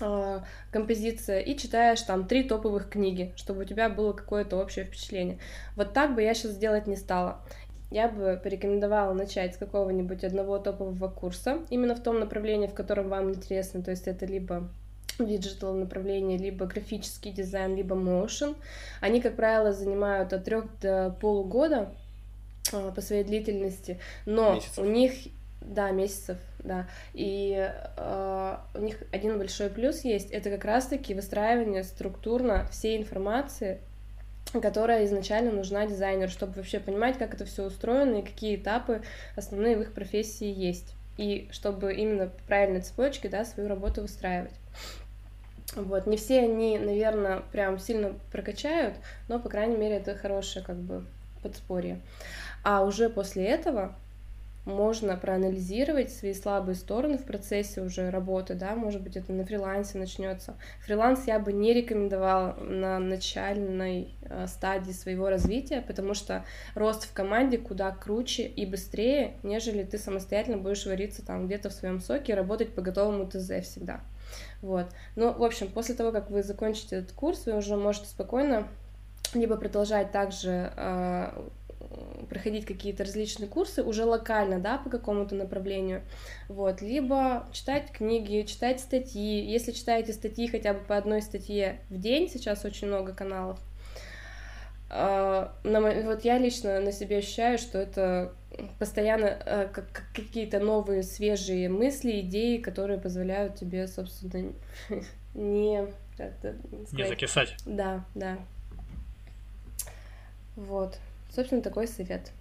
э, 0.00 0.40
композиция, 0.70 1.40
и 1.40 1.56
читаешь 1.56 2.02
там 2.02 2.26
три 2.26 2.44
топовых 2.44 2.88
книги, 2.88 3.32
чтобы 3.36 3.62
у 3.62 3.64
тебя 3.64 3.88
было 3.88 4.12
какое-то 4.12 4.56
общее 4.56 4.84
впечатление. 4.84 5.38
Вот 5.76 5.92
так 5.92 6.14
бы 6.14 6.22
я 6.22 6.34
сейчас 6.34 6.52
сделать 6.52 6.86
не 6.86 6.96
стала. 6.96 7.40
Я 7.90 8.08
бы 8.08 8.38
порекомендовала 8.42 9.14
начать 9.14 9.54
с 9.54 9.58
какого-нибудь 9.58 10.22
одного 10.22 10.58
топового 10.58 11.08
курса, 11.08 11.60
именно 11.70 11.94
в 11.94 12.02
том 12.02 12.20
направлении, 12.20 12.66
в 12.66 12.74
котором 12.74 13.08
вам 13.08 13.30
интересно, 13.30 13.82
то 13.82 13.90
есть 13.90 14.06
это 14.06 14.26
либо 14.26 14.68
digital 15.18 15.74
направление, 15.74 16.38
либо 16.38 16.66
графический 16.66 17.32
дизайн, 17.32 17.76
либо 17.76 17.96
motion. 17.96 18.56
Они, 19.00 19.20
как 19.20 19.36
правило, 19.36 19.72
занимают 19.72 20.32
от 20.32 20.44
трех 20.44 20.66
до 20.80 21.16
полугода 21.20 21.92
а, 22.72 22.92
по 22.92 23.00
своей 23.00 23.24
длительности, 23.24 23.98
но 24.26 24.54
месяцев. 24.54 24.78
у 24.78 24.84
них 24.84 25.12
да, 25.60 25.90
месяцев, 25.90 26.38
да. 26.60 26.86
И 27.14 27.70
э, 27.96 28.56
у 28.74 28.80
них 28.80 29.02
один 29.12 29.38
большой 29.38 29.70
плюс 29.70 30.04
есть, 30.04 30.30
это 30.30 30.50
как 30.50 30.64
раз-таки 30.64 31.14
выстраивание 31.14 31.82
структурно 31.82 32.66
всей 32.70 32.96
информации, 32.96 33.80
которая 34.52 35.04
изначально 35.04 35.52
нужна 35.52 35.86
дизайнеру, 35.86 36.30
чтобы 36.30 36.54
вообще 36.54 36.80
понимать, 36.80 37.18
как 37.18 37.34
это 37.34 37.44
все 37.44 37.64
устроено 37.64 38.18
и 38.18 38.22
какие 38.22 38.56
этапы 38.56 39.02
основные 39.36 39.76
в 39.76 39.82
их 39.82 39.92
профессии 39.92 40.48
есть. 40.48 40.94
И 41.16 41.48
чтобы 41.50 41.94
именно 41.94 42.28
по 42.28 42.42
правильной 42.44 42.80
цепочке, 42.80 43.28
да, 43.28 43.44
свою 43.44 43.68
работу 43.68 44.02
выстраивать. 44.02 44.54
Вот, 45.74 46.06
не 46.06 46.16
все 46.16 46.40
они, 46.40 46.78
наверное, 46.78 47.42
прям 47.52 47.78
сильно 47.78 48.14
прокачают, 48.32 48.94
но, 49.28 49.38
по 49.38 49.48
крайней 49.48 49.76
мере, 49.76 49.96
это 49.96 50.14
хорошее 50.14 50.64
как 50.64 50.76
бы 50.76 51.04
подспорье. 51.42 52.00
А 52.64 52.84
уже 52.84 53.10
после 53.10 53.44
этого 53.44 53.94
можно 54.68 55.16
проанализировать 55.16 56.12
свои 56.12 56.34
слабые 56.34 56.74
стороны 56.74 57.16
в 57.16 57.24
процессе 57.24 57.80
уже 57.80 58.10
работы, 58.10 58.54
да, 58.54 58.74
может 58.74 59.02
быть, 59.02 59.16
это 59.16 59.32
на 59.32 59.44
фрилансе 59.44 59.98
начнется. 59.98 60.54
Фриланс 60.84 61.26
я 61.26 61.38
бы 61.38 61.52
не 61.52 61.72
рекомендовала 61.72 62.54
на 62.60 62.98
начальной 62.98 64.14
э, 64.22 64.46
стадии 64.46 64.92
своего 64.92 65.30
развития, 65.30 65.82
потому 65.86 66.14
что 66.14 66.44
рост 66.74 67.04
в 67.04 67.12
команде 67.12 67.56
куда 67.58 67.90
круче 67.90 68.44
и 68.44 68.66
быстрее, 68.66 69.34
нежели 69.42 69.84
ты 69.84 69.96
самостоятельно 69.96 70.58
будешь 70.58 70.84
вариться 70.86 71.24
там 71.24 71.46
где-то 71.46 71.70
в 71.70 71.72
своем 71.72 72.00
соке 72.00 72.32
и 72.32 72.36
работать 72.36 72.74
по 72.74 72.82
готовому 72.82 73.26
ТЗ 73.26 73.62
всегда. 73.62 74.00
Вот. 74.62 74.86
Ну, 75.16 75.32
в 75.32 75.42
общем, 75.42 75.68
после 75.68 75.94
того, 75.94 76.12
как 76.12 76.30
вы 76.30 76.42
закончите 76.42 76.96
этот 76.96 77.12
курс, 77.12 77.46
вы 77.46 77.56
уже 77.56 77.76
можете 77.76 78.06
спокойно 78.06 78.68
либо 79.34 79.56
продолжать 79.56 80.10
также 80.10 80.72
э, 80.76 81.48
проходить 82.28 82.66
какие-то 82.66 83.04
различные 83.04 83.48
курсы 83.48 83.82
уже 83.82 84.04
локально, 84.04 84.58
да, 84.58 84.78
по 84.78 84.90
какому-то 84.90 85.34
направлению, 85.34 86.02
вот, 86.48 86.80
либо 86.82 87.46
читать 87.52 87.90
книги, 87.92 88.46
читать 88.46 88.80
статьи, 88.80 89.44
если 89.44 89.72
читаете 89.72 90.12
статьи 90.12 90.48
хотя 90.48 90.74
бы 90.74 90.80
по 90.80 90.96
одной 90.96 91.22
статье 91.22 91.80
в 91.88 91.98
день, 91.98 92.28
сейчас 92.28 92.64
очень 92.64 92.88
много 92.88 93.14
каналов, 93.14 93.58
а, 94.90 95.54
вот 95.64 96.24
я 96.24 96.38
лично 96.38 96.80
на 96.80 96.92
себе 96.92 97.18
ощущаю, 97.18 97.58
что 97.58 97.78
это 97.78 98.32
постоянно 98.78 99.26
э, 99.44 99.68
как 99.72 100.04
какие-то 100.14 100.60
новые 100.60 101.02
свежие 101.02 101.68
мысли, 101.68 102.20
идеи, 102.20 102.58
которые 102.58 102.98
позволяют 102.98 103.56
тебе, 103.56 103.86
собственно, 103.86 104.52
не 105.34 105.86
не 106.92 107.06
закисать. 107.06 107.54
Да, 107.64 108.04
да. 108.14 108.38
Вот. 110.56 110.98
Собственно, 111.32 111.62
такой 111.62 111.86
совет. 111.86 112.32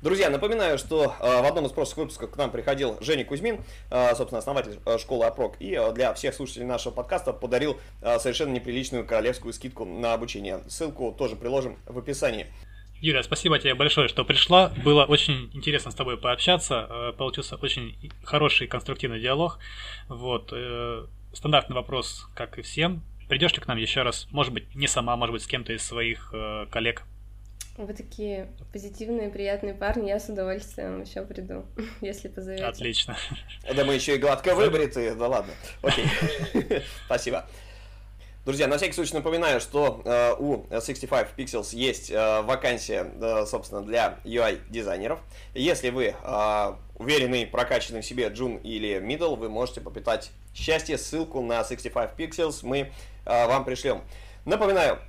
Друзья, 0.00 0.30
напоминаю, 0.30 0.78
что 0.78 1.14
э, 1.20 1.42
в 1.42 1.44
одном 1.44 1.66
из 1.66 1.72
прошлых 1.72 1.98
выпусков 1.98 2.30
к 2.30 2.36
нам 2.36 2.50
приходил 2.50 2.96
Женя 3.00 3.24
Кузьмин, 3.24 3.62
э, 3.90 4.14
собственно, 4.14 4.38
основатель 4.38 4.78
школы 4.98 5.26
ОПРОК, 5.26 5.56
и 5.58 5.78
для 5.94 6.14
всех 6.14 6.34
слушателей 6.34 6.66
нашего 6.66 6.92
подкаста 6.92 7.32
подарил 7.32 7.78
совершенно 8.00 8.52
неприличную 8.52 9.04
королевскую 9.04 9.52
скидку 9.52 9.84
на 9.84 10.14
обучение. 10.14 10.60
Ссылку 10.68 11.12
тоже 11.12 11.36
приложим 11.36 11.78
в 11.86 11.98
описании. 11.98 12.46
Юля, 13.00 13.22
спасибо 13.22 13.58
тебе 13.58 13.74
большое, 13.74 14.08
что 14.08 14.24
пришла. 14.26 14.72
Было 14.84 15.04
очень 15.04 15.50
интересно 15.54 15.90
с 15.90 15.94
тобой 15.94 16.18
пообщаться. 16.18 16.86
Э, 16.88 17.12
получился 17.16 17.56
очень 17.56 17.96
хороший 18.24 18.66
конструктивный 18.66 19.20
диалог. 19.20 19.58
Вот. 20.08 20.50
Э, 20.52 21.06
стандартный 21.32 21.76
вопрос, 21.76 22.28
как 22.34 22.58
и 22.58 22.62
всем. 22.62 23.02
Придешь 23.28 23.54
ли 23.54 23.60
к 23.60 23.66
нам 23.66 23.78
еще 23.78 24.02
раз? 24.02 24.28
Может 24.32 24.52
быть, 24.52 24.74
не 24.74 24.86
сама, 24.86 25.16
может 25.16 25.32
быть, 25.32 25.42
с 25.42 25.46
кем-то 25.46 25.72
из 25.72 25.82
своих 25.82 26.30
э, 26.34 26.66
коллег? 26.70 27.04
Вы 27.78 27.94
такие 27.94 28.50
позитивные, 28.72 29.30
приятные 29.30 29.72
парни, 29.72 30.08
я 30.08 30.20
с 30.20 30.28
удовольствием 30.28 31.00
еще 31.00 31.22
приду, 31.22 31.64
если 32.02 32.28
позовете. 32.28 32.64
Отлично. 32.64 33.16
Да 33.74 33.84
мы 33.86 33.94
еще 33.94 34.16
и 34.16 34.18
гладко 34.18 34.54
выбриты, 34.54 35.14
да 35.14 35.26
ладно. 35.26 35.54
Окей, 35.80 36.04
спасибо. 37.06 37.46
Друзья, 38.46 38.66
на 38.68 38.78
всякий 38.78 38.94
случай 38.94 39.12
напоминаю, 39.14 39.60
что 39.60 40.00
э, 40.02 40.34
у 40.38 40.64
65 40.70 41.28
Pixels 41.36 41.74
есть 41.76 42.10
э, 42.10 42.40
вакансия, 42.40 43.12
э, 43.20 43.44
собственно, 43.44 43.82
для 43.82 44.18
UI-дизайнеров. 44.24 45.18
Если 45.52 45.90
вы 45.90 46.14
э, 46.18 46.74
уверенный, 46.96 47.46
прокачанный 47.46 48.00
в 48.00 48.06
себе 48.06 48.28
джун 48.28 48.56
или 48.56 48.96
middle, 48.98 49.36
вы 49.36 49.50
можете 49.50 49.82
попытать 49.82 50.30
счастье. 50.54 50.96
Ссылку 50.96 51.42
на 51.42 51.62
65 51.62 52.12
Pixels 52.16 52.60
мы 52.62 52.90
э, 53.26 53.46
вам 53.46 53.66
пришлем. 53.66 54.00
Напоминаю, 54.46 55.00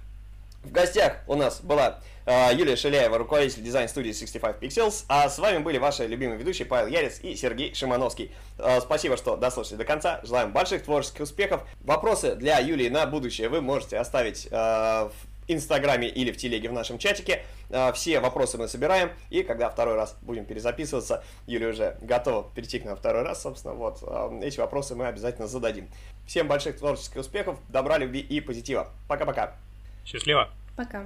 в 0.63 0.71
гостях 0.71 1.17
у 1.27 1.35
нас 1.35 1.61
была 1.61 1.99
э, 2.25 2.49
Юлия 2.53 2.75
Шеляева, 2.75 3.17
руководитель 3.17 3.63
дизайн-студии 3.63 4.11
65 4.11 4.57
Pixels, 4.61 5.05
а 5.07 5.27
с 5.27 5.39
вами 5.39 5.57
были 5.57 5.77
ваши 5.77 6.05
любимые 6.05 6.37
ведущие 6.37 6.67
Павел 6.67 6.87
Ярец 6.87 7.19
и 7.21 7.35
Сергей 7.35 7.73
Шимановский. 7.73 8.31
Э, 8.59 8.79
спасибо, 8.79 9.17
что 9.17 9.37
дослушали 9.37 9.77
до 9.77 9.85
конца. 9.85 10.21
Желаем 10.23 10.51
больших 10.51 10.83
творческих 10.83 11.21
успехов. 11.21 11.63
Вопросы 11.81 12.35
для 12.35 12.59
Юлии 12.59 12.89
на 12.89 13.05
будущее 13.07 13.49
вы 13.49 13.61
можете 13.61 13.97
оставить 13.97 14.47
э, 14.51 14.51
в 14.51 15.11
Инстаграме 15.47 16.07
или 16.07 16.31
в 16.31 16.37
Телеге 16.37 16.69
в 16.69 16.73
нашем 16.73 16.97
чатике. 16.97 17.43
Все 17.93 18.19
вопросы 18.19 18.57
мы 18.57 18.67
собираем, 18.67 19.11
и 19.29 19.43
когда 19.43 19.69
второй 19.69 19.95
раз 19.95 20.15
будем 20.21 20.45
перезаписываться, 20.45 21.23
Юлия 21.47 21.69
уже 21.69 21.97
готова 22.01 22.49
перейти 22.53 22.79
к 22.79 22.85
нам 22.85 22.95
второй 22.95 23.23
раз, 23.23 23.41
собственно, 23.41 23.73
вот, 23.73 24.01
эти 24.43 24.59
вопросы 24.59 24.95
мы 24.95 25.07
обязательно 25.07 25.47
зададим. 25.47 25.89
Всем 26.27 26.47
больших 26.47 26.77
творческих 26.77 27.21
успехов, 27.21 27.57
добра, 27.69 27.97
любви 27.97 28.19
и 28.19 28.39
позитива. 28.39 28.89
Пока-пока. 29.09 29.55
Счастливо. 30.05 30.49
Пока. 30.75 31.05